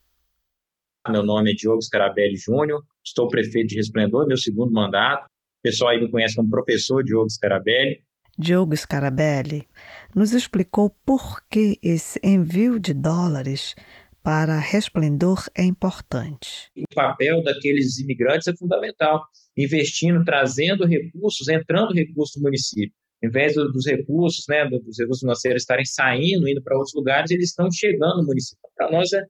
Meu 1.08 1.24
nome 1.24 1.52
é 1.52 1.54
Diogo 1.54 1.80
Scarabelli 1.80 2.36
Júnior, 2.36 2.84
estou 3.02 3.26
prefeito 3.26 3.68
de 3.68 3.76
Resplendor, 3.76 4.26
meu 4.26 4.36
segundo 4.36 4.70
mandato. 4.70 5.24
O 5.24 5.62
pessoal 5.62 5.92
aí 5.92 6.00
me 6.00 6.10
conhece 6.10 6.36
como 6.36 6.50
professor 6.50 7.02
Diogo 7.02 7.30
Scarabelli. 7.30 8.04
Diogo 8.38 8.76
Scarabelli 8.76 9.66
nos 10.14 10.34
explicou 10.34 10.90
por 11.06 11.42
que 11.48 11.78
esse 11.82 12.20
envio 12.22 12.78
de 12.78 12.92
dólares 12.92 13.74
para 14.22 14.58
Resplendor 14.58 15.44
é 15.54 15.64
importante. 15.64 16.70
O 16.76 16.94
papel 16.94 17.42
daqueles 17.42 17.98
imigrantes 17.98 18.48
é 18.48 18.56
fundamental, 18.56 19.22
investindo, 19.56 20.24
trazendo 20.24 20.86
recursos, 20.86 21.48
entrando 21.48 21.94
recursos 21.94 22.36
do 22.36 22.42
município. 22.42 22.94
Em 23.22 23.28
vez 23.28 23.54
dos 23.54 23.86
recursos, 23.86 24.44
né, 24.48 24.66
dos 24.66 24.98
recursos 24.98 25.20
financeiros 25.20 25.62
estarem 25.62 25.84
saindo, 25.84 26.48
indo 26.48 26.62
para 26.62 26.76
outros 26.76 26.94
lugares, 26.94 27.30
eles 27.30 27.50
estão 27.50 27.70
chegando 27.70 28.22
no 28.22 28.26
município. 28.26 28.58
Para 28.74 28.90
nós 28.90 29.12
é, 29.12 29.22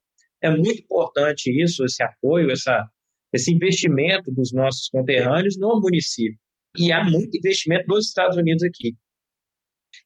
é 0.43 0.51
muito 0.51 0.82
importante 0.82 1.51
isso, 1.51 1.84
esse 1.84 2.03
apoio, 2.03 2.51
essa, 2.51 2.88
esse 3.32 3.53
investimento 3.53 4.30
dos 4.30 4.53
nossos 4.53 4.88
conterrâneos 4.88 5.59
no 5.59 5.80
município. 5.80 6.38
E 6.78 6.93
há 6.93 7.03
muito 7.03 7.36
investimento 7.36 7.86
dos 7.88 8.07
Estados 8.07 8.36
Unidos 8.36 8.62
aqui, 8.62 8.95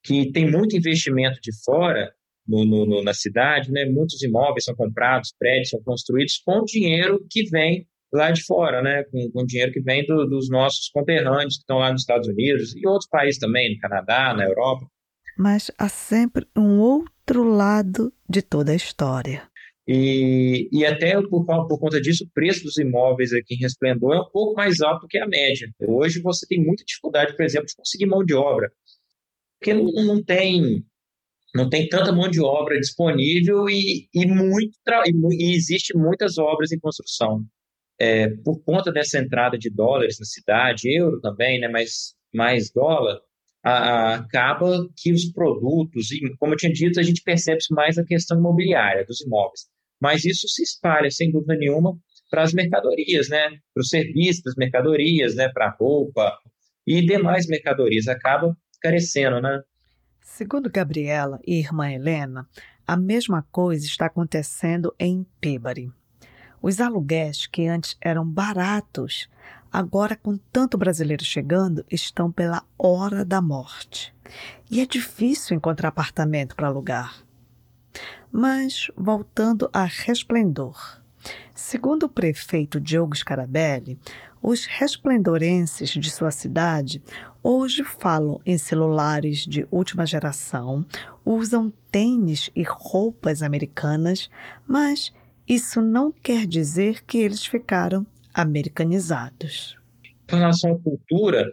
que 0.02 0.32
tem 0.32 0.50
muito 0.50 0.76
investimento 0.76 1.38
de 1.42 1.50
fora 1.62 2.10
no, 2.46 2.64
no, 2.64 3.02
na 3.02 3.14
cidade, 3.14 3.70
né? 3.70 3.84
Muitos 3.84 4.22
imóveis 4.22 4.64
são 4.64 4.74
comprados, 4.74 5.34
prédios 5.38 5.70
são 5.70 5.82
construídos 5.82 6.40
com 6.44 6.64
dinheiro 6.64 7.24
que 7.30 7.48
vem 7.48 7.86
lá 8.12 8.30
de 8.30 8.44
fora, 8.44 8.82
né? 8.82 9.04
Com, 9.04 9.30
com 9.32 9.44
dinheiro 9.44 9.72
que 9.72 9.80
vem 9.80 10.04
do, 10.06 10.26
dos 10.26 10.48
nossos 10.48 10.88
conterrâneos 10.90 11.56
que 11.56 11.62
estão 11.62 11.78
lá 11.78 11.90
nos 11.90 12.02
Estados 12.02 12.28
Unidos 12.28 12.74
e 12.76 12.86
outros 12.86 13.08
países 13.08 13.38
também, 13.38 13.74
no 13.74 13.80
Canadá, 13.80 14.34
na 14.34 14.44
Europa. 14.44 14.86
Mas 15.36 15.70
há 15.78 15.88
sempre 15.88 16.46
um 16.56 16.78
outro 16.78 17.42
lado 17.42 18.12
de 18.28 18.40
toda 18.40 18.72
a 18.72 18.76
história. 18.76 19.42
E, 19.86 20.68
e 20.72 20.86
até 20.86 21.20
por, 21.20 21.44
por 21.44 21.78
conta 21.78 22.00
disso, 22.00 22.24
o 22.24 22.30
preço 22.32 22.64
dos 22.64 22.78
imóveis 22.78 23.32
aqui 23.34 23.54
em 23.54 23.58
Resplendor 23.58 24.14
é 24.14 24.20
um 24.20 24.30
pouco 24.30 24.54
mais 24.54 24.80
alto 24.80 25.06
que 25.06 25.18
a 25.18 25.26
média. 25.26 25.68
Hoje 25.80 26.22
você 26.22 26.46
tem 26.46 26.64
muita 26.64 26.84
dificuldade, 26.84 27.36
por 27.36 27.44
exemplo, 27.44 27.66
de 27.66 27.76
conseguir 27.76 28.06
mão 28.06 28.24
de 28.24 28.32
obra, 28.32 28.72
porque 29.58 29.74
não, 29.74 29.92
não 30.04 30.22
tem 30.22 30.84
não 31.54 31.68
tem 31.68 31.88
tanta 31.88 32.12
mão 32.12 32.28
de 32.28 32.40
obra 32.40 32.78
disponível 32.78 33.68
e, 33.68 34.08
e, 34.12 34.26
muito 34.26 34.72
e, 35.32 35.54
existe 35.54 35.96
muitas 35.96 36.36
obras 36.36 36.72
em 36.72 36.78
construção. 36.78 37.44
É, 37.98 38.28
por 38.28 38.60
conta 38.64 38.90
dessa 38.90 39.18
entrada 39.20 39.56
de 39.56 39.70
dólares 39.70 40.18
na 40.18 40.26
cidade, 40.26 40.92
euro 40.92 41.20
também, 41.20 41.60
né, 41.60 41.68
mas 41.68 42.14
mais 42.34 42.72
dólar, 42.72 43.20
a, 43.62 43.72
a, 43.72 44.14
acaba 44.16 44.88
que 44.96 45.12
os 45.12 45.26
produtos, 45.26 46.10
e 46.10 46.20
como 46.38 46.54
eu 46.54 46.56
tinha 46.56 46.72
dito, 46.72 46.98
a 46.98 47.04
gente 47.04 47.22
percebe 47.22 47.58
isso 47.58 47.72
mais 47.72 47.96
na 47.96 48.04
questão 48.04 48.36
imobiliária 48.36 49.04
dos 49.06 49.20
imóveis, 49.20 49.68
mas 50.00 50.24
isso 50.24 50.48
se 50.48 50.64
espalha, 50.64 51.08
sem 51.08 51.30
dúvida 51.30 51.54
nenhuma, 51.54 51.96
para 52.28 52.42
as 52.42 52.52
mercadorias, 52.52 53.28
né, 53.28 53.48
para 53.72 53.80
os 53.80 53.88
serviços 53.88 54.42
das 54.42 54.56
mercadorias, 54.56 55.36
né, 55.36 55.48
para 55.50 55.66
a 55.66 55.76
roupa 55.78 56.36
e 56.84 57.00
demais 57.00 57.46
mercadorias, 57.46 58.08
acaba 58.08 58.56
carecendo, 58.82 59.40
né? 59.40 59.62
Segundo 60.36 60.68
Gabriela 60.68 61.38
e 61.46 61.60
irmã 61.60 61.88
Helena, 61.92 62.44
a 62.84 62.96
mesma 62.96 63.46
coisa 63.52 63.86
está 63.86 64.06
acontecendo 64.06 64.92
em 64.98 65.24
Peabody. 65.40 65.92
Os 66.60 66.80
aluguéis 66.80 67.46
que 67.46 67.68
antes 67.68 67.96
eram 68.00 68.28
baratos, 68.28 69.30
agora 69.72 70.16
com 70.16 70.36
tanto 70.36 70.76
brasileiro 70.76 71.24
chegando, 71.24 71.86
estão 71.88 72.32
pela 72.32 72.64
hora 72.76 73.24
da 73.24 73.40
morte. 73.40 74.12
E 74.68 74.80
é 74.80 74.86
difícil 74.86 75.56
encontrar 75.56 75.90
apartamento 75.90 76.56
para 76.56 76.66
alugar. 76.66 77.14
Mas 78.32 78.90
voltando 78.96 79.70
a 79.72 79.84
Resplendor. 79.84 81.00
Segundo 81.54 82.06
o 82.06 82.08
prefeito 82.08 82.80
Diogo 82.80 83.16
Scarabelli, 83.16 84.00
os 84.44 84.66
resplendorenses 84.66 85.88
de 85.88 86.10
sua 86.10 86.30
cidade 86.30 87.02
hoje 87.42 87.82
falam 87.82 88.38
em 88.44 88.58
celulares 88.58 89.38
de 89.46 89.66
última 89.70 90.04
geração, 90.04 90.84
usam 91.24 91.72
tênis 91.90 92.50
e 92.54 92.62
roupas 92.62 93.42
americanas, 93.42 94.28
mas 94.68 95.14
isso 95.48 95.80
não 95.80 96.12
quer 96.12 96.46
dizer 96.46 97.02
que 97.06 97.16
eles 97.16 97.46
ficaram 97.46 98.06
americanizados. 98.34 99.78
Em 100.30 100.36
relação 100.36 100.72
à 100.72 100.78
cultura, 100.78 101.50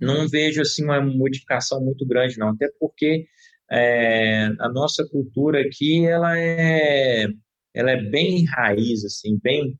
não 0.00 0.26
vejo 0.28 0.62
assim 0.62 0.82
uma 0.82 1.00
modificação 1.00 1.80
muito 1.80 2.04
grande, 2.04 2.36
não. 2.36 2.48
Até 2.48 2.68
porque 2.80 3.26
é, 3.70 4.46
a 4.58 4.68
nossa 4.68 5.06
cultura 5.08 5.60
aqui 5.60 6.04
ela 6.04 6.36
é, 6.36 7.28
ela 7.72 7.92
é 7.92 8.02
bem 8.02 8.44
raiz, 8.44 9.04
assim, 9.04 9.38
bem, 9.40 9.78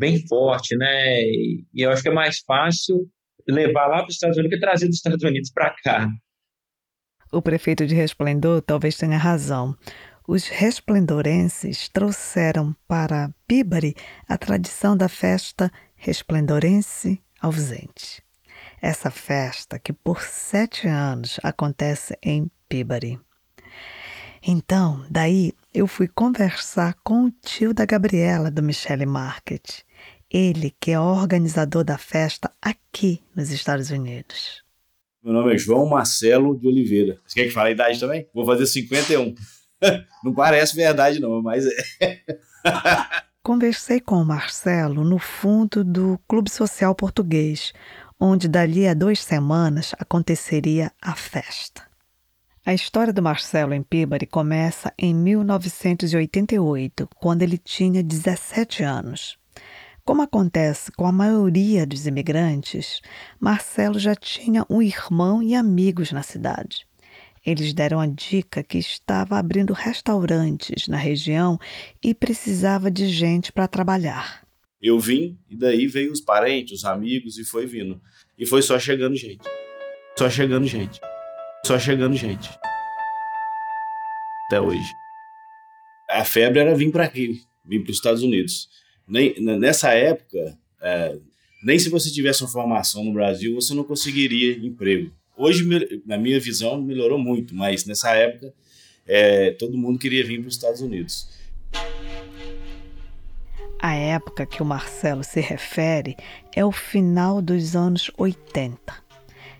bem 0.00 0.26
forte, 0.26 0.74
né? 0.76 1.22
E, 1.22 1.64
eu 1.76 1.90
acho 1.90 2.02
que 2.02 2.08
é 2.08 2.12
mais 2.12 2.38
fácil 2.40 3.06
levar 3.46 3.86
lá 3.86 3.98
para 3.98 4.08
os 4.08 4.14
Estados 4.14 4.36
Unidos 4.38 4.58
que 4.58 4.60
trazer 4.60 4.86
dos 4.86 4.96
Estados 4.96 5.22
Unidos 5.22 5.50
para 5.52 5.74
cá. 5.82 6.08
O 7.30 7.40
prefeito 7.42 7.86
de 7.86 7.94
Resplendor 7.94 8.62
talvez 8.62 8.96
tenha 8.96 9.18
razão. 9.18 9.76
Os 10.26 10.48
resplendorenses 10.48 11.88
trouxeram 11.88 12.74
para 12.88 13.30
Peabody 13.46 13.94
a 14.28 14.38
tradição 14.38 14.96
da 14.96 15.08
festa 15.08 15.70
resplendorense 15.94 17.20
ausente. 17.40 18.22
Essa 18.80 19.10
festa 19.10 19.78
que 19.78 19.92
por 19.92 20.22
sete 20.22 20.88
anos 20.88 21.38
acontece 21.42 22.16
em 22.22 22.50
Peabody. 22.68 23.18
Então, 24.42 25.04
daí 25.10 25.52
eu 25.72 25.86
fui 25.86 26.08
conversar 26.08 26.94
com 27.04 27.26
o 27.26 27.30
tio 27.30 27.74
da 27.74 27.84
Gabriela 27.84 28.50
do 28.50 28.62
Michelle 28.62 29.06
Market. 29.06 29.82
Ele 30.30 30.72
que 30.78 30.92
é 30.92 31.00
organizador 31.00 31.82
da 31.82 31.98
festa 31.98 32.50
aqui 32.62 33.20
nos 33.34 33.50
Estados 33.50 33.90
Unidos. 33.90 34.62
Meu 35.22 35.34
nome 35.34 35.52
é 35.52 35.58
João 35.58 35.86
Marcelo 35.86 36.56
de 36.56 36.68
Oliveira. 36.68 37.20
Você 37.26 37.40
quer 37.40 37.48
que 37.48 37.52
fale 37.52 37.70
a 37.70 37.72
idade 37.72 37.98
também? 37.98 38.28
Vou 38.32 38.46
fazer 38.46 38.66
51. 38.66 39.34
Não 40.22 40.32
parece 40.32 40.76
verdade, 40.76 41.20
não, 41.20 41.42
mas 41.42 41.64
é. 42.00 42.20
Conversei 43.42 43.98
com 43.98 44.16
o 44.16 44.24
Marcelo 44.24 45.02
no 45.02 45.18
fundo 45.18 45.82
do 45.82 46.20
Clube 46.28 46.50
Social 46.50 46.94
Português, 46.94 47.72
onde 48.20 48.46
dali 48.46 48.86
a 48.86 48.92
duas 48.92 49.20
semanas 49.22 49.94
aconteceria 49.98 50.92
a 51.00 51.14
festa. 51.14 51.82
A 52.64 52.74
história 52.74 53.12
do 53.12 53.22
Marcelo 53.22 53.72
em 53.72 53.82
Peabody 53.82 54.26
começa 54.26 54.92
em 54.98 55.14
1988, 55.14 57.08
quando 57.16 57.40
ele 57.40 57.56
tinha 57.56 58.02
17 58.02 58.82
anos. 58.82 59.39
Como 60.10 60.22
acontece 60.22 60.90
com 60.90 61.06
a 61.06 61.12
maioria 61.12 61.86
dos 61.86 62.04
imigrantes, 62.04 63.00
Marcelo 63.38 63.96
já 63.96 64.12
tinha 64.12 64.66
um 64.68 64.82
irmão 64.82 65.40
e 65.40 65.54
amigos 65.54 66.10
na 66.10 66.20
cidade. 66.20 66.84
Eles 67.46 67.72
deram 67.72 68.00
a 68.00 68.08
dica 68.08 68.60
que 68.60 68.76
estava 68.76 69.38
abrindo 69.38 69.72
restaurantes 69.72 70.88
na 70.88 70.96
região 70.96 71.60
e 72.02 72.12
precisava 72.12 72.90
de 72.90 73.06
gente 73.06 73.52
para 73.52 73.68
trabalhar. 73.68 74.44
Eu 74.82 74.98
vim 74.98 75.38
e 75.48 75.56
daí 75.56 75.86
veio 75.86 76.10
os 76.10 76.20
parentes, 76.20 76.80
os 76.80 76.84
amigos 76.84 77.38
e 77.38 77.44
foi 77.44 77.64
vindo. 77.64 78.00
E 78.36 78.44
foi 78.44 78.62
só 78.62 78.80
chegando 78.80 79.14
gente. 79.14 79.48
Só 80.18 80.28
chegando 80.28 80.66
gente. 80.66 81.00
Só 81.64 81.78
chegando 81.78 82.16
gente. 82.16 82.50
Até 84.46 84.60
hoje. 84.60 84.92
A 86.10 86.24
febre 86.24 86.58
era 86.58 86.74
vir 86.74 86.90
para 86.90 87.04
aqui, 87.04 87.44
vir 87.64 87.84
para 87.84 87.92
os 87.92 87.96
Estados 87.96 88.24
Unidos 88.24 88.68
nem, 89.10 89.34
nessa 89.40 89.92
época, 89.92 90.56
é, 90.80 91.18
nem 91.62 91.78
se 91.78 91.88
você 91.88 92.10
tivesse 92.10 92.42
uma 92.42 92.50
formação 92.50 93.04
no 93.04 93.12
Brasil, 93.12 93.54
você 93.54 93.74
não 93.74 93.84
conseguiria 93.84 94.56
emprego. 94.56 95.12
Hoje, 95.36 95.64
na 96.06 96.16
minha 96.16 96.38
visão, 96.38 96.80
melhorou 96.80 97.18
muito, 97.18 97.54
mas 97.54 97.84
nessa 97.84 98.14
época, 98.14 98.52
é, 99.06 99.52
todo 99.52 99.76
mundo 99.76 99.98
queria 99.98 100.24
vir 100.24 100.40
para 100.40 100.48
os 100.48 100.54
Estados 100.54 100.80
Unidos. 100.80 101.28
A 103.78 103.94
época 103.94 104.44
que 104.44 104.62
o 104.62 104.66
Marcelo 104.66 105.24
se 105.24 105.40
refere 105.40 106.14
é 106.54 106.64
o 106.64 106.70
final 106.70 107.40
dos 107.40 107.74
anos 107.74 108.10
80. 108.18 108.78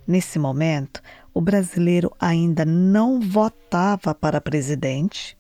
Nesse 0.07 0.39
momento, 0.39 1.01
o 1.33 1.41
brasileiro 1.41 2.13
ainda 2.19 2.65
não 2.65 3.21
votava 3.21 4.15
para 4.15 4.41
presidente, 4.41 5.37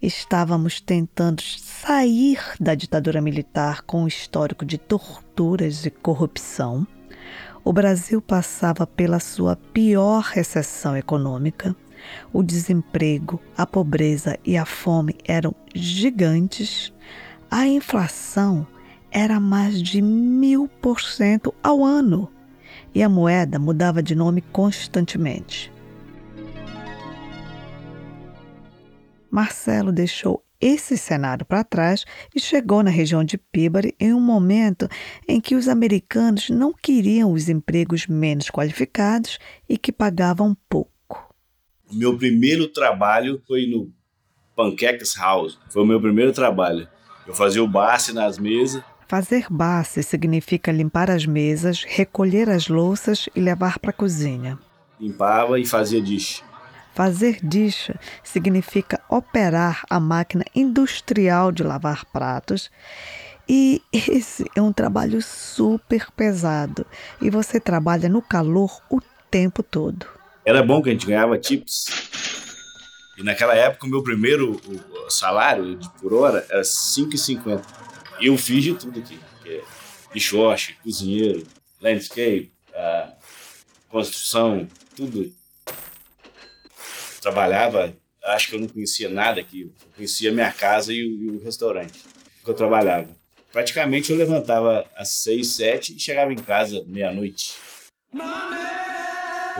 estávamos 0.00 0.80
tentando 0.80 1.42
sair 1.42 2.38
da 2.60 2.74
ditadura 2.74 3.20
militar 3.20 3.82
com 3.82 4.04
o 4.04 4.08
histórico 4.08 4.64
de 4.64 4.78
torturas 4.78 5.84
e 5.84 5.90
corrupção. 5.90 6.86
O 7.64 7.72
Brasil 7.72 8.20
passava 8.20 8.86
pela 8.86 9.20
sua 9.20 9.56
pior 9.56 10.22
recessão 10.22 10.96
econômica. 10.96 11.74
O 12.32 12.42
desemprego, 12.42 13.40
a 13.56 13.64
pobreza 13.64 14.38
e 14.44 14.56
a 14.56 14.64
fome 14.64 15.16
eram 15.24 15.54
gigantes. 15.72 16.92
A 17.48 17.66
inflação 17.66 18.66
era 19.10 19.38
mais 19.38 19.80
de 19.80 20.02
mil 20.02 20.68
por 20.80 21.00
cento 21.00 21.54
ao 21.62 21.84
ano 21.84 22.31
e 22.94 23.02
a 23.02 23.08
moeda 23.08 23.58
mudava 23.58 24.02
de 24.02 24.14
nome 24.14 24.40
constantemente. 24.40 25.72
Marcelo 29.30 29.90
deixou 29.90 30.44
esse 30.60 30.96
cenário 30.96 31.44
para 31.44 31.64
trás 31.64 32.04
e 32.34 32.40
chegou 32.40 32.82
na 32.82 32.90
região 32.90 33.24
de 33.24 33.36
Peabody 33.36 33.94
em 33.98 34.14
um 34.14 34.20
momento 34.20 34.86
em 35.26 35.40
que 35.40 35.56
os 35.56 35.66
americanos 35.66 36.48
não 36.50 36.72
queriam 36.72 37.32
os 37.32 37.48
empregos 37.48 38.06
menos 38.06 38.48
qualificados 38.48 39.38
e 39.68 39.76
que 39.76 39.90
pagavam 39.90 40.56
pouco. 40.68 40.92
O 41.90 41.94
meu 41.94 42.16
primeiro 42.16 42.68
trabalho 42.68 43.42
foi 43.46 43.66
no 43.66 43.92
Pancakes 44.54 45.16
House. 45.16 45.58
Foi 45.68 45.82
o 45.82 45.86
meu 45.86 46.00
primeiro 46.00 46.32
trabalho. 46.32 46.86
Eu 47.26 47.34
fazia 47.34 47.62
o 47.62 47.68
basse 47.68 48.12
nas 48.12 48.38
mesas. 48.38 48.82
Fazer 49.12 49.44
basse 49.50 50.02
significa 50.02 50.72
limpar 50.72 51.10
as 51.10 51.26
mesas, 51.26 51.84
recolher 51.86 52.48
as 52.48 52.66
louças 52.66 53.28
e 53.36 53.42
levar 53.42 53.78
para 53.78 53.90
a 53.90 53.92
cozinha. 53.92 54.58
Limpava 54.98 55.60
e 55.60 55.66
fazia 55.66 56.00
dish. 56.00 56.42
Fazer 56.94 57.38
dish 57.42 57.90
significa 58.24 59.02
operar 59.10 59.84
a 59.90 60.00
máquina 60.00 60.46
industrial 60.54 61.52
de 61.52 61.62
lavar 61.62 62.06
pratos. 62.06 62.70
E 63.46 63.82
esse 63.92 64.50
é 64.56 64.62
um 64.62 64.72
trabalho 64.72 65.20
super 65.20 66.10
pesado. 66.12 66.86
E 67.20 67.28
você 67.28 67.60
trabalha 67.60 68.08
no 68.08 68.22
calor 68.22 68.80
o 68.90 68.98
tempo 69.30 69.62
todo. 69.62 70.06
Era 70.42 70.62
bom 70.62 70.80
que 70.80 70.88
a 70.88 70.92
gente 70.92 71.06
ganhava 71.06 71.36
tips. 71.36 71.84
E 73.18 73.22
naquela 73.22 73.54
época, 73.54 73.86
o 73.86 73.90
meu 73.90 74.02
primeiro 74.02 74.58
salário 75.10 75.78
por 76.00 76.14
hora 76.14 76.46
era 76.48 76.62
5,50. 76.62 77.91
Eu 78.22 78.38
fiz 78.38 78.62
de 78.62 78.74
tudo 78.74 79.00
aqui. 79.00 79.18
Bichoche, 80.12 80.74
cozinheiro, 80.74 81.44
landscape, 81.80 82.52
uh, 82.68 83.12
construção, 83.88 84.68
tudo. 84.94 85.34
Trabalhava, 87.20 87.92
acho 88.24 88.48
que 88.48 88.54
eu 88.54 88.60
não 88.60 88.68
conhecia 88.68 89.08
nada 89.08 89.40
aqui. 89.40 89.62
Eu 89.62 89.72
conhecia 89.96 90.30
minha 90.30 90.52
casa 90.52 90.92
e 90.92 91.04
o, 91.04 91.22
e 91.22 91.30
o 91.30 91.42
restaurante 91.42 92.00
que 92.44 92.48
eu 92.48 92.54
trabalhava. 92.54 93.08
Praticamente 93.50 94.12
eu 94.12 94.16
levantava 94.16 94.88
às 94.96 95.08
seis, 95.08 95.54
sete 95.54 95.96
e 95.96 95.98
chegava 95.98 96.32
em 96.32 96.36
casa 96.36 96.84
meia-noite. 96.86 97.54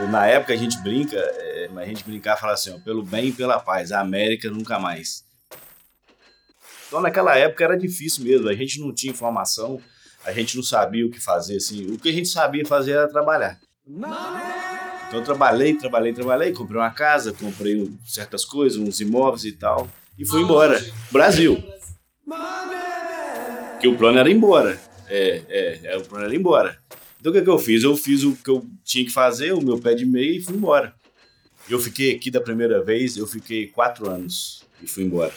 Na 0.09 0.25
época 0.25 0.53
a 0.53 0.57
gente 0.57 0.77
brinca, 0.81 1.17
é, 1.17 1.69
a 1.75 1.85
gente 1.85 2.03
brincar 2.05 2.37
e 2.37 2.39
falar 2.39 2.53
assim, 2.53 2.71
ó, 2.71 2.79
pelo 2.79 3.03
bem 3.03 3.27
e 3.27 3.33
pela 3.33 3.59
paz, 3.59 3.91
a 3.91 3.99
América 3.99 4.49
nunca 4.49 4.79
mais. 4.79 5.23
Então 6.93 7.01
naquela 7.01 7.35
época 7.35 7.63
era 7.63 7.75
difícil 7.75 8.23
mesmo, 8.23 8.47
a 8.47 8.53
gente 8.53 8.79
não 8.79 8.93
tinha 8.93 9.11
informação, 9.11 9.81
a 10.23 10.31
gente 10.31 10.55
não 10.55 10.61
sabia 10.61 11.03
o 11.03 11.09
que 11.09 11.19
fazer, 11.19 11.55
assim, 11.57 11.87
o 11.87 11.97
que 11.97 12.07
a 12.07 12.11
gente 12.11 12.27
sabia 12.27 12.63
fazer 12.67 12.91
era 12.91 13.07
trabalhar. 13.07 13.59
Então 15.07 15.19
eu 15.19 15.25
trabalhei, 15.25 15.73
trabalhei, 15.73 16.13
trabalhei, 16.13 16.53
comprei 16.53 16.79
uma 16.79 16.91
casa, 16.91 17.33
comprei 17.33 17.91
certas 18.05 18.45
coisas, 18.45 18.77
uns 18.77 19.01
imóveis 19.01 19.43
e 19.43 19.53
tal, 19.53 19.89
e 20.19 20.23
fui 20.23 20.43
embora. 20.43 20.79
Brasil. 21.11 21.63
Que 23.81 23.87
o 23.87 23.97
plano 23.97 24.19
era 24.19 24.29
ir 24.29 24.35
embora. 24.35 24.79
É, 25.07 25.41
é, 25.49 25.79
é, 25.85 25.97
o 25.97 26.03
plano 26.03 26.25
era 26.25 26.35
ir 26.35 26.37
embora. 26.37 26.77
Então 27.19 27.31
o 27.31 27.35
que, 27.35 27.41
que 27.41 27.49
eu 27.49 27.57
fiz? 27.57 27.81
Eu 27.81 27.97
fiz 27.97 28.23
o 28.23 28.35
que 28.35 28.51
eu 28.51 28.63
tinha 28.83 29.03
que 29.03 29.11
fazer, 29.11 29.51
o 29.51 29.63
meu 29.63 29.79
pé 29.79 29.95
de 29.95 30.05
meia 30.05 30.37
e 30.37 30.39
fui 30.39 30.55
embora. 30.55 30.93
Eu 31.67 31.79
fiquei 31.79 32.15
aqui 32.15 32.29
da 32.29 32.39
primeira 32.39 32.83
vez, 32.83 33.17
eu 33.17 33.25
fiquei 33.25 33.65
quatro 33.65 34.07
anos 34.07 34.63
e 34.79 34.85
fui 34.85 35.03
embora. 35.03 35.33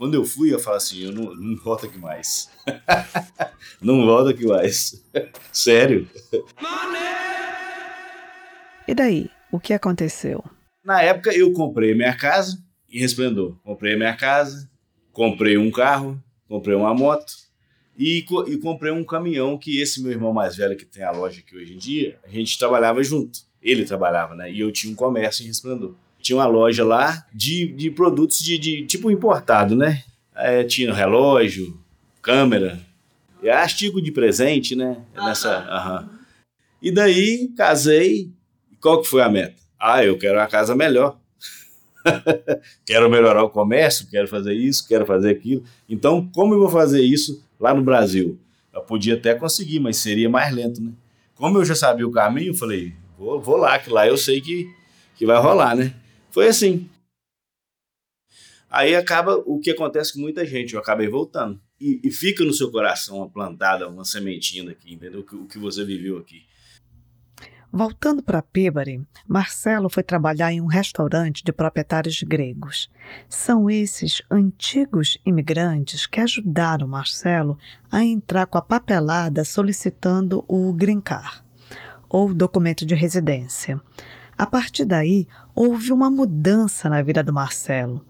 Quando 0.00 0.14
eu 0.14 0.24
fui, 0.24 0.50
eu 0.50 0.58
falei 0.58 0.78
assim, 0.78 1.04
eu 1.04 1.12
não, 1.12 1.34
não 1.34 1.54
volto 1.56 1.84
aqui 1.84 1.98
mais. 1.98 2.48
não 3.82 4.06
volto 4.06 4.30
aqui 4.30 4.46
mais. 4.46 5.04
Sério. 5.52 6.08
E 8.88 8.94
daí, 8.94 9.28
o 9.52 9.60
que 9.60 9.74
aconteceu? 9.74 10.42
Na 10.82 11.02
época 11.02 11.36
eu 11.36 11.52
comprei 11.52 11.94
minha 11.94 12.16
casa 12.16 12.64
em 12.90 12.98
Resplendor. 12.98 13.58
Comprei 13.62 13.94
minha 13.94 14.16
casa, 14.16 14.70
comprei 15.12 15.58
um 15.58 15.70
carro, 15.70 16.18
comprei 16.48 16.74
uma 16.74 16.94
moto 16.94 17.34
e, 17.94 18.24
e, 18.46 18.56
comprei 18.56 18.90
um 18.90 19.04
caminhão 19.04 19.58
que 19.58 19.82
esse 19.82 20.02
meu 20.02 20.12
irmão 20.12 20.32
mais 20.32 20.56
velho 20.56 20.78
que 20.78 20.86
tem 20.86 21.02
a 21.02 21.10
loja 21.10 21.40
aqui 21.40 21.54
hoje 21.54 21.74
em 21.74 21.78
dia, 21.78 22.18
a 22.24 22.28
gente 22.30 22.58
trabalhava 22.58 23.02
junto. 23.02 23.40
Ele 23.60 23.84
trabalhava, 23.84 24.34
né? 24.34 24.50
E 24.50 24.60
eu 24.60 24.72
tinha 24.72 24.90
um 24.90 24.96
comércio 24.96 25.44
em 25.44 25.48
Resplendor. 25.48 25.94
Tinha 26.20 26.36
uma 26.36 26.46
loja 26.46 26.84
lá 26.84 27.26
de, 27.32 27.68
de 27.68 27.90
produtos 27.90 28.38
de, 28.38 28.58
de 28.58 28.86
tipo 28.86 29.10
importado, 29.10 29.74
né? 29.74 30.02
É, 30.34 30.64
tinha 30.64 30.92
relógio, 30.92 31.78
câmera, 32.22 32.80
é 33.42 33.50
artigo 33.50 34.00
de 34.00 34.12
presente, 34.12 34.76
né? 34.76 34.98
Nessa. 35.14 36.08
E 36.82 36.90
daí 36.90 37.48
casei. 37.56 38.30
Qual 38.80 39.02
que 39.02 39.08
foi 39.08 39.22
a 39.22 39.28
meta? 39.28 39.56
Ah, 39.78 40.04
eu 40.04 40.16
quero 40.16 40.38
uma 40.38 40.46
casa 40.46 40.74
melhor. 40.74 41.18
quero 42.86 43.10
melhorar 43.10 43.42
o 43.42 43.50
comércio, 43.50 44.08
quero 44.10 44.26
fazer 44.26 44.54
isso, 44.54 44.86
quero 44.88 45.04
fazer 45.04 45.30
aquilo. 45.30 45.62
Então, 45.88 46.28
como 46.34 46.54
eu 46.54 46.60
vou 46.60 46.68
fazer 46.68 47.02
isso 47.02 47.42
lá 47.58 47.74
no 47.74 47.82
Brasil? 47.82 48.38
Eu 48.72 48.82
podia 48.82 49.14
até 49.14 49.34
conseguir, 49.34 49.80
mas 49.80 49.96
seria 49.96 50.28
mais 50.28 50.54
lento, 50.54 50.82
né? 50.82 50.92
Como 51.34 51.58
eu 51.58 51.64
já 51.64 51.74
sabia 51.74 52.06
o 52.06 52.10
caminho, 52.12 52.50
eu 52.50 52.54
falei, 52.54 52.94
vou, 53.18 53.40
vou 53.40 53.56
lá, 53.56 53.78
que 53.78 53.90
lá 53.90 54.06
eu 54.06 54.16
sei 54.16 54.40
que, 54.40 54.70
que 55.16 55.26
vai 55.26 55.40
rolar, 55.40 55.74
né? 55.74 55.94
Foi 56.30 56.48
assim. 56.48 56.88
Aí 58.68 58.94
acaba 58.94 59.36
o 59.46 59.58
que 59.58 59.70
acontece 59.70 60.12
com 60.12 60.20
muita 60.20 60.46
gente, 60.46 60.74
eu 60.74 60.80
acabei 60.80 61.08
voltando. 61.08 61.60
E, 61.80 62.00
e 62.04 62.10
fica 62.10 62.44
no 62.44 62.52
seu 62.52 62.70
coração 62.70 63.16
uma 63.16 63.28
plantada, 63.28 63.88
uma 63.88 64.04
sementinha 64.04 64.64
daqui, 64.64 64.94
entendeu? 64.94 65.20
O 65.20 65.24
que, 65.24 65.34
o 65.34 65.46
que 65.46 65.58
você 65.58 65.84
viveu 65.84 66.18
aqui. 66.18 66.44
Voltando 67.72 68.20
para 68.20 68.42
Peabody, 68.42 69.00
Marcelo 69.28 69.88
foi 69.88 70.02
trabalhar 70.02 70.52
em 70.52 70.60
um 70.60 70.66
restaurante 70.66 71.44
de 71.44 71.52
proprietários 71.52 72.20
gregos. 72.20 72.90
São 73.28 73.70
esses 73.70 74.20
antigos 74.28 75.16
imigrantes 75.24 76.04
que 76.04 76.20
ajudaram 76.20 76.88
Marcelo 76.88 77.56
a 77.90 78.04
entrar 78.04 78.46
com 78.46 78.58
a 78.58 78.62
papelada 78.62 79.44
solicitando 79.44 80.44
o 80.48 80.72
green 80.72 81.00
card, 81.00 81.44
ou 82.08 82.34
documento 82.34 82.84
de 82.84 82.96
residência. 82.96 83.80
A 84.40 84.46
partir 84.46 84.86
daí, 84.86 85.26
houve 85.54 85.92
uma 85.92 86.08
mudança 86.10 86.88
na 86.88 87.02
vida 87.02 87.22
do 87.22 87.30
Marcelo 87.30 88.02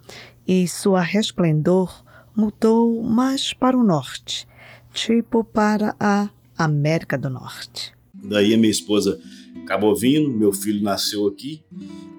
e 0.47 0.69
sua 0.69 1.01
resplendor 1.01 2.05
mudou 2.37 3.03
mais 3.03 3.53
para 3.53 3.77
o 3.77 3.83
norte, 3.83 4.47
tipo 4.93 5.43
para 5.43 5.97
a 5.99 6.31
América 6.57 7.19
do 7.19 7.29
Norte. 7.29 7.93
Daí 8.15 8.55
a 8.55 8.57
minha 8.57 8.71
esposa 8.71 9.21
acabou 9.65 9.97
vindo, 9.97 10.31
meu 10.31 10.53
filho 10.53 10.81
nasceu 10.81 11.27
aqui. 11.27 11.65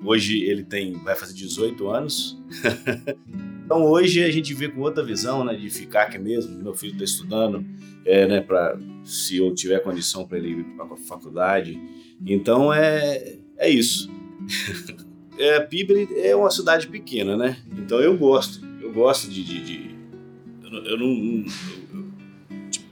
Hoje 0.03 0.41
ele 0.41 0.65
tem, 0.65 0.91
vai 0.91 1.15
fazer 1.15 1.33
18 1.33 1.87
anos. 1.87 2.37
então 3.63 3.85
hoje 3.85 4.21
a 4.25 4.29
gente 4.29 4.53
vê 4.53 4.67
com 4.67 4.81
outra 4.81 5.05
visão, 5.05 5.45
né, 5.45 5.55
de 5.55 5.69
ficar 5.69 6.01
aqui 6.01 6.19
mesmo. 6.19 6.61
Meu 6.61 6.75
filho 6.75 6.91
está 6.91 7.05
estudando, 7.05 7.65
é, 8.03 8.27
né, 8.27 8.41
para 8.41 8.77
se 9.05 9.37
eu 9.37 9.55
tiver 9.55 9.79
condição 9.79 10.27
para 10.27 10.37
ele 10.37 10.49
ir 10.49 10.63
para 10.75 10.83
a 10.83 10.97
faculdade. 10.97 11.79
Então 12.25 12.73
é 12.73 13.39
é 13.61 13.69
isso. 13.69 14.09
é, 15.37 15.59
Pibre 15.59 16.09
é 16.15 16.35
uma 16.35 16.49
cidade 16.49 16.87
pequena, 16.87 17.37
né? 17.37 17.57
Então 17.77 17.99
eu 17.99 18.17
gosto, 18.17 18.65
eu 18.81 18.91
gosto 18.91 19.29
de, 19.29 19.43
de, 19.43 19.63
de 19.63 19.95
eu, 20.63 20.71
não, 20.71 20.85
eu 20.85 20.97
não 20.97 21.45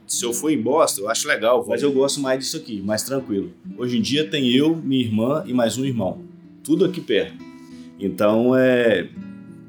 se 0.08 0.24
eu 0.24 0.32
for 0.32 0.52
em 0.52 0.62
Boston, 0.62 1.02
eu 1.02 1.10
acho 1.10 1.28
legal, 1.28 1.66
mas 1.68 1.82
eu 1.82 1.92
gosto 1.92 2.20
mais 2.20 2.40
disso 2.40 2.58
aqui, 2.58 2.82
mais 2.82 3.04
tranquilo. 3.04 3.52
Hoje 3.78 3.98
em 3.98 4.02
dia 4.02 4.28
tem 4.28 4.48
eu, 4.52 4.76
minha 4.76 5.04
irmã 5.04 5.44
e 5.46 5.54
mais 5.54 5.78
um 5.78 5.86
irmão. 5.86 6.24
Tudo 6.64 6.86
aqui 6.86 7.02
perto. 7.02 7.44
Então 8.00 8.56
é, 8.56 9.10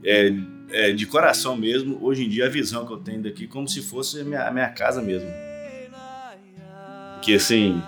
é, 0.04 0.34
é 0.70 0.92
de 0.92 1.06
coração 1.06 1.56
mesmo, 1.56 1.98
hoje 2.02 2.26
em 2.26 2.28
dia 2.28 2.46
a 2.46 2.48
visão 2.48 2.86
que 2.86 2.92
eu 2.92 2.98
tenho 2.98 3.22
daqui 3.22 3.46
como 3.46 3.66
se 3.66 3.80
fosse 3.80 4.20
a 4.20 4.24
minha, 4.24 4.50
minha 4.50 4.68
casa 4.68 5.00
mesmo. 5.00 5.28
Que 7.22 7.34
assim, 7.34 7.82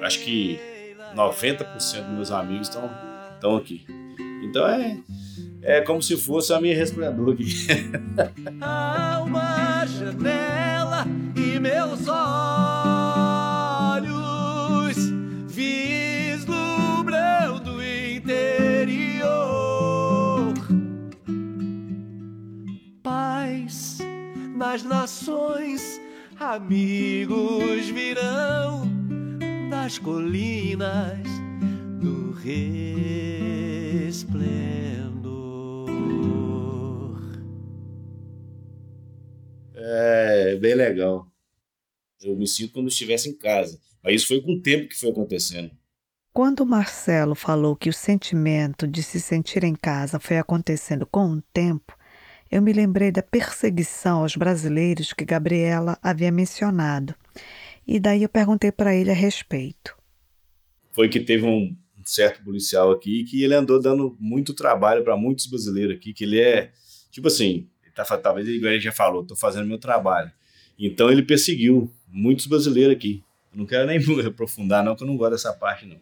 acho 0.00 0.22
que 0.24 0.71
90% 1.14 1.64
dos 1.74 1.92
meus 2.08 2.30
amigos 2.30 2.68
estão 2.68 3.56
aqui. 3.56 3.84
Então 4.42 4.66
é 4.66 4.98
é 5.62 5.80
como 5.80 6.02
se 6.02 6.16
fosse 6.16 6.52
a 6.52 6.60
minha 6.60 6.74
resplendor 6.74 7.34
aqui. 7.34 7.46
Há 8.60 9.22
uma 9.24 9.86
janela 9.86 11.06
e 11.36 11.60
meus 11.60 12.08
olhos 12.08 12.16
vislumbrando 15.46 16.56
o 17.76 17.82
interior. 17.82 19.32
Paz 23.00 23.98
nas 24.56 24.82
nações, 24.82 26.00
amigos 26.40 27.88
virão 27.88 29.01
das 29.72 29.98
colinas 29.98 31.26
do 31.98 32.32
resplendor. 32.32 33.08
É 39.74 40.56
bem 40.56 40.74
legal. 40.74 41.26
Eu 42.20 42.36
me 42.36 42.46
sinto 42.46 42.74
como 42.74 42.90
se 42.90 42.96
estivesse 42.96 43.30
em 43.30 43.34
casa. 43.34 43.80
Mas 44.04 44.16
isso 44.16 44.28
foi 44.28 44.42
com 44.42 44.52
o 44.52 44.60
tempo 44.60 44.88
que 44.88 44.94
foi 44.94 45.08
acontecendo. 45.08 45.70
Quando 46.34 46.60
o 46.60 46.66
Marcelo 46.66 47.34
falou 47.34 47.74
que 47.74 47.88
o 47.88 47.94
sentimento 47.94 48.86
de 48.86 49.02
se 49.02 49.18
sentir 49.18 49.64
em 49.64 49.74
casa 49.74 50.20
foi 50.20 50.36
acontecendo 50.36 51.06
com 51.06 51.32
o 51.32 51.42
tempo, 51.50 51.96
eu 52.50 52.60
me 52.60 52.74
lembrei 52.74 53.10
da 53.10 53.22
perseguição 53.22 54.20
aos 54.20 54.36
brasileiros 54.36 55.14
que 55.14 55.24
Gabriela 55.24 55.98
havia 56.02 56.30
mencionado. 56.30 57.14
E 57.86 57.98
daí 57.98 58.22
eu 58.22 58.28
perguntei 58.28 58.70
para 58.70 58.94
ele 58.94 59.10
a 59.10 59.14
respeito. 59.14 59.96
Foi 60.92 61.08
que 61.08 61.20
teve 61.20 61.46
um 61.46 61.76
certo 62.04 62.42
policial 62.42 62.90
aqui 62.90 63.24
que 63.24 63.42
ele 63.42 63.54
andou 63.54 63.80
dando 63.80 64.16
muito 64.18 64.54
trabalho 64.54 65.04
para 65.04 65.16
muitos 65.16 65.46
brasileiros 65.46 65.96
aqui, 65.96 66.12
que 66.12 66.24
ele 66.24 66.40
é, 66.40 66.72
tipo 67.10 67.28
assim, 67.28 67.68
tá, 67.94 68.04
talvez 68.18 68.48
ele 68.48 68.80
já 68.80 68.92
falou, 68.92 69.22
estou 69.22 69.36
fazendo 69.36 69.66
meu 69.66 69.78
trabalho. 69.78 70.30
Então 70.78 71.10
ele 71.10 71.22
perseguiu 71.22 71.92
muitos 72.08 72.46
brasileiros 72.46 72.96
aqui. 72.96 73.22
Eu 73.52 73.58
não 73.58 73.66
quero 73.66 73.86
nem 73.86 73.98
aprofundar, 74.26 74.84
não, 74.84 74.96
que 74.96 75.02
eu 75.02 75.06
não 75.06 75.16
gosto 75.16 75.32
dessa 75.32 75.52
parte, 75.52 75.86
não. 75.86 75.98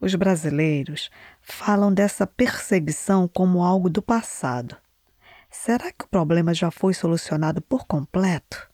Os 0.00 0.14
brasileiros 0.14 1.10
falam 1.40 1.92
dessa 1.92 2.26
perseguição 2.26 3.28
como 3.28 3.62
algo 3.62 3.88
do 3.88 4.02
passado. 4.02 4.76
Será 5.50 5.92
que 5.92 6.04
o 6.04 6.08
problema 6.08 6.52
já 6.52 6.70
foi 6.70 6.92
solucionado 6.92 7.62
por 7.62 7.86
completo? 7.86 8.68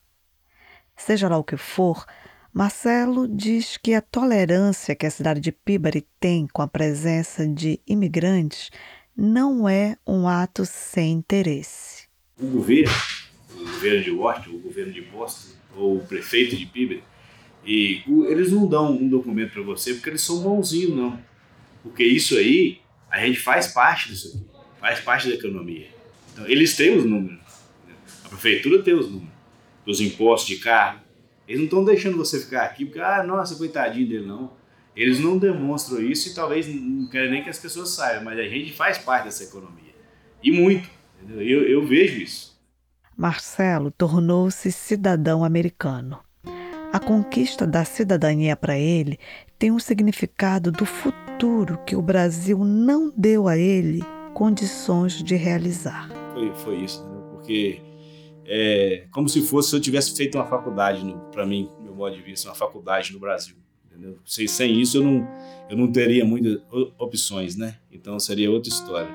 Seja 0.96 1.28
lá 1.28 1.36
o 1.36 1.44
que 1.44 1.56
for, 1.56 2.06
Marcelo 2.53 3.28
diz 3.28 3.76
que 3.76 3.94
a 3.94 4.01
tolerância 4.01 4.94
que 4.94 5.07
a 5.07 5.11
cidade 5.11 5.40
de 5.40 5.53
Peabody 5.53 6.05
tem 6.18 6.48
com 6.53 6.62
a 6.62 6.68
presença 6.68 7.46
de 7.46 7.80
imigrantes 7.86 8.70
não 9.16 9.68
é 9.68 9.96
um 10.07 10.26
ato 10.26 10.64
sem 10.64 11.12
interesse. 11.12 12.09
O 12.36 12.46
governo, 12.46 12.92
o 13.55 13.64
governo 13.64 14.03
de 14.03 14.11
Washington, 14.11 14.57
o 14.57 14.59
governo 14.59 14.92
de 14.92 15.03
Boston, 15.03 15.55
ou 15.76 15.96
o 15.98 16.07
prefeito 16.07 16.57
de 16.57 16.66
Peabody, 16.66 17.05
e 17.64 18.03
eles 18.28 18.51
não 18.51 18.66
dão 18.66 18.92
um 18.92 19.09
documento 19.09 19.53
para 19.53 19.62
você 19.62 19.94
porque 19.94 20.11
eles 20.11 20.22
são 20.22 20.40
bonzinhos, 20.40 20.96
não. 20.96 21.20
Porque 21.82 22.03
isso 22.03 22.36
aí, 22.36 22.80
a 23.11 23.24
gente 23.24 23.38
faz 23.38 23.68
parte 23.68 24.09
disso 24.09 24.28
aqui, 24.28 24.44
faz 24.80 25.01
parte 25.01 25.28
da 25.28 25.34
economia. 25.34 25.88
Então, 26.32 26.46
eles 26.46 26.76
têm 26.76 26.96
os 26.96 27.05
números. 27.05 27.38
Né? 27.86 27.94
A 28.24 28.28
prefeitura 28.28 28.82
tem 28.82 28.94
os 28.94 29.07
números 29.07 29.30
dos 29.84 30.01
impostos 30.01 30.48
de 30.48 30.57
carro. 30.57 31.01
Eles 31.51 31.59
não 31.59 31.64
estão 31.64 31.84
deixando 31.84 32.16
você 32.16 32.38
ficar 32.38 32.62
aqui 32.62 32.84
porque, 32.84 33.01
ah, 33.01 33.24
nossa, 33.24 33.57
coitadinho 33.57 34.09
dele, 34.09 34.24
não. 34.24 34.53
Eles 34.94 35.18
não 35.18 35.36
demonstram 35.36 36.01
isso 36.01 36.28
e 36.28 36.34
talvez 36.34 36.68
não 36.68 37.09
querem 37.09 37.28
nem 37.28 37.42
que 37.42 37.51
as 37.51 37.59
pessoas 37.59 37.88
saibam, 37.90 38.22
mas 38.26 38.38
a 38.38 38.44
gente 38.44 38.72
faz 38.72 38.98
parte 38.98 39.24
dessa 39.24 39.42
economia. 39.42 39.92
E 40.40 40.53
muito. 40.53 40.88
Eu, 41.28 41.64
eu 41.64 41.84
vejo 41.84 42.22
isso. 42.22 42.57
Marcelo 43.16 43.90
tornou-se 43.90 44.70
cidadão 44.70 45.42
americano. 45.44 46.20
A 46.92 47.01
conquista 47.01 47.66
da 47.66 47.84
cidadania 47.84 48.55
para 48.55 48.78
ele 48.78 49.18
tem 49.59 49.72
um 49.72 49.80
significado 49.80 50.70
do 50.70 50.86
futuro 50.86 51.80
que 51.84 51.96
o 51.96 52.03
Brasil 52.03 52.64
não 52.64 53.12
deu 53.16 53.48
a 53.48 53.59
ele 53.59 54.05
condições 54.34 55.20
de 55.20 55.34
realizar. 55.34 56.09
Foi, 56.32 56.55
foi 56.55 56.76
isso, 56.76 57.05
né? 57.09 57.20
porque 57.32 57.89
é 58.47 59.07
como 59.12 59.28
se 59.28 59.43
fosse 59.43 59.70
se 59.70 59.76
eu 59.76 59.80
tivesse 59.80 60.16
feito 60.16 60.36
uma 60.36 60.47
faculdade, 60.47 61.03
para 61.32 61.47
mim, 61.47 61.70
meu 61.80 61.95
modo 61.95 62.16
de 62.16 62.22
vista, 62.22 62.49
uma 62.49 62.55
faculdade 62.55 63.12
no 63.12 63.18
Brasil. 63.18 63.57
Entendeu? 63.86 64.18
Sem 64.24 64.80
isso 64.80 64.99
eu 64.99 65.05
não, 65.05 65.28
eu 65.68 65.76
não 65.76 65.91
teria 65.91 66.24
muitas 66.24 66.61
opções, 66.99 67.57
né? 67.57 67.78
Então 67.91 68.18
seria 68.18 68.51
outra 68.51 68.70
história. 68.70 69.11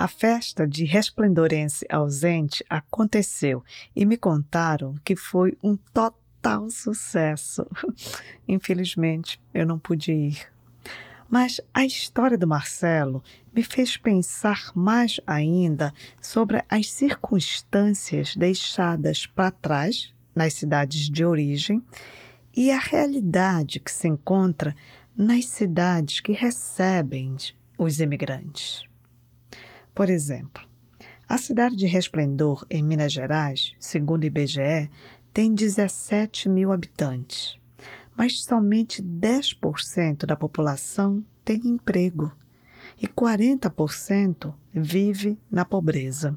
A 0.00 0.06
festa 0.06 0.64
de 0.64 0.84
Resplendorense 0.84 1.84
ausente 1.90 2.64
aconteceu 2.70 3.64
e 3.96 4.06
me 4.06 4.16
contaram 4.16 4.94
que 5.04 5.16
foi 5.16 5.58
um 5.60 5.76
total 5.76 6.70
sucesso. 6.70 7.66
Infelizmente, 8.46 9.40
eu 9.52 9.66
não 9.66 9.76
pude 9.76 10.12
ir. 10.12 10.57
Mas 11.28 11.60
a 11.74 11.84
história 11.84 12.38
do 12.38 12.46
Marcelo 12.46 13.22
me 13.54 13.62
fez 13.62 13.96
pensar 13.96 14.72
mais 14.74 15.20
ainda 15.26 15.92
sobre 16.22 16.64
as 16.68 16.90
circunstâncias 16.90 18.34
deixadas 18.34 19.26
para 19.26 19.50
trás 19.50 20.14
nas 20.34 20.54
cidades 20.54 21.10
de 21.10 21.24
origem 21.24 21.82
e 22.56 22.70
a 22.70 22.78
realidade 22.78 23.78
que 23.78 23.90
se 23.90 24.08
encontra 24.08 24.74
nas 25.16 25.46
cidades 25.46 26.20
que 26.20 26.32
recebem 26.32 27.36
os 27.76 28.00
imigrantes. 28.00 28.84
Por 29.94 30.08
exemplo, 30.08 30.66
a 31.28 31.36
cidade 31.36 31.76
de 31.76 31.86
Resplendor, 31.86 32.64
em 32.70 32.82
Minas 32.82 33.12
Gerais, 33.12 33.74
segundo 33.78 34.22
o 34.22 34.26
IBGE, 34.26 34.90
tem 35.32 35.54
17 35.54 36.48
mil 36.48 36.72
habitantes, 36.72 37.58
mas 38.18 38.42
somente 38.42 39.00
10% 39.00 40.26
da 40.26 40.34
população 40.34 41.24
tem 41.44 41.60
emprego 41.64 42.32
e 43.00 43.06
40% 43.06 44.52
vive 44.74 45.38
na 45.48 45.64
pobreza. 45.64 46.36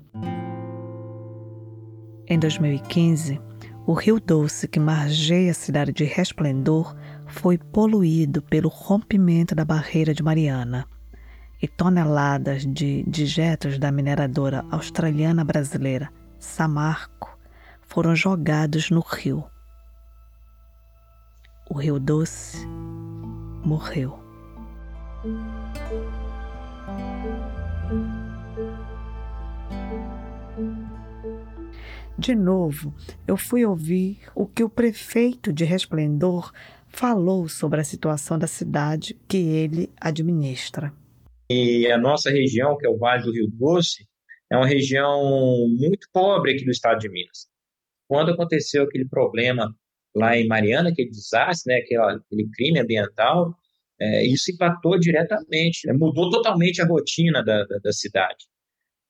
Em 2.27 2.37
2015, 2.37 3.41
o 3.87 3.93
Rio 3.93 4.19
Doce, 4.19 4.67
que 4.67 4.79
margeia 4.79 5.49
a 5.49 5.55
cidade 5.55 5.91
de 5.91 6.03
Resplendor, 6.03 6.95
foi 7.25 7.57
poluído 7.57 8.43
pelo 8.43 8.69
rompimento 8.69 9.55
da 9.55 9.65
barreira 9.65 10.13
de 10.13 10.21
Mariana 10.21 10.85
e 11.59 11.67
toneladas 11.67 12.63
de 12.63 13.03
dejetos 13.07 13.79
da 13.79 13.91
mineradora 13.91 14.63
australiana 14.69 15.43
brasileira 15.43 16.11
Samarco 16.37 17.37
foram 17.81 18.15
jogados 18.15 18.91
no 18.91 19.01
rio. 19.01 19.50
O 21.73 21.73
Rio 21.73 21.97
Doce 22.01 22.67
morreu. 23.65 24.19
De 32.19 32.35
novo, 32.35 32.93
eu 33.25 33.37
fui 33.37 33.65
ouvir 33.65 34.19
o 34.35 34.45
que 34.45 34.65
o 34.65 34.69
prefeito 34.69 35.53
de 35.53 35.63
Resplendor 35.63 36.51
falou 36.89 37.47
sobre 37.47 37.79
a 37.79 37.85
situação 37.85 38.37
da 38.37 38.47
cidade 38.47 39.17
que 39.25 39.37
ele 39.37 39.89
administra. 39.95 40.91
E 41.49 41.89
a 41.89 41.97
nossa 41.97 42.29
região, 42.29 42.77
que 42.77 42.85
é 42.85 42.89
o 42.89 42.97
Vale 42.97 43.23
do 43.23 43.31
Rio 43.31 43.47
Doce, 43.47 44.05
é 44.51 44.57
uma 44.57 44.67
região 44.67 45.21
muito 45.69 46.05
pobre 46.11 46.51
aqui 46.51 46.65
do 46.65 46.71
estado 46.71 46.99
de 46.99 47.07
Minas. 47.07 47.47
Quando 48.09 48.33
aconteceu 48.33 48.83
aquele 48.83 49.07
problema 49.07 49.73
lá 50.15 50.37
em 50.37 50.47
Mariana, 50.47 50.89
aquele 50.89 51.09
desastre, 51.09 51.73
né, 51.73 51.79
aquele, 51.79 52.01
aquele 52.01 52.49
crime 52.51 52.79
ambiental, 52.79 53.55
é, 53.99 54.25
isso 54.25 54.51
impactou 54.51 54.99
diretamente, 54.99 55.87
né, 55.87 55.93
mudou 55.93 56.29
totalmente 56.29 56.81
a 56.81 56.85
rotina 56.85 57.43
da, 57.43 57.63
da, 57.65 57.77
da, 57.77 57.91
cidade. 57.91 58.45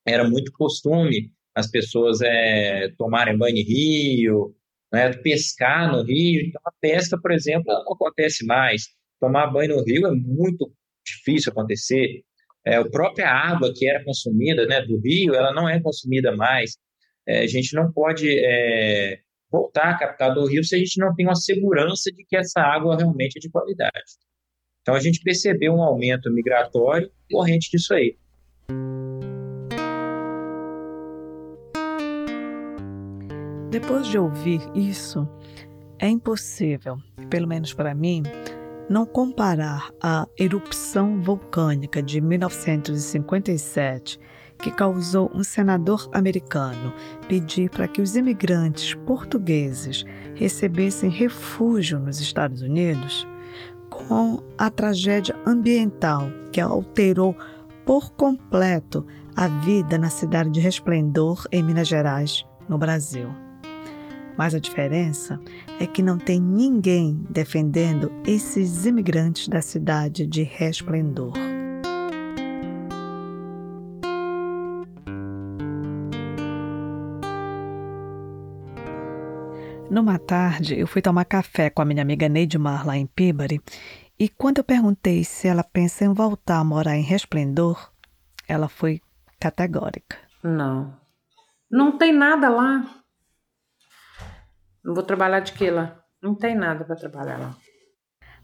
Era 0.05 0.27
muito 0.27 0.51
costume 0.51 1.31
as 1.55 1.69
pessoas 1.69 2.21
é, 2.21 2.89
tomarem 2.97 3.37
banho 3.37 3.57
em 3.57 3.63
rio, 3.63 4.55
né, 4.91 5.13
pescar 5.13 5.91
no 5.91 6.03
rio. 6.03 6.41
Então, 6.45 6.61
a 6.65 6.71
pesca, 6.79 7.17
por 7.21 7.31
exemplo, 7.31 7.65
não 7.67 7.93
acontece 7.93 8.45
mais. 8.45 8.83
Tomar 9.19 9.47
banho 9.47 9.77
no 9.77 9.83
rio 9.83 10.07
é 10.07 10.11
muito 10.11 10.71
difícil 11.05 11.51
acontecer. 11.51 12.23
É, 12.65 12.75
a 12.75 12.89
própria 12.89 13.29
água 13.29 13.73
que 13.73 13.87
era 13.89 14.03
consumida 14.03 14.65
né, 14.65 14.81
do 14.81 14.99
rio, 14.99 15.33
ela 15.33 15.53
não 15.53 15.67
é 15.67 15.79
consumida 15.79 16.35
mais. 16.35 16.77
É, 17.27 17.39
a 17.41 17.47
gente 17.47 17.73
não 17.75 17.91
pode 17.91 18.27
é, 18.29 19.19
voltar 19.51 19.89
a 19.89 19.97
captar 19.97 20.33
do 20.33 20.45
rio 20.45 20.63
se 20.63 20.75
a 20.75 20.77
gente 20.77 20.99
não 20.99 21.13
tem 21.13 21.25
uma 21.25 21.35
segurança 21.35 22.09
de 22.11 22.23
que 22.23 22.37
essa 22.37 22.61
água 22.61 22.95
realmente 22.95 23.37
é 23.37 23.39
de 23.39 23.49
qualidade. 23.49 24.13
Então 24.81 24.95
a 24.95 24.99
gente 24.99 25.21
percebeu 25.21 25.73
um 25.73 25.83
aumento 25.83 26.31
migratório 26.31 27.11
corrente 27.29 27.69
disso 27.69 27.93
aí. 27.93 28.17
Depois 33.69 34.07
de 34.07 34.17
ouvir 34.17 34.61
isso, 34.75 35.27
é 35.99 36.07
impossível, 36.09 36.97
pelo 37.29 37.47
menos 37.47 37.73
para 37.73 37.95
mim, 37.95 38.23
não 38.89 39.05
comparar 39.05 39.91
a 40.01 40.27
erupção 40.37 41.21
vulcânica 41.21 42.03
de 42.03 42.19
1957, 42.19 44.19
que 44.61 44.71
causou 44.71 45.31
um 45.33 45.43
senador 45.43 46.09
americano 46.13 46.93
pedir 47.27 47.69
para 47.69 47.87
que 47.87 48.01
os 48.01 48.15
imigrantes 48.15 48.93
portugueses 48.93 50.05
recebessem 50.35 51.09
refúgio 51.09 51.99
nos 51.99 52.19
Estados 52.19 52.61
Unidos, 52.61 53.27
com 53.89 54.41
a 54.57 54.69
tragédia 54.69 55.35
ambiental 55.45 56.29
que 56.51 56.61
alterou 56.61 57.35
por 57.85 58.11
completo 58.13 59.05
a 59.35 59.47
vida 59.47 59.97
na 59.97 60.09
cidade 60.09 60.51
de 60.51 60.59
Resplendor, 60.59 61.45
em 61.51 61.63
Minas 61.63 61.87
Gerais, 61.87 62.45
no 62.69 62.77
Brasil. 62.77 63.29
Mas 64.37 64.55
a 64.55 64.59
diferença 64.59 65.39
é 65.79 65.85
que 65.85 66.01
não 66.01 66.17
tem 66.17 66.39
ninguém 66.39 67.25
defendendo 67.29 68.11
esses 68.25 68.85
imigrantes 68.85 69.47
da 69.47 69.61
cidade 69.61 70.25
de 70.25 70.43
Resplendor. 70.43 71.50
Numa 79.91 80.17
tarde, 80.17 80.79
eu 80.79 80.87
fui 80.87 81.01
tomar 81.01 81.25
café 81.25 81.69
com 81.69 81.81
a 81.81 81.85
minha 81.85 82.01
amiga 82.01 82.29
Neidmar 82.29 82.87
lá 82.87 82.95
em 82.95 83.05
Pibari 83.05 83.59
E 84.17 84.29
quando 84.29 84.59
eu 84.59 84.63
perguntei 84.63 85.25
se 85.25 85.49
ela 85.49 85.65
pensa 85.65 86.05
em 86.05 86.13
voltar 86.13 86.59
a 86.59 86.63
morar 86.63 86.95
em 86.95 87.01
Resplendor, 87.01 87.91
ela 88.47 88.69
foi 88.69 89.01
categórica. 89.37 90.15
Não. 90.41 90.97
Não 91.69 91.97
tem 91.97 92.13
nada 92.13 92.47
lá. 92.47 92.85
Não 94.81 94.93
vou 94.93 95.03
trabalhar 95.03 95.41
de 95.41 95.51
quê 95.51 95.69
lá? 95.69 96.01
Não 96.23 96.35
tem 96.35 96.55
nada 96.55 96.85
para 96.85 96.95
trabalhar 96.95 97.37
lá. 97.37 97.57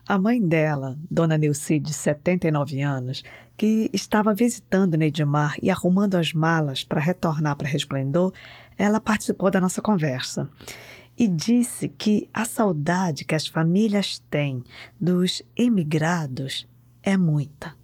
A 0.06 0.20
mãe 0.20 0.46
dela, 0.46 0.98
Dona 1.10 1.38
Nilce, 1.38 1.80
de 1.80 1.94
79 1.94 2.82
anos, 2.82 3.24
que 3.56 3.90
estava 3.94 4.34
visitando 4.34 4.98
Neidmar 4.98 5.56
e 5.62 5.72
arrumando 5.72 6.16
as 6.16 6.34
malas 6.34 6.84
para 6.84 7.00
retornar 7.00 7.56
para 7.56 7.70
Resplendor, 7.70 8.34
ela 8.78 9.00
participou 9.00 9.50
da 9.50 9.62
nossa 9.62 9.82
conversa 9.82 10.50
e 11.18 11.28
disse 11.28 11.90
que 11.90 12.30
a 12.34 12.46
saudade 12.46 13.26
que 13.26 13.34
as 13.34 13.48
famílias 13.48 14.20
têm 14.30 14.64
dos 15.00 15.42
emigrados 15.56 16.68
é 17.02 17.18
muita. 17.18 17.76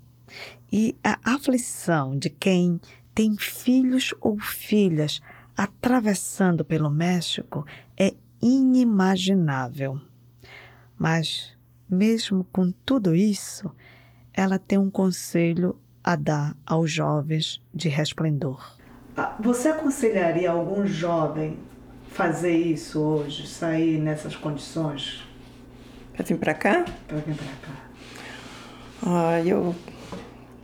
E 0.71 0.95
a 1.03 1.17
aflição 1.23 2.17
de 2.17 2.29
quem 2.29 2.79
tem 3.13 3.35
filhos 3.37 4.13
ou 4.21 4.39
filhas 4.39 5.21
atravessando 5.55 6.63
pelo 6.63 6.89
México 6.89 7.65
é 7.97 8.13
inimaginável. 8.41 9.99
Mas 10.97 11.55
mesmo 11.89 12.43
com 12.51 12.71
tudo 12.85 13.15
isso, 13.15 13.71
ela 14.33 14.57
tem 14.57 14.77
um 14.77 14.89
conselho 14.89 15.79
a 16.03 16.15
dar 16.15 16.55
aos 16.65 16.91
jovens 16.91 17.61
de 17.73 17.87
resplendor. 17.87 18.75
Ah, 19.15 19.35
Você 19.39 19.69
aconselharia 19.69 20.51
algum 20.51 20.85
jovem 20.85 21.57
fazer 22.13 22.55
isso 22.55 22.99
hoje, 22.99 23.47
sair 23.47 23.99
nessas 23.99 24.35
condições? 24.35 25.23
Pra 26.13 26.23
vir 26.23 26.37
pra 26.37 26.53
cá? 26.53 26.85
Para 27.07 27.17
vir 27.17 27.35
para 27.35 27.45
cá. 27.45 27.83
Ah, 29.05 29.41
eu. 29.41 29.75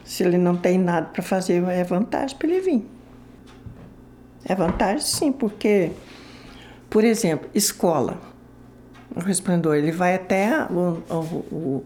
Se 0.04 0.24
ele 0.24 0.38
não 0.38 0.56
tem 0.56 0.78
nada 0.78 1.08
para 1.08 1.22
fazer, 1.22 1.64
é 1.64 1.84
vantagem 1.84 2.38
para 2.38 2.47
ele 2.47 2.62
vir. 2.62 2.89
É 4.45 4.56
vantagem 4.56 5.02
sim, 5.02 5.32
porque, 5.32 5.91
por 6.89 7.04
exemplo, 7.04 7.50
escola. 7.54 8.20
O 9.16 9.20
resplendor, 9.20 9.76
ele 9.76 9.91
vai 9.91 10.16
até 10.16 10.66
o, 10.66 11.02
o, 11.10 11.84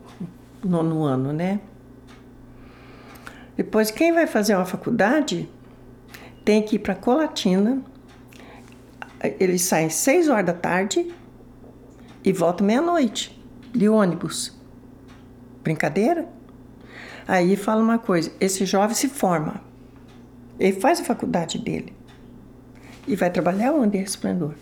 o 0.64 0.68
nono 0.68 1.04
ano, 1.04 1.32
né? 1.32 1.60
Depois, 3.56 3.92
quem 3.92 4.12
vai 4.12 4.28
fazer 4.28 4.56
uma 4.56 4.66
faculdade 4.66 5.50
tem 6.44 6.62
que 6.62 6.76
ir 6.76 6.80
para 6.80 6.96
Colatina. 6.96 7.82
Eles 9.40 9.62
saem 9.62 9.90
seis 9.90 10.28
horas 10.28 10.46
da 10.46 10.54
tarde 10.54 11.14
e 12.24 12.34
voltam 12.34 12.68
meia-noite 12.68 13.42
de 13.72 13.88
ônibus. 13.88 14.54
Brincadeira? 15.64 16.28
Aí 17.28 17.56
fala 17.56 17.82
uma 17.82 17.98
coisa: 17.98 18.32
esse 18.40 18.66
jovem 18.66 18.96
se 18.96 19.08
forma, 19.08 19.62
ele 20.60 20.80
faz 20.80 21.00
a 21.00 21.04
faculdade 21.04 21.58
dele 21.58 21.94
e 23.08 23.16
vai 23.16 23.30
trabalhar 23.30 23.74
onde 23.74 23.98
é 23.98 24.02
resplendor. 24.02 24.54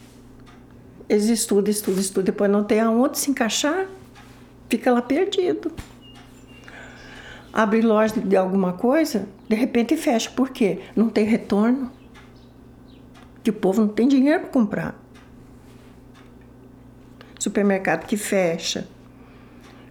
Eles 1.09 1.25
estudam, 1.25 1.71
estudam, 1.71 1.99
estudam, 1.99 2.23
depois 2.23 2.49
não 2.49 2.63
tem 2.63 2.79
aonde 2.79 3.17
se 3.17 3.29
encaixar, 3.29 3.87
fica 4.69 4.91
lá 4.91 5.01
perdido. 5.01 5.71
Abre 7.51 7.81
loja 7.81 8.19
de 8.19 8.37
alguma 8.37 8.73
coisa, 8.73 9.27
de 9.49 9.55
repente 9.55 9.97
fecha. 9.97 10.29
Por 10.29 10.51
quê? 10.51 10.79
Não 10.95 11.09
tem 11.09 11.25
retorno. 11.25 11.91
Que 13.43 13.49
o 13.49 13.53
povo 13.53 13.81
não 13.81 13.87
tem 13.87 14.07
dinheiro 14.07 14.41
para 14.41 14.49
comprar. 14.49 14.99
Supermercado 17.39 18.05
que 18.05 18.17
fecha. 18.17 18.87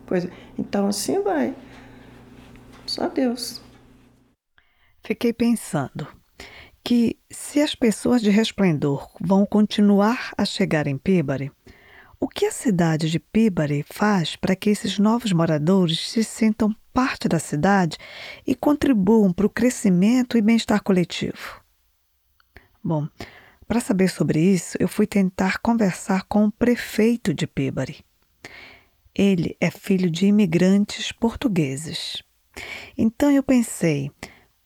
Coisa. 0.06 0.30
Então 0.58 0.86
assim 0.86 1.22
vai. 1.22 1.54
Só 2.86 3.08
Deus. 3.08 3.60
Fiquei 5.02 5.32
pensando 5.32 6.06
que 6.84 7.18
se 7.30 7.60
as 7.60 7.74
pessoas 7.74 8.22
de 8.22 8.30
Resplendor 8.30 9.10
vão 9.20 9.44
continuar 9.44 10.32
a 10.36 10.44
chegar 10.44 10.86
em 10.86 10.96
Pibari, 10.96 11.52
o 12.18 12.28
que 12.28 12.46
a 12.46 12.52
cidade 12.52 13.10
de 13.10 13.18
Pibari 13.18 13.84
faz 13.88 14.36
para 14.36 14.54
que 14.54 14.70
esses 14.70 14.98
novos 14.98 15.32
moradores 15.32 16.10
se 16.10 16.22
sintam 16.22 16.74
parte 16.92 17.28
da 17.28 17.38
cidade 17.38 17.96
e 18.46 18.54
contribuam 18.54 19.32
para 19.32 19.46
o 19.46 19.50
crescimento 19.50 20.36
e 20.36 20.42
bem-estar 20.42 20.82
coletivo? 20.82 21.62
Bom, 22.82 23.08
para 23.70 23.78
saber 23.78 24.08
sobre 24.08 24.40
isso, 24.40 24.76
eu 24.80 24.88
fui 24.88 25.06
tentar 25.06 25.58
conversar 25.58 26.24
com 26.24 26.44
o 26.44 26.50
prefeito 26.50 27.32
de 27.32 27.46
Pibari. 27.46 28.04
Ele 29.14 29.56
é 29.60 29.70
filho 29.70 30.10
de 30.10 30.26
imigrantes 30.26 31.12
portugueses. 31.12 32.20
Então 32.98 33.30
eu 33.30 33.44
pensei, 33.44 34.10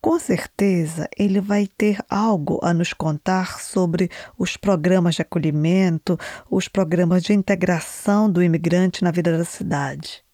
com 0.00 0.18
certeza 0.18 1.06
ele 1.18 1.38
vai 1.38 1.66
ter 1.66 2.02
algo 2.08 2.58
a 2.62 2.72
nos 2.72 2.94
contar 2.94 3.60
sobre 3.60 4.10
os 4.38 4.56
programas 4.56 5.16
de 5.16 5.20
acolhimento, 5.20 6.18
os 6.50 6.66
programas 6.66 7.22
de 7.22 7.34
integração 7.34 8.30
do 8.30 8.42
imigrante 8.42 9.04
na 9.04 9.10
vida 9.10 9.36
da 9.36 9.44
cidade. 9.44 10.24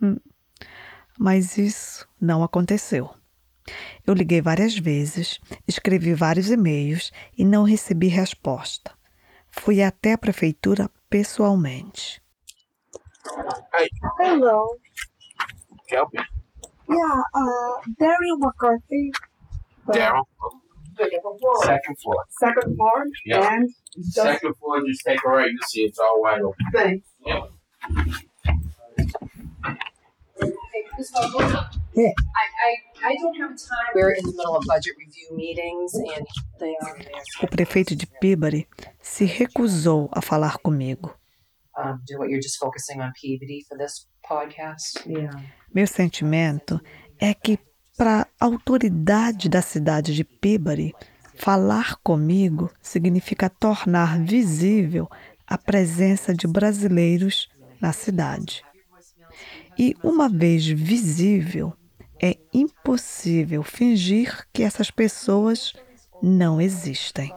Hum, 0.00 0.16
mas 1.18 1.58
isso 1.58 2.06
não 2.20 2.44
aconteceu. 2.44 3.17
Eu 4.06 4.14
liguei 4.14 4.40
várias 4.40 4.76
vezes, 4.76 5.38
escrevi 5.66 6.14
vários 6.14 6.50
e-mails 6.50 7.12
e 7.36 7.44
não 7.44 7.64
recebi 7.64 8.08
resposta. 8.08 8.92
Fui 9.48 9.82
até 9.82 10.12
a 10.12 10.18
prefeitura 10.18 10.90
pessoalmente. 11.10 12.22
Hello. 14.20 14.78
Help 15.90 16.10
you. 16.14 16.22
Yeah, 16.90 17.22
uh, 17.34 17.80
Daryl 17.98 18.38
McCarthy. 18.38 19.10
Daryl. 19.92 20.26
Second 20.96 21.98
floor. 22.00 22.24
Second 22.30 22.76
floor. 22.76 23.04
Yep. 23.26 23.44
And 23.44 23.68
just 23.98 24.14
Second 24.14 24.54
floor, 24.56 24.80
just 24.86 25.04
take 25.04 25.20
a 25.24 25.28
right. 25.28 25.50
You 25.50 25.58
see 25.68 25.82
it's 25.82 25.98
all 25.98 26.20
wide 26.22 26.40
open. 26.40 26.66
thanks. 26.72 27.08
Yeah. 27.24 27.42
I, 31.96 32.44
I, 32.66 33.10
I 33.10 33.16
don't 33.16 33.36
have 33.40 33.50
time. 33.50 33.92
We're 33.94 34.12
in 34.12 34.24
the 34.24 34.34
middle 34.36 34.56
of 34.56 34.64
budget 34.66 34.94
review 34.98 35.36
meetings 35.36 35.94
and 35.94 36.26
they 36.58 36.74
are 36.82 36.96
O 37.42 37.46
prefeito 37.46 37.94
de 37.94 38.06
Pibari 38.06 38.68
se 39.00 39.24
recusou 39.24 40.08
a 40.12 40.20
falar 40.20 40.58
comigo. 40.58 41.14
Um, 41.76 42.00
do 42.06 42.18
what 42.18 42.28
you're 42.28 42.42
just 42.42 42.58
focusing 42.58 43.00
on 43.00 43.12
Peabody 43.20 43.64
for 43.68 43.78
this 43.78 44.06
podcast. 44.28 45.02
Yeah. 45.06 45.40
Meu 45.72 45.86
sentimento 45.86 46.80
é 47.20 47.32
que, 47.34 47.58
para 47.96 48.26
a 48.40 48.46
autoridade 48.46 49.48
da 49.48 49.62
cidade 49.62 50.14
de 50.14 50.24
Pibari, 50.24 50.94
falar 51.36 51.96
comigo 52.02 52.70
significa 52.82 53.48
tornar 53.48 54.18
visível 54.18 55.08
a 55.46 55.56
presença 55.56 56.34
de 56.34 56.46
brasileiros 56.46 57.48
na 57.80 57.92
cidade. 57.92 58.64
E, 59.78 59.94
uma 60.02 60.28
vez 60.28 60.66
visível, 60.66 61.72
é 62.20 62.36
impossível 62.52 63.62
fingir 63.62 64.44
que 64.52 64.64
essas 64.64 64.90
pessoas 64.90 65.72
não 66.20 66.60
existem. 66.60 67.32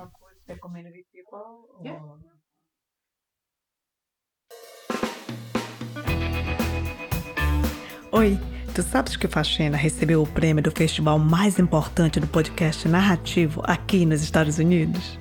Oi, 8.11 8.39
tu 8.73 8.81
sabes 8.81 9.15
que 9.15 9.27
Faxina 9.27 9.77
recebeu 9.77 10.23
o 10.23 10.27
prêmio 10.27 10.63
do 10.63 10.71
festival 10.71 11.19
mais 11.19 11.59
importante 11.59 12.19
do 12.19 12.27
podcast 12.27 12.87
narrativo 12.87 13.61
aqui 13.65 14.03
nos 14.03 14.23
Estados 14.23 14.57
Unidos? 14.57 15.20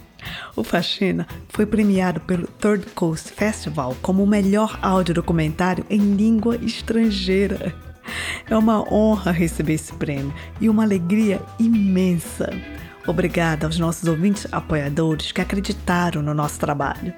O 0.56 0.64
Faxina 0.64 1.26
foi 1.48 1.66
premiado 1.66 2.20
pelo 2.20 2.46
Third 2.46 2.86
Coast 2.94 3.32
Festival 3.32 3.96
como 4.02 4.22
o 4.22 4.26
melhor 4.26 4.78
áudio 4.82 5.14
documentário 5.14 5.84
em 5.88 6.14
língua 6.14 6.56
estrangeira. 6.56 7.74
É 8.48 8.56
uma 8.56 8.82
honra 8.92 9.30
receber 9.30 9.74
esse 9.74 9.92
prêmio 9.92 10.34
e 10.60 10.68
uma 10.68 10.82
alegria 10.82 11.40
imensa. 11.58 12.50
Obrigada 13.06 13.66
aos 13.66 13.78
nossos 13.78 14.08
ouvintes 14.08 14.46
apoiadores 14.52 15.32
que 15.32 15.40
acreditaram 15.40 16.22
no 16.22 16.34
nosso 16.34 16.58
trabalho. 16.58 17.14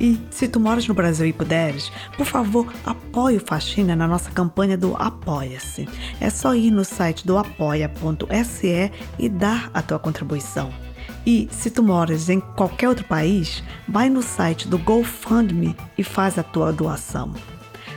E 0.00 0.20
se 0.30 0.48
tu 0.48 0.58
moras 0.58 0.88
no 0.88 0.94
Brasil 0.94 1.26
e 1.26 1.32
puderes, 1.32 1.90
por 2.16 2.26
favor, 2.26 2.72
apoie 2.84 3.36
o 3.36 3.40
Faxina 3.40 3.94
na 3.94 4.08
nossa 4.08 4.30
campanha 4.30 4.76
do 4.76 4.96
Apoia-se. 4.96 5.88
É 6.20 6.28
só 6.30 6.54
ir 6.54 6.70
no 6.70 6.84
site 6.84 7.26
do 7.26 7.38
apoia.se 7.38 8.92
e 9.18 9.28
dar 9.28 9.70
a 9.72 9.80
tua 9.80 9.98
contribuição. 9.98 10.72
E 11.26 11.48
se 11.50 11.70
tu 11.70 11.82
moras 11.82 12.28
em 12.28 12.40
qualquer 12.40 12.88
outro 12.88 13.04
país, 13.04 13.62
vai 13.88 14.10
no 14.10 14.22
site 14.22 14.68
do 14.68 14.78
GoFundMe 14.78 15.76
e 15.96 16.04
faz 16.04 16.38
a 16.38 16.42
tua 16.42 16.72
doação. 16.72 17.32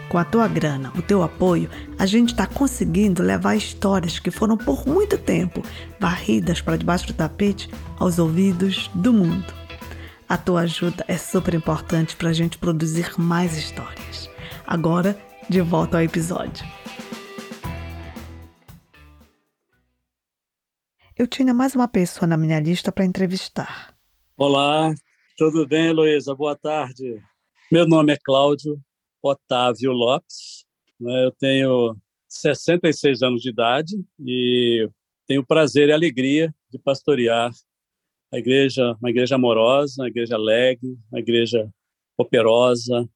Com 0.09 0.17
a 0.17 0.23
tua 0.23 0.47
grana, 0.47 0.91
o 0.95 1.01
teu 1.01 1.21
apoio, 1.21 1.69
a 1.99 2.05
gente 2.05 2.29
está 2.29 2.47
conseguindo 2.47 3.21
levar 3.21 3.55
histórias 3.55 4.19
que 4.19 4.31
foram 4.31 4.55
por 4.55 4.87
muito 4.87 5.17
tempo 5.17 5.61
varridas 5.99 6.61
para 6.61 6.77
debaixo 6.77 7.07
do 7.07 7.13
tapete 7.13 7.69
aos 7.99 8.17
ouvidos 8.17 8.89
do 8.93 9.11
mundo. 9.11 9.53
A 10.29 10.37
tua 10.37 10.61
ajuda 10.61 11.03
é 11.07 11.17
super 11.17 11.53
importante 11.53 12.15
para 12.15 12.29
a 12.29 12.33
gente 12.33 12.57
produzir 12.57 13.11
mais 13.17 13.57
histórias. 13.57 14.29
Agora 14.65 15.17
De 15.49 15.61
volta 15.61 15.97
ao 15.97 16.03
episódio. 16.03 16.76
Eu 21.17 21.25
tinha 21.25 21.51
mais 21.51 21.73
uma 21.73 21.87
pessoa 21.87 22.27
na 22.27 22.37
minha 22.37 22.59
lista 22.59 22.91
para 22.91 23.03
entrevistar. 23.03 23.97
Olá, 24.37 24.93
tudo 25.35 25.65
bem, 25.65 25.87
Heloísa? 25.87 26.35
Boa 26.35 26.55
tarde. 26.55 27.19
Meu 27.71 27.87
nome 27.87 28.13
é 28.13 28.17
Cláudio 28.23 28.79
Otávio 29.19 29.93
Lopes. 29.93 30.63
né? 30.99 31.25
Eu 31.25 31.31
tenho 31.31 31.97
66 32.29 33.23
anos 33.23 33.41
de 33.41 33.49
idade 33.49 33.95
e 34.19 34.87
tenho 35.25 35.41
o 35.41 35.45
prazer 35.45 35.89
e 35.89 35.91
a 35.91 35.95
alegria 35.95 36.53
de 36.69 36.77
pastorear 36.77 37.51
a 38.31 38.37
igreja, 38.37 38.95
uma 39.01 39.09
igreja 39.09 39.33
amorosa, 39.33 40.03
uma 40.03 40.09
igreja 40.09 40.35
alegre, 40.35 40.99
uma 41.11 41.19
igreja 41.19 41.67
operosa, 42.15 43.09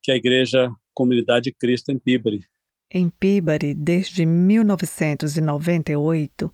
que 0.00 0.12
é 0.12 0.14
a 0.14 0.16
igreja 0.16 0.72
Comunidade 0.94 1.46
de 1.46 1.54
Cristo 1.54 1.90
em 1.90 1.98
Pibre. 1.98 2.46
Em 2.94 3.08
Peabody, 3.08 3.72
desde 3.72 4.26
1998, 4.26 6.52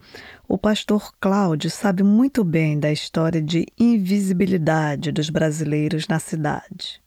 o 0.49 0.57
pastor 0.57 1.11
Cláudio 1.18 1.68
sabe 1.68 2.05
muito 2.05 2.45
bem 2.45 2.78
da 2.78 2.93
história 2.93 3.43
de 3.43 3.66
invisibilidade 3.76 5.11
dos 5.11 5.30
brasileiros 5.30 6.07
na 6.07 6.20
cidade. 6.20 7.03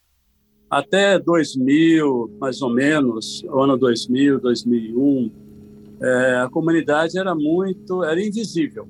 Até 0.69 1.17
2000, 1.17 2.29
mais 2.41 2.61
ou 2.61 2.71
menos, 2.71 3.41
ano 3.47 3.77
2000, 3.77 4.41
2001, 4.41 5.31
é, 6.01 6.35
a 6.35 6.49
comunidade 6.49 7.17
era 7.17 7.33
muito, 7.33 8.03
era 8.03 8.21
invisível, 8.21 8.85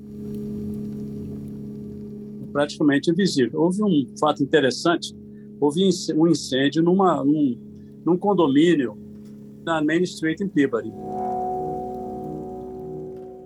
praticamente 2.52 3.12
invisível. 3.12 3.62
Houve 3.62 3.84
um 3.84 4.08
fato 4.20 4.42
interessante, 4.42 5.16
houve 5.60 5.88
um 6.16 6.28
incêndio 6.28 6.82
numa, 6.82 7.24
num, 7.24 7.56
num 8.04 8.18
condomínio 8.18 9.11
na 9.66 9.84
Main 9.84 10.02
Street 10.04 10.42
em 10.42 10.48
Peabody. 10.48 10.94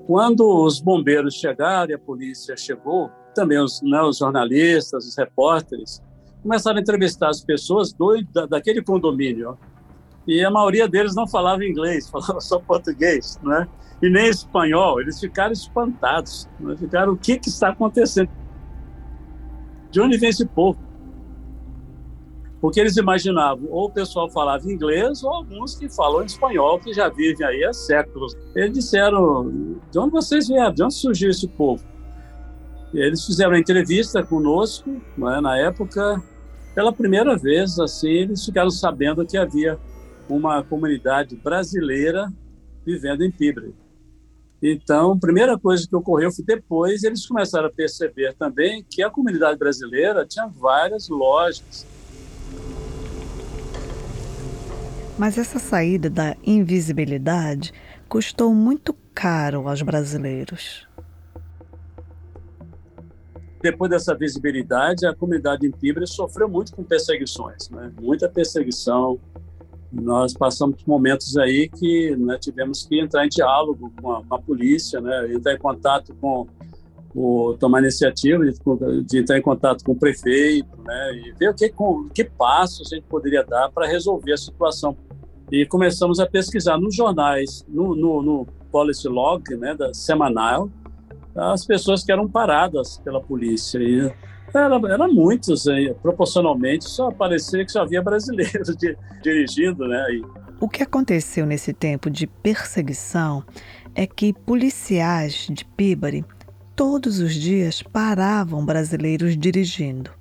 Quando 0.08 0.64
os 0.64 0.80
bombeiros 0.80 1.34
chegaram 1.34 1.92
e 1.92 1.94
a 1.96 2.00
polícia 2.00 2.56
chegou, 2.56 3.10
também 3.34 3.60
os, 3.60 3.82
né, 3.82 4.02
os 4.02 4.20
jornalistas, 4.20 5.06
os 5.06 5.18
repórteres, 5.18 6.02
começaram 6.44 6.78
a 6.78 6.82
entrevistar 6.82 7.30
as 7.30 7.44
pessoas 7.44 7.92
do, 7.92 8.22
da, 8.32 8.46
daquele 8.46 8.84
condomínio. 8.84 9.58
E 10.28 10.44
a 10.44 10.52
maioria 10.52 10.88
deles 10.88 11.16
não 11.16 11.28
falava 11.28 11.66
inglês, 11.66 12.08
falava 12.10 12.40
só 12.40 12.60
português, 12.60 13.40
né? 13.44 13.68
E 14.02 14.10
nem 14.10 14.28
espanhol. 14.28 15.02
Eles 15.02 15.20
ficaram 15.20 15.54
espantados. 15.54 16.48
Né? 16.60 16.76
Ficaram, 16.78 17.14
o 17.14 17.18
que, 17.18 17.40
que 17.40 17.50
está 17.50 17.70
acontecendo? 17.70 18.30
De 19.90 20.02
onde 20.02 20.18
vem 20.18 20.30
esse 20.30 20.46
povo? 20.46 20.78
Porque 22.66 22.80
eles 22.80 22.98
imaginavam 22.98 23.68
ou 23.70 23.86
o 23.86 23.92
pessoal 23.92 24.28
falava 24.28 24.68
inglês 24.68 25.24
ou 25.24 25.32
alguns 25.32 25.76
que 25.76 25.88
falam 25.88 26.26
espanhol, 26.26 26.80
que 26.80 26.96
já 26.96 27.08
vivem 27.08 27.46
aí 27.46 27.64
há 27.64 27.72
séculos. 27.72 28.36
Eles 28.56 28.74
disseram: 28.74 29.78
de 29.92 30.00
onde 30.00 30.10
vocês 30.10 30.48
vieram? 30.48 30.74
De 30.74 30.82
onde 30.82 30.96
surgiu 30.96 31.30
esse 31.30 31.48
povo? 31.48 31.84
Eles 32.92 33.24
fizeram 33.24 33.52
uma 33.52 33.60
entrevista 33.60 34.24
conosco, 34.24 34.90
né, 35.16 35.40
na 35.42 35.60
época, 35.60 36.20
pela 36.74 36.92
primeira 36.92 37.38
vez, 37.38 37.78
assim, 37.78 38.10
eles 38.10 38.44
ficaram 38.44 38.72
sabendo 38.72 39.24
que 39.28 39.38
havia 39.38 39.78
uma 40.28 40.64
comunidade 40.64 41.36
brasileira 41.36 42.34
vivendo 42.84 43.22
em 43.22 43.30
Pibre. 43.30 43.76
Então, 44.60 45.12
a 45.12 45.20
primeira 45.20 45.56
coisa 45.56 45.88
que 45.88 45.96
ocorreu 45.96 46.32
foi 46.32 46.44
depois 46.44 47.04
eles 47.04 47.28
começaram 47.28 47.68
a 47.68 47.72
perceber 47.72 48.34
também 48.34 48.84
que 48.90 49.04
a 49.04 49.10
comunidade 49.12 49.60
brasileira 49.60 50.26
tinha 50.26 50.48
várias 50.48 51.10
lojas, 51.10 51.86
Mas 55.18 55.38
essa 55.38 55.60
saída 55.60 56.10
da 56.10 56.36
invisibilidade 56.46 57.72
custou 58.10 58.54
muito 58.54 58.94
caro 59.14 59.68
aos 59.68 59.82
brasileiros. 59.82 60.86
Depois 63.62 63.90
dessa 63.90 64.14
visibilidade, 64.14 65.08
a 65.08 65.16
comunidade 65.16 65.66
em 65.66 65.72
Pibre 65.72 66.06
sofreu 66.06 66.50
muito 66.50 66.76
com 66.76 66.84
perseguições, 66.84 67.70
né? 67.70 67.92
muita 68.00 68.28
perseguição. 68.30 69.18
Nós 69.92 70.34
passamos 70.34 70.84
por 70.84 70.90
momentos 70.90 71.38
aí 71.38 71.70
que 71.70 72.16
né, 72.18 72.38
tivemos 72.38 72.86
que 72.86 73.00
entrar 73.00 73.26
em 73.26 73.30
diálogo 73.30 73.94
com 74.00 74.12
a, 74.12 74.24
com 74.24 74.36
a 74.36 74.40
polícia, 74.40 75.00
né? 75.00 75.34
entrar 75.34 75.54
em 75.54 75.58
contato 75.58 76.14
com 76.20 76.46
o 77.16 77.56
tomar 77.58 77.80
iniciativa 77.80 78.44
de, 78.44 79.04
de, 79.04 79.20
entrar 79.20 79.38
em 79.38 79.42
contato 79.42 79.86
com 79.86 79.94
o 79.94 79.96
prefeito, 79.96 80.70
né, 80.84 81.12
e 81.14 81.32
ver 81.32 81.50
o 81.50 81.54
que, 81.54 81.74
que 82.14 82.26
passos 82.26 82.92
a 82.92 82.96
gente 82.96 83.08
poderia 83.08 83.42
dar 83.42 83.72
para 83.72 83.88
resolver 83.88 84.34
a 84.34 84.38
situação. 84.38 84.98
E 85.52 85.66
começamos 85.66 86.20
a 86.20 86.26
pesquisar 86.26 86.78
nos 86.78 86.96
jornais, 86.96 87.66
no, 87.68 87.96
no, 87.96 88.22
no 88.22 88.48
policy 88.72 89.08
log, 89.08 89.44
né, 89.56 89.76
da 89.76 89.94
semanal, 89.94 90.70
as 91.36 91.66
pessoas 91.66 92.04
que 92.04 92.12
eram 92.12 92.28
paradas 92.28 92.98
pela 93.04 93.22
polícia. 93.22 93.80
E 93.80 94.12
era, 94.54 94.76
era 94.92 95.08
muitos, 95.08 95.68
aí, 95.68 95.94
proporcionalmente, 96.02 96.86
só 96.86 97.12
parecia 97.12 97.64
que 97.66 97.72
só 97.72 97.82
havia 97.82 98.02
brasileiros 98.02 98.76
de, 98.78 98.98
dirigindo, 99.22 99.88
né? 99.88 100.06
E, 100.12 100.24
o 100.60 100.70
que 100.70 100.82
aconteceu 100.82 101.46
nesse 101.46 101.74
tempo 101.74 102.10
de 102.10 102.26
perseguição 102.26 103.44
é 103.94 104.08
que 104.08 104.34
policiais 104.34 105.48
de 105.52 105.66
Peabody 105.66 106.24
todos 106.76 107.20
os 107.20 107.34
dias 107.34 107.84
paravam 107.84 108.66
brasileiros 108.66 109.38
dirigindo. 109.38 110.12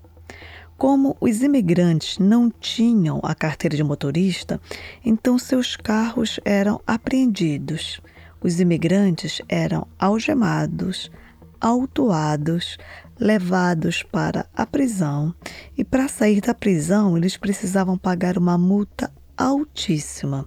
Como 0.86 1.16
os 1.18 1.42
imigrantes 1.42 2.18
não 2.18 2.50
tinham 2.50 3.18
a 3.22 3.34
carteira 3.34 3.74
de 3.74 3.82
motorista, 3.82 4.60
então 5.02 5.38
seus 5.38 5.76
carros 5.76 6.38
eram 6.44 6.78
apreendidos. 6.86 8.02
Os 8.38 8.60
imigrantes 8.60 9.40
eram 9.48 9.88
algemados, 9.98 11.10
autuados, 11.58 12.76
levados 13.18 14.02
para 14.02 14.44
a 14.54 14.66
prisão 14.66 15.34
e, 15.74 15.82
para 15.82 16.06
sair 16.06 16.42
da 16.42 16.52
prisão, 16.52 17.16
eles 17.16 17.38
precisavam 17.38 17.96
pagar 17.96 18.36
uma 18.36 18.58
multa 18.58 19.10
altíssima 19.38 20.46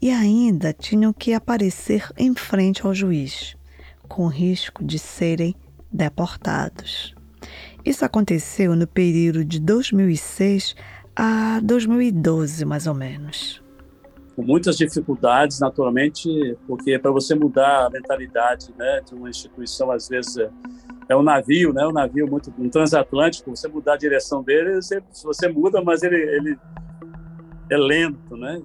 e 0.00 0.10
ainda 0.10 0.72
tinham 0.72 1.12
que 1.12 1.34
aparecer 1.34 2.10
em 2.16 2.34
frente 2.34 2.86
ao 2.86 2.94
juiz 2.94 3.54
com 4.08 4.28
risco 4.28 4.82
de 4.82 4.98
serem 4.98 5.54
deportados. 5.92 7.13
Isso 7.84 8.02
aconteceu 8.02 8.74
no 8.74 8.86
período 8.86 9.44
de 9.44 9.60
2006 9.60 10.74
a 11.14 11.60
2012, 11.60 12.64
mais 12.64 12.86
ou 12.86 12.94
menos. 12.94 13.62
Com 14.34 14.42
muitas 14.42 14.78
dificuldades, 14.78 15.60
naturalmente, 15.60 16.56
porque 16.66 16.98
para 16.98 17.10
você 17.10 17.34
mudar 17.34 17.86
a 17.86 17.90
mentalidade 17.90 18.72
né, 18.78 19.02
de 19.06 19.14
uma 19.14 19.28
instituição, 19.28 19.90
às 19.90 20.08
vezes 20.08 20.38
é, 20.38 20.50
é 21.10 21.16
um 21.16 21.22
navio, 21.22 21.74
né, 21.74 21.86
um 21.86 21.92
navio 21.92 22.26
muito 22.26 22.50
um 22.58 22.70
transatlântico. 22.70 23.54
Você 23.54 23.68
mudar 23.68 23.94
a 23.94 23.98
direção 23.98 24.42
dele, 24.42 24.76
você, 24.76 25.02
você 25.22 25.46
muda, 25.46 25.82
mas 25.82 26.02
ele, 26.02 26.16
ele 26.16 26.58
é 27.70 27.76
lento, 27.76 28.34
né? 28.34 28.62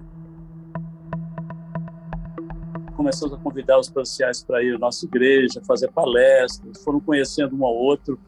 começamos 2.96 3.32
a 3.32 3.38
convidar 3.38 3.78
os 3.78 3.88
policiais 3.88 4.44
para 4.44 4.62
ir 4.62 4.74
à 4.74 4.78
nossa 4.78 5.06
igreja, 5.06 5.62
fazer 5.66 5.90
palestras, 5.90 6.84
foram 6.84 7.00
conhecendo 7.00 7.56
um 7.56 7.64
ao 7.64 7.74
outro 7.74 8.20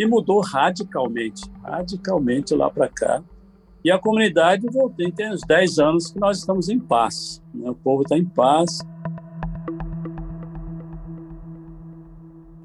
e 0.00 0.06
mudou 0.06 0.40
radicalmente, 0.40 1.42
radicalmente 1.62 2.54
lá 2.54 2.70
para 2.70 2.88
cá. 2.88 3.22
E 3.84 3.90
a 3.90 3.98
comunidade 3.98 4.66
voltou, 4.66 5.12
tem 5.12 5.30
uns 5.30 5.42
10 5.46 5.78
anos 5.78 6.10
que 6.10 6.18
nós 6.18 6.38
estamos 6.38 6.70
em 6.70 6.80
paz, 6.80 7.42
né? 7.52 7.68
o 7.68 7.74
povo 7.74 8.00
está 8.00 8.16
em 8.16 8.24
paz. 8.24 8.78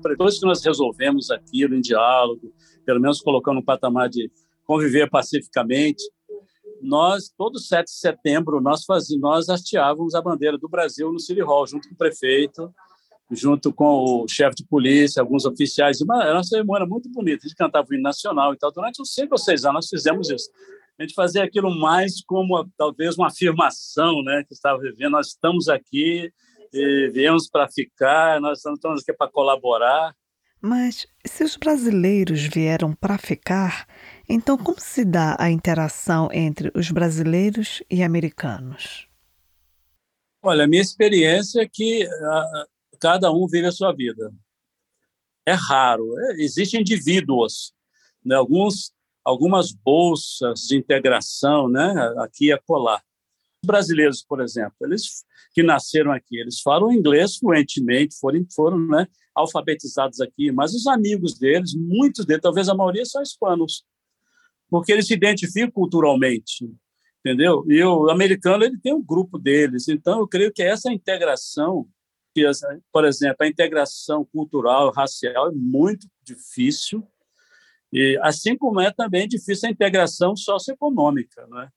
Depois 0.01 0.39
que 0.39 0.45
nós 0.45 0.63
resolvemos 0.63 1.29
aquilo 1.29 1.75
em 1.75 1.81
diálogo, 1.81 2.53
pelo 2.85 3.01
menos 3.01 3.19
colocando 3.19 3.59
um 3.59 3.65
patamar 3.65 4.07
de 4.07 4.31
conviver 4.65 5.09
pacificamente, 5.09 6.09
nós, 6.81 7.33
todo 7.37 7.59
7 7.59 7.83
de 7.83 7.91
setembro, 7.91 8.61
nós, 8.61 8.85
fazíamos, 8.85 9.21
nós 9.21 9.49
hasteávamos 9.49 10.15
a 10.15 10.21
bandeira 10.21 10.57
do 10.57 10.69
Brasil 10.69 11.11
no 11.11 11.19
City 11.19 11.41
Hall, 11.41 11.67
junto 11.67 11.89
com 11.89 11.95
o 11.95 11.97
prefeito, 11.97 12.73
junto 13.31 13.73
com 13.73 14.23
o 14.23 14.27
chefe 14.27 14.57
de 14.57 14.65
polícia, 14.65 15.21
alguns 15.21 15.45
oficiais. 15.45 16.01
Uma, 16.01 16.23
era 16.23 16.35
uma 16.35 16.43
cerimônia 16.43 16.85
muito 16.85 17.09
bonita, 17.09 17.45
a 17.45 17.47
gente 17.47 17.57
cantava 17.57 17.87
o 17.89 17.93
hino 17.93 18.03
nacional 18.03 18.53
e 18.53 18.57
tal. 18.57 18.71
Durante 18.71 19.01
uns 19.01 19.13
cinco 19.13 19.33
ou 19.33 19.37
seis 19.37 19.65
anos 19.65 19.75
nós 19.75 19.89
fizemos 19.89 20.29
isso. 20.29 20.49
A 20.97 21.03
gente 21.03 21.13
fazia 21.13 21.43
aquilo 21.43 21.69
mais 21.77 22.23
como, 22.23 22.65
talvez, 22.77 23.17
uma 23.17 23.27
afirmação 23.27 24.23
né, 24.23 24.43
que 24.47 24.53
estava 24.53 24.79
vivendo. 24.79 25.11
Nós 25.11 25.27
estamos 25.27 25.67
aqui, 25.67 26.31
viemos 27.11 27.49
para 27.49 27.67
ficar, 27.67 28.39
nós 28.39 28.59
estamos 28.59 29.01
aqui 29.01 29.13
para 29.13 29.29
colaborar. 29.29 30.15
Mas 30.61 31.05
se 31.25 31.43
os 31.43 31.57
brasileiros 31.57 32.41
vieram 32.41 32.93
para 32.93 33.17
ficar, 33.17 33.85
então 34.27 34.57
como 34.57 34.79
se 34.79 35.05
dá 35.05 35.35
a 35.37 35.49
interação 35.51 36.29
entre 36.31 36.71
os 36.73 36.89
brasileiros 36.89 37.83
e 37.89 38.01
americanos? 38.01 39.07
Olha, 40.41 40.63
a 40.63 40.67
minha 40.67 40.81
experiência 40.81 41.61
é 41.61 41.67
que 41.71 42.05
uh, 42.05 42.74
cada 42.99 43.31
um 43.31 43.47
vive 43.47 43.67
a 43.67 43.71
sua 43.71 43.93
vida. 43.93 44.33
É 45.45 45.53
raro, 45.53 46.11
é, 46.19 46.43
existem 46.43 46.81
indivíduos, 46.81 47.73
né, 48.23 48.35
alguns, 48.35 48.91
algumas 49.23 49.71
bolsas 49.71 50.61
de 50.61 50.75
integração, 50.75 51.69
né, 51.69 51.93
aqui 52.17 52.47
e 52.47 52.51
acolá. 52.51 53.01
brasileiros, 53.63 54.23
por 54.23 54.41
exemplo, 54.41 54.75
eles 54.81 55.23
que 55.53 55.63
nasceram 55.63 56.11
aqui, 56.11 56.39
eles 56.39 56.61
falam 56.61 56.91
inglês 56.91 57.37
fluentemente, 57.37 58.17
foram, 58.19 58.45
foram 58.53 58.87
né, 58.87 59.07
alfabetizados 59.35 60.19
aqui, 60.21 60.51
mas 60.51 60.73
os 60.73 60.87
amigos 60.87 61.37
deles, 61.37 61.73
muitos 61.75 62.25
deles, 62.25 62.41
talvez 62.41 62.69
a 62.69 62.75
maioria, 62.75 63.05
são 63.05 63.21
hispanos, 63.21 63.83
porque 64.69 64.91
eles 64.91 65.07
se 65.07 65.13
identificam 65.13 65.71
culturalmente, 65.71 66.69
entendeu? 67.19 67.63
E 67.67 67.83
o 67.83 68.09
americano 68.09 68.63
ele 68.63 68.79
tem 68.79 68.93
um 68.93 69.03
grupo 69.03 69.37
deles, 69.37 69.87
então 69.87 70.19
eu 70.19 70.27
creio 70.27 70.51
que 70.51 70.63
essa 70.63 70.91
integração, 70.91 71.87
que, 72.35 72.43
por 72.91 73.05
exemplo, 73.05 73.37
a 73.39 73.47
integração 73.47 74.25
cultural, 74.25 74.91
racial 74.91 75.47
é 75.47 75.51
muito 75.53 76.05
difícil, 76.21 77.07
e 77.93 78.19
assim 78.21 78.57
como 78.57 78.81
é 78.81 78.91
também 78.91 79.25
difícil 79.25 79.69
a 79.69 79.71
integração 79.71 80.35
socioeconômica, 80.35 81.47
né? 81.47 81.69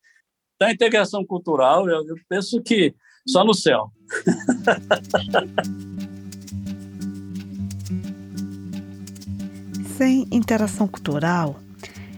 Da 0.61 0.73
integração 0.73 1.25
cultural, 1.25 1.89
eu, 1.89 2.05
eu 2.09 2.17
penso 2.29 2.61
que 2.61 2.93
só 3.27 3.45
no 3.45 3.55
céu. 3.55 3.93
Sem 9.97 10.27
interação 10.33 10.89
cultural, 10.89 11.61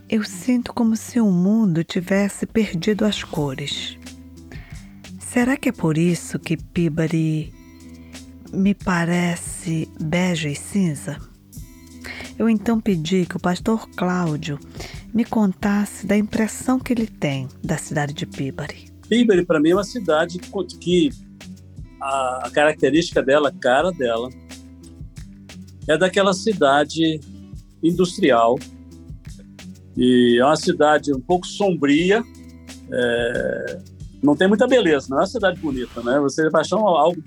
eu 0.09 0.25
sinto 0.25 0.73
como 0.73 0.97
se 0.97 1.21
o 1.21 1.31
mundo 1.31 1.85
tivesse 1.85 2.47
perdido 2.47 3.05
as 3.05 3.23
cores. 3.23 3.99
Será 5.19 5.59
que 5.59 5.69
é 5.69 5.73
por 5.73 5.99
isso 5.99 6.39
que 6.39 6.57
Peabody 6.57 7.60
me 8.53 8.75
parece 8.75 9.89
bege 10.01 10.51
e 10.51 10.57
cinza? 10.57 11.19
Eu 12.39 12.49
então 12.49 12.81
pedi 12.81 13.27
que 13.27 13.37
o 13.37 13.41
pastor 13.41 13.89
Cláudio 13.91 14.59
me 15.13 15.25
contasse 15.25 16.07
da 16.07 16.17
impressão 16.17 16.79
que 16.79 16.93
ele 16.93 17.07
tem 17.07 17.49
da 17.63 17.77
cidade 17.77 18.15
de 18.15 18.27
Peabody. 18.27 18.91
Peabody, 19.09 19.45
para 19.45 19.61
mim, 19.61 19.71
é 19.71 19.75
uma 19.75 19.85
cidade 19.85 20.39
que 20.81 21.11
a, 22.01 22.47
a 22.47 22.51
característica 22.51 23.23
dela, 23.23 23.49
a 23.49 23.53
cara 23.53 23.91
dela, 23.91 24.31
é 25.87 25.99
daquela 25.99 26.33
cidade 26.33 27.21
industrial. 27.83 28.59
E 29.97 30.39
é 30.41 30.45
uma 30.45 30.57
cidade 30.57 31.13
um 31.13 31.21
pouco 31.21 31.47
sombria, 31.47 32.25
é, 32.93 33.79
não 34.23 34.35
tem 34.37 34.49
muita 34.49 34.67
beleza, 34.67 35.09
não 35.11 35.19
é 35.19 35.21
uma 35.23 35.27
cidade 35.27 35.61
bonita, 35.61 36.03
né? 36.03 36.19
Você 36.21 36.49
vai 36.49 36.63
achar 36.63 36.77
algo 36.77 37.23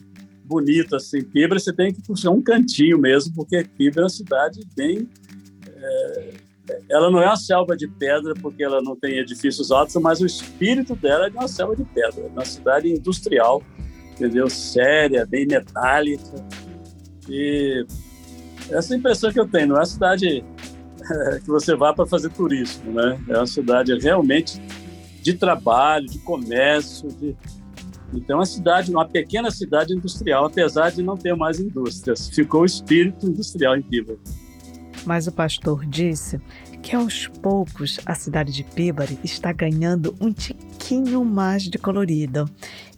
bonito 0.46 0.96
assim, 0.96 1.22
Pibra, 1.22 1.60
você 1.60 1.74
tem 1.74 1.94
que 1.94 2.02
puxar 2.02 2.32
um 2.32 2.41
cantinho 2.41 2.98
mesmo, 2.98 3.34
porque 3.36 3.64
Pibra 3.64 4.02
é 4.02 4.04
uma 4.04 4.10
cidade 4.10 4.60
bem 4.76 5.08
é, 5.76 6.34
ela 6.89 7.12
não 7.12 7.22
é 7.22 7.26
uma 7.26 7.36
selva 7.36 7.76
de 7.76 7.88
pedra 7.88 8.34
porque 8.36 8.64
ela 8.64 8.82
não 8.82 8.96
tem 8.96 9.18
edifícios 9.18 9.72
altos, 9.72 9.96
mas 9.96 10.22
o 10.22 10.26
espírito 10.26 10.96
dela 10.96 11.28
é 11.28 11.30
de 11.30 11.36
uma 11.36 11.48
selva 11.48 11.76
de 11.76 11.84
pedra, 11.84 12.26
uma 12.28 12.46
cidade 12.46 12.89
industrial, 12.89 13.62
entendeu? 14.12 14.50
Séria, 14.50 15.26
bem 15.26 15.46
metálica. 15.46 16.24
E 17.30 17.86
essa 18.70 18.94
é 18.94 18.98
impressão 18.98 19.32
que 19.32 19.39
eu 19.39 19.48
tenho, 19.48 19.70
não 19.70 19.76
é 19.76 19.80
uma 19.80 19.86
cidade 19.86 20.44
que 21.44 21.48
você 21.48 21.76
vá 21.76 21.94
para 21.94 22.06
fazer 22.06 22.30
turismo, 22.30 22.94
né? 22.94 23.22
É 23.28 23.38
uma 23.38 23.48
cidade 23.48 23.94
realmente 24.00 24.62
de 25.22 25.34
trabalho, 25.34 26.08
de 26.08 26.20
comércio, 26.20 27.10
de... 27.10 27.36
então 28.16 28.38
uma 28.38 28.45
cidade, 28.45 28.91
uma 28.91 29.07
pequena 29.07 29.51
cidade 29.51 29.93
industrial, 29.93 30.45
apesar 30.45 30.91
de 30.91 31.01
não 31.01 31.18
ter 31.18 31.36
mais 31.36 31.59
indústrias. 31.59 32.30
Ficou 32.30 32.61
o 32.61 32.66
espírito 32.66 33.28
industrial 33.28 33.76
em 33.76 33.82
Piba. 33.82 34.18
Mas 35.05 35.28
o 35.28 35.32
pastor 35.32 35.86
disse 35.86 36.39
que 36.82 36.95
aos 36.95 37.28
poucos 37.28 37.99
a 38.05 38.16
cidade 38.16 38.51
de 38.51 38.64
Peabody 38.64 39.20
está 39.24 39.51
ganhando 39.51 40.16
um 40.20 40.32
tiquinho 40.32 41.24
mais 41.26 41.64
de 41.64 41.78
colorido 41.78 42.49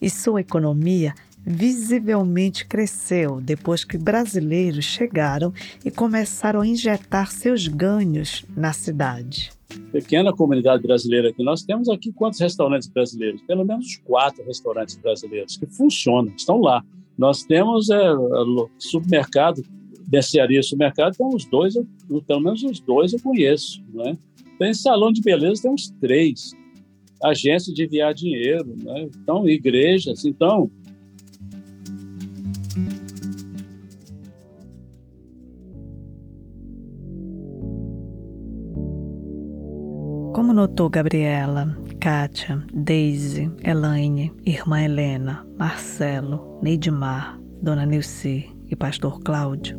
e 0.02 0.10
sua 0.10 0.42
economia 0.42 1.14
visivelmente 1.46 2.66
cresceu 2.66 3.40
depois 3.40 3.84
que 3.84 3.98
brasileiros 3.98 4.86
chegaram 4.86 5.54
e 5.84 5.92
começaram 5.92 6.62
a 6.62 6.68
injetar 6.68 7.32
seus 7.32 7.68
ganhos 7.68 8.44
na 8.56 8.74
cidade. 8.74 9.55
Pequena 9.92 10.32
comunidade 10.34 10.84
brasileira 10.84 11.34
que 11.34 11.44
nós 11.44 11.64
temos 11.64 11.90
aqui 11.90 12.12
quantos 12.12 12.40
restaurantes 12.40 12.88
brasileiros? 12.88 13.42
Pelo 13.44 13.66
menos 13.66 13.98
quatro 14.04 14.44
restaurantes 14.46 14.96
brasileiros 14.98 15.58
que 15.58 15.66
funcionam, 15.66 16.32
estão 16.36 16.60
lá. 16.60 16.84
Nós 17.18 17.44
temos 17.44 17.90
é, 17.90 18.02
supermercado 18.78 19.64
mercearia 20.12 20.62
supermercado, 20.62 21.16
tem 21.16 21.26
uns 21.26 21.46
dois, 21.46 21.74
pelo 22.28 22.40
menos 22.40 22.64
uns 22.64 22.80
dois 22.80 23.14
eu 23.14 23.20
conheço. 23.20 23.84
Né? 23.94 24.18
Tem 24.58 24.74
salão 24.74 25.12
de 25.12 25.22
beleza, 25.22 25.64
tem 25.64 25.72
uns 25.72 25.90
três. 26.00 26.52
Agência 27.24 27.74
de 27.74 27.84
enviar 27.84 28.14
dinheiro, 28.14 28.76
né? 28.84 29.08
então, 29.22 29.48
igrejas. 29.48 30.26
Então, 30.26 30.70
notou 40.56 40.90
Gabriela, 40.90 41.78
Kátia, 42.00 42.64
Daisy, 42.74 43.52
Elaine, 43.62 44.32
Irmã 44.46 44.82
Helena, 44.82 45.46
Marcelo, 45.60 46.58
Neidmar, 46.64 47.38
Dona 47.62 47.86
Nilce 47.86 48.50
e 48.70 48.74
Pastor 48.74 49.20
Cláudio, 49.20 49.78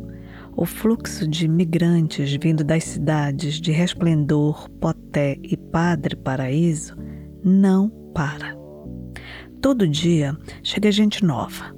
o 0.55 0.67
fluxo 0.67 1.27
de 1.27 1.47
migrantes 1.47 2.37
vindo 2.39 2.63
das 2.63 2.83
cidades 2.83 3.59
de 3.59 3.71
Resplendor, 3.71 4.69
Poté 4.79 5.39
e 5.41 5.57
Padre 5.57 6.15
Paraíso 6.15 6.95
não 7.43 7.89
para. 8.13 8.55
Todo 9.59 9.87
dia 9.87 10.37
chega 10.61 10.91
gente 10.91 11.25
nova. 11.25 11.75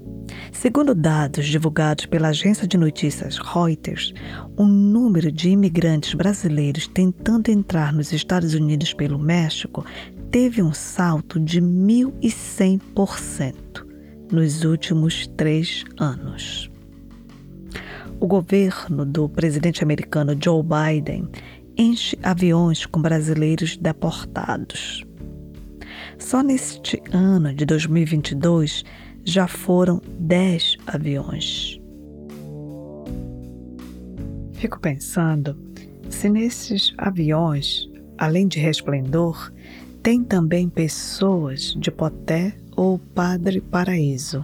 Segundo 0.60 0.94
dados 0.94 1.48
divulgados 1.48 2.06
pela 2.06 2.28
agência 2.28 2.68
de 2.68 2.78
notícias 2.78 3.38
Reuters, 3.38 4.14
o 4.58 4.66
número 4.66 5.32
de 5.32 5.52
imigrantes 5.52 6.14
brasileiros 6.14 6.86
tentando 6.86 7.50
entrar 7.50 7.94
nos 7.94 8.12
Estados 8.12 8.54
Unidos 8.54 8.94
pelo 8.94 9.18
México 9.18 9.86
teve 10.30 10.62
um 10.62 10.74
salto 10.74 11.40
de 11.40 11.62
1.100% 11.62 13.56
nos 14.30 14.66
últimos 14.66 15.28
três 15.28 15.86
anos 15.98 16.70
o 18.20 18.28
governo 18.28 19.06
do 19.06 19.30
presidente 19.30 19.82
americano 19.82 20.38
Joe 20.44 20.62
Biden 20.62 21.30
enche 21.78 22.20
aviões 22.22 22.86
com 22.86 23.02
brasileiros 23.02 23.78
deportados. 23.78 25.06
Só 26.18 26.44
neste 26.44 27.02
ano 27.14 27.54
de 27.54 27.66
2022 27.66 28.84
já 29.30 29.48
foram 29.48 30.02
10 30.20 30.78
aviões. 30.88 31.80
Fico 34.54 34.80
pensando 34.80 35.58
se 36.10 36.30
nesses 36.30 36.94
aviões, 36.98 37.90
além 38.18 38.48
de 38.48 38.60
resplendor, 38.60 39.54
tem 40.02 40.24
também 40.24 40.68
pessoas 40.68 41.76
de 41.78 41.92
Poté 41.92 42.54
ou 42.76 42.98
Padre 42.98 43.62
Paraíso 43.62 44.44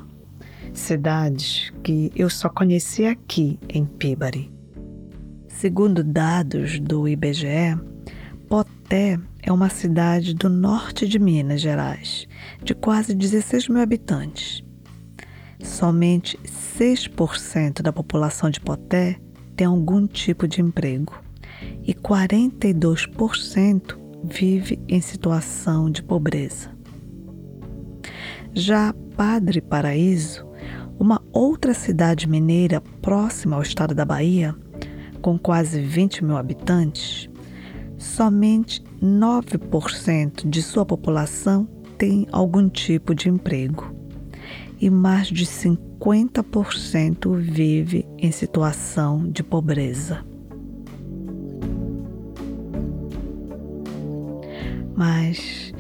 cidades 0.77 1.71
que 1.83 2.11
eu 2.15 2.29
só 2.29 2.49
conheci 2.49 3.05
aqui 3.05 3.59
em 3.69 3.85
Peabody. 3.85 4.51
Segundo 5.47 6.03
dados 6.03 6.79
do 6.79 7.07
IBGE, 7.07 7.79
Poté 8.47 9.17
é 9.41 9.51
uma 9.51 9.69
cidade 9.69 10.33
do 10.33 10.49
norte 10.49 11.07
de 11.07 11.17
Minas 11.17 11.61
Gerais, 11.61 12.27
de 12.63 12.75
quase 12.75 13.15
16 13.15 13.69
mil 13.69 13.81
habitantes. 13.81 14.64
Somente 15.65 16.37
6% 16.77 17.81
da 17.81 17.91
população 17.91 18.51
de 18.51 18.61
Poté 18.61 19.19
tem 19.57 19.65
algum 19.65 20.05
tipo 20.05 20.47
de 20.47 20.61
emprego 20.61 21.19
e 21.83 21.93
42% 21.93 23.97
vive 24.23 24.79
em 24.87 25.01
situação 25.01 25.89
de 25.89 26.03
pobreza. 26.03 26.69
Já 28.53 28.93
Padre 29.17 29.59
Paraíso 29.59 30.45
uma 30.99 31.19
outra 31.33 31.73
cidade 31.73 32.29
mineira 32.29 32.79
próxima 33.01 33.55
ao 33.55 33.63
estado 33.63 33.95
da 33.95 34.05
Bahia, 34.05 34.55
com 35.21 35.37
quase 35.37 35.81
20 35.81 36.23
mil 36.23 36.37
habitantes, 36.37 37.27
somente 37.97 38.83
9% 39.01 40.47
de 40.47 40.61
sua 40.61 40.85
população 40.85 41.67
tem 41.97 42.27
algum 42.31 42.69
tipo 42.69 43.15
de 43.15 43.29
emprego 43.29 44.04
e 44.85 44.89
mais 44.91 45.29
de 45.29 45.47
50% 45.47 47.35
vive 47.39 48.05
em 48.19 48.31
situação 48.31 49.27
de 49.31 49.41
pobreza. 49.41 50.23
Mas 54.95 55.73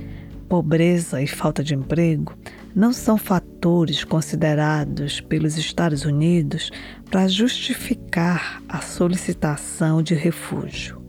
pobreza 0.49 1.21
e 1.21 1.27
falta 1.27 1.63
de 1.63 1.75
emprego 1.75 2.35
não 2.73 2.91
são 2.91 3.15
fatores 3.15 4.03
considerados 4.03 5.21
pelos 5.21 5.55
Estados 5.55 6.03
Unidos 6.03 6.71
para 7.11 7.27
justificar 7.27 8.63
a 8.67 8.81
solicitação 8.81 10.01
de 10.01 10.15
refúgio. 10.15 10.99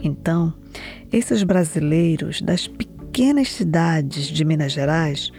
Então, 0.00 0.54
esses 1.10 1.42
brasileiros 1.42 2.40
das 2.40 2.68
pequenas 2.68 3.50
cidades 3.50 4.28
de 4.28 4.44
Minas 4.44 4.70
Gerais 4.70 5.32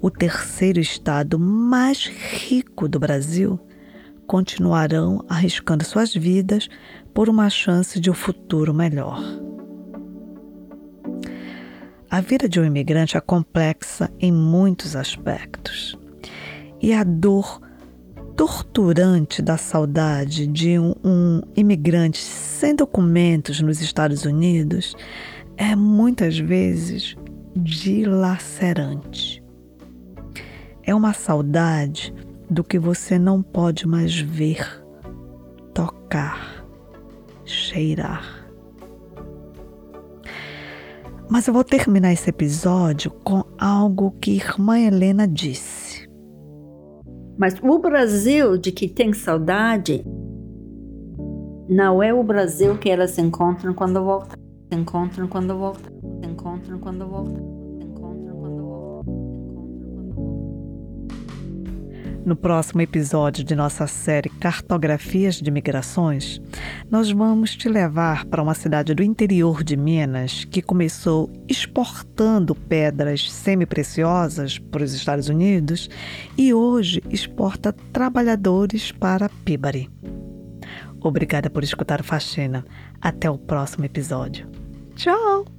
o 0.00 0.10
terceiro 0.10 0.80
estado 0.80 1.38
mais 1.38 2.06
rico 2.06 2.88
do 2.88 2.98
Brasil, 2.98 3.58
continuarão 4.26 5.24
arriscando 5.28 5.84
suas 5.84 6.14
vidas 6.14 6.68
por 7.14 7.28
uma 7.28 7.48
chance 7.48 8.00
de 8.00 8.10
um 8.10 8.14
futuro 8.14 8.74
melhor. 8.74 9.20
A 12.10 12.20
vida 12.20 12.48
de 12.48 12.60
um 12.60 12.64
imigrante 12.64 13.16
é 13.16 13.20
complexa 13.20 14.10
em 14.20 14.32
muitos 14.32 14.94
aspectos. 14.94 15.98
E 16.80 16.92
a 16.92 17.02
dor 17.02 17.60
torturante 18.36 19.40
da 19.40 19.56
saudade 19.56 20.46
de 20.46 20.78
um, 20.78 20.94
um, 21.02 21.40
imigrante 21.56 22.18
sem 22.18 22.74
documentos 22.74 23.60
nos 23.60 23.80
Estados 23.80 24.24
Unidos 24.24 24.94
é 25.56 25.74
muitas 25.74 26.38
vezes 26.38 27.16
dilacerante. 27.56 29.45
É 30.86 30.94
uma 30.94 31.12
saudade 31.12 32.14
do 32.48 32.62
que 32.62 32.78
você 32.78 33.18
não 33.18 33.42
pode 33.42 33.88
mais 33.88 34.16
ver, 34.16 34.64
tocar, 35.74 36.64
cheirar. 37.44 38.46
Mas 41.28 41.48
eu 41.48 41.52
vou 41.52 41.64
terminar 41.64 42.12
esse 42.12 42.30
episódio 42.30 43.10
com 43.10 43.42
algo 43.58 44.12
que 44.20 44.36
irmã 44.36 44.78
Helena 44.78 45.26
disse. 45.26 46.08
Mas 47.36 47.56
o 47.60 47.80
Brasil 47.80 48.56
de 48.56 48.70
que 48.70 48.88
tem 48.88 49.12
saudade 49.12 50.04
não 51.68 52.00
é 52.00 52.14
o 52.14 52.22
Brasil 52.22 52.78
que 52.78 52.88
elas 52.88 53.18
encontram 53.18 53.74
quando 53.74 54.04
voltam. 54.04 54.38
Se 54.72 54.78
encontram 54.78 55.26
quando 55.26 55.58
voltam. 55.58 55.92
Se 56.22 56.30
encontram 56.30 56.78
quando 56.78 57.08
voltam. 57.08 57.55
No 62.26 62.34
próximo 62.34 62.80
episódio 62.80 63.44
de 63.44 63.54
nossa 63.54 63.86
série 63.86 64.28
Cartografias 64.28 65.36
de 65.36 65.48
Migrações, 65.48 66.42
nós 66.90 67.08
vamos 67.08 67.54
te 67.54 67.68
levar 67.68 68.24
para 68.24 68.42
uma 68.42 68.52
cidade 68.52 68.92
do 68.94 69.02
interior 69.04 69.62
de 69.62 69.76
Minas 69.76 70.44
que 70.44 70.60
começou 70.60 71.30
exportando 71.48 72.52
pedras 72.52 73.30
semi-preciosas 73.30 74.58
para 74.58 74.82
os 74.82 74.92
Estados 74.92 75.28
Unidos 75.28 75.88
e 76.36 76.52
hoje 76.52 77.00
exporta 77.08 77.72
trabalhadores 77.92 78.90
para 78.90 79.28
Peabody. 79.44 79.88
Obrigada 81.00 81.48
por 81.48 81.62
escutar 81.62 82.02
Faxina. 82.02 82.66
Até 83.00 83.30
o 83.30 83.38
próximo 83.38 83.84
episódio. 83.84 84.50
Tchau! 84.96 85.55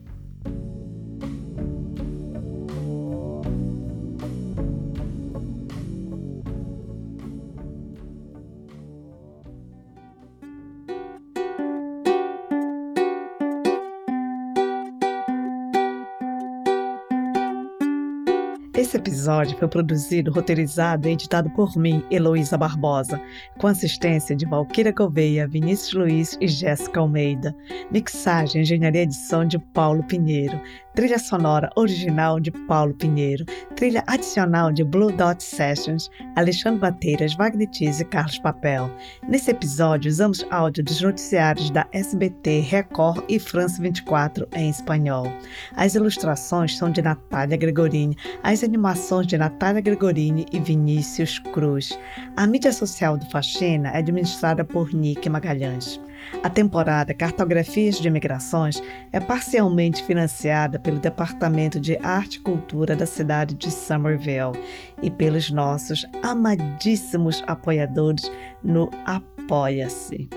Esse 18.88 18.95
episódio 18.95 19.57
foi 19.57 19.68
produzido, 19.68 20.31
roteirizado 20.31 21.09
e 21.09 21.11
editado 21.11 21.49
por 21.49 21.76
mim, 21.76 22.01
Heloísa 22.09 22.57
Barbosa, 22.57 23.19
com 23.57 23.68
assistência 23.68 24.34
de 24.34 24.45
Valquíria 24.45 24.93
Gouveia, 24.93 25.45
Vinícius 25.45 25.91
Luiz 25.91 26.38
e 26.39 26.47
Jéssica 26.47 27.01
Almeida. 27.01 27.53
Mixagem, 27.91 28.61
engenharia 28.61 29.01
e 29.01 29.03
edição 29.03 29.45
de 29.45 29.59
Paulo 29.59 30.01
Pinheiro. 30.05 30.57
Trilha 30.97 31.19
sonora 31.19 31.69
original 31.75 32.39
de 32.39 32.49
Paulo 32.49 32.91
Pinheiro. 32.91 33.45
Trilha 33.75 34.03
adicional 34.07 34.73
de 34.73 34.83
Blue 34.83 35.11
Dot 35.11 35.43
Sessions, 35.43 36.09
Alexandre 36.35 36.79
Bateiras, 36.79 37.35
Wagner 37.35 37.69
Tiz 37.69 37.99
e 37.99 38.05
Carlos 38.05 38.39
Papel. 38.39 38.89
Nesse 39.29 39.51
episódio, 39.51 40.09
usamos 40.09 40.43
áudio 40.49 40.83
dos 40.83 40.99
noticiários 40.99 41.69
da 41.69 41.85
SBT, 41.91 42.61
Record 42.61 43.23
e 43.29 43.37
France 43.37 43.79
24 43.79 44.47
em 44.55 44.71
espanhol. 44.71 45.31
As 45.75 45.93
ilustrações 45.93 46.75
são 46.75 46.89
de 46.89 47.03
Natália 47.03 47.57
Gregorini, 47.57 48.17
as 48.41 48.63
animações 48.63 49.27
de 49.27 49.37
Natália 49.37 49.81
Gregorini 49.81 50.47
e 50.51 50.59
Vinícius 50.59 51.37
Cruz. 51.37 51.95
A 52.35 52.47
mídia 52.47 52.73
social 52.73 53.19
do 53.19 53.29
Faxina 53.29 53.89
é 53.89 53.99
administrada 53.99 54.65
por 54.65 54.91
Nick 54.91 55.29
Magalhães. 55.29 56.01
A 56.43 56.49
temporada 56.49 57.13
Cartografias 57.13 57.99
de 57.99 58.09
Migrações 58.09 58.81
é 59.11 59.19
parcialmente 59.19 60.03
financiada 60.03 60.77
pelo 60.77 60.99
Departamento 60.99 61.79
de 61.79 61.97
Arte 61.97 62.35
e 62.35 62.41
Cultura 62.41 62.95
da 62.95 63.05
cidade 63.05 63.55
de 63.55 63.71
Somerville 63.71 64.59
e 65.01 65.09
pelos 65.09 65.49
nossos 65.49 66.05
amadíssimos 66.21 67.43
apoiadores 67.47 68.31
no 68.63 68.89
Apoia-se. 69.05 70.29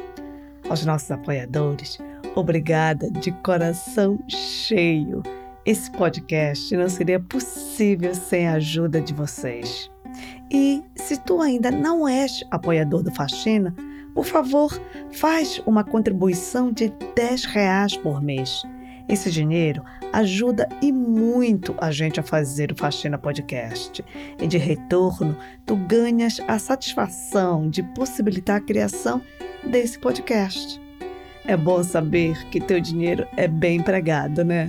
Aos 0.69 0.85
nossos 0.85 1.11
apoiadores, 1.11 1.99
obrigada 2.35 3.11
de 3.11 3.33
coração 3.33 4.19
cheio. 4.29 5.23
Esse 5.67 5.91
podcast 5.91 6.75
não 6.77 6.89
seria 6.89 7.21
possível 7.21 8.15
sem 8.15 8.49
a 8.49 8.55
ajuda 8.55 9.01
de 9.01 9.13
vocês. 9.13 9.91
E 10.51 10.83
se 10.97 11.17
tu 11.19 11.41
ainda 11.41 11.71
não 11.71 12.09
és 12.09 12.43
apoiador 12.51 13.03
do 13.03 13.13
Faxina, 13.13 13.75
por 14.15 14.25
favor, 14.25 14.81
faz 15.13 15.61
uma 15.67 15.85
contribuição 15.85 16.73
de 16.73 16.93
10 17.15 17.45
reais 17.47 17.97
por 17.97 18.23
mês. 18.23 18.63
Esse 19.09 19.31
dinheiro 19.31 19.83
ajuda 20.13 20.69
e 20.81 20.93
muito 20.93 21.75
a 21.79 21.91
gente 21.91 22.21
a 22.21 22.23
fazer 22.23 22.71
o 22.71 22.77
Faxina 22.77 23.19
Podcast. 23.19 24.05
E 24.41 24.47
de 24.47 24.59
retorno, 24.59 25.37
tu 25.67 25.77
ganhas 25.77 26.41
a 26.47 26.59
satisfação 26.59 27.69
de 27.69 27.83
possibilitar 27.83 28.57
a 28.57 28.61
criação 28.61 29.21
desse 29.65 29.99
podcast. 29.99 30.81
É 31.45 31.57
bom 31.57 31.83
saber 31.83 32.47
que 32.51 32.61
teu 32.61 32.81
dinheiro 32.81 33.27
é 33.37 33.49
bem 33.49 33.79
empregado, 33.79 34.45
né? 34.45 34.69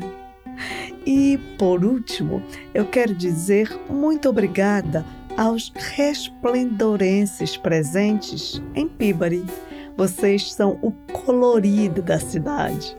E 1.05 1.39
por 1.57 1.83
último, 1.83 2.41
eu 2.73 2.85
quero 2.85 3.13
dizer 3.13 3.69
muito 3.89 4.29
obrigada 4.29 5.05
aos 5.37 5.71
resplendorenses 5.75 7.57
presentes 7.57 8.61
em 8.75 8.87
Peabody. 8.87 9.43
Vocês 9.97 10.53
são 10.53 10.79
o 10.81 10.91
colorido 11.11 12.01
da 12.01 12.19
cidade. 12.19 12.95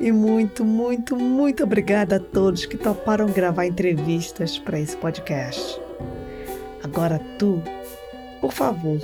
E 0.00 0.12
muito, 0.12 0.64
muito, 0.64 1.16
muito 1.16 1.64
obrigada 1.64 2.16
a 2.16 2.20
todos 2.20 2.66
que 2.66 2.76
toparam 2.76 3.26
gravar 3.26 3.66
entrevistas 3.66 4.58
para 4.58 4.78
esse 4.78 4.96
podcast. 4.96 5.80
Agora 6.82 7.20
tu, 7.38 7.62
por 8.40 8.52
favor, 8.52 9.00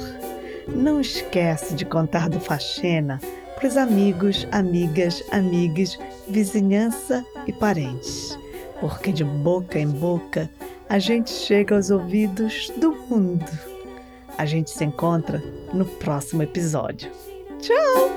não 0.68 1.00
esquece 1.00 1.74
de 1.74 1.84
contar 1.84 2.28
do 2.28 2.40
Faxena 2.40 3.20
para 3.54 3.68
os 3.68 3.76
amigos, 3.76 4.46
amigas, 4.52 5.24
amigas, 5.32 5.98
vizinhança 6.28 7.24
e 7.46 7.52
parentes, 7.52 8.38
porque 8.80 9.12
de 9.12 9.24
boca 9.24 9.78
em 9.78 9.88
boca 9.88 10.48
a 10.88 10.98
gente 10.98 11.30
chega 11.30 11.76
aos 11.76 11.90
ouvidos 11.90 12.70
do 12.76 12.92
mundo. 12.92 13.44
A 14.36 14.46
gente 14.46 14.70
se 14.70 14.84
encontra 14.84 15.42
no 15.72 15.84
próximo 15.84 16.42
episódio. 16.42 17.10
Tchau! 17.60 18.08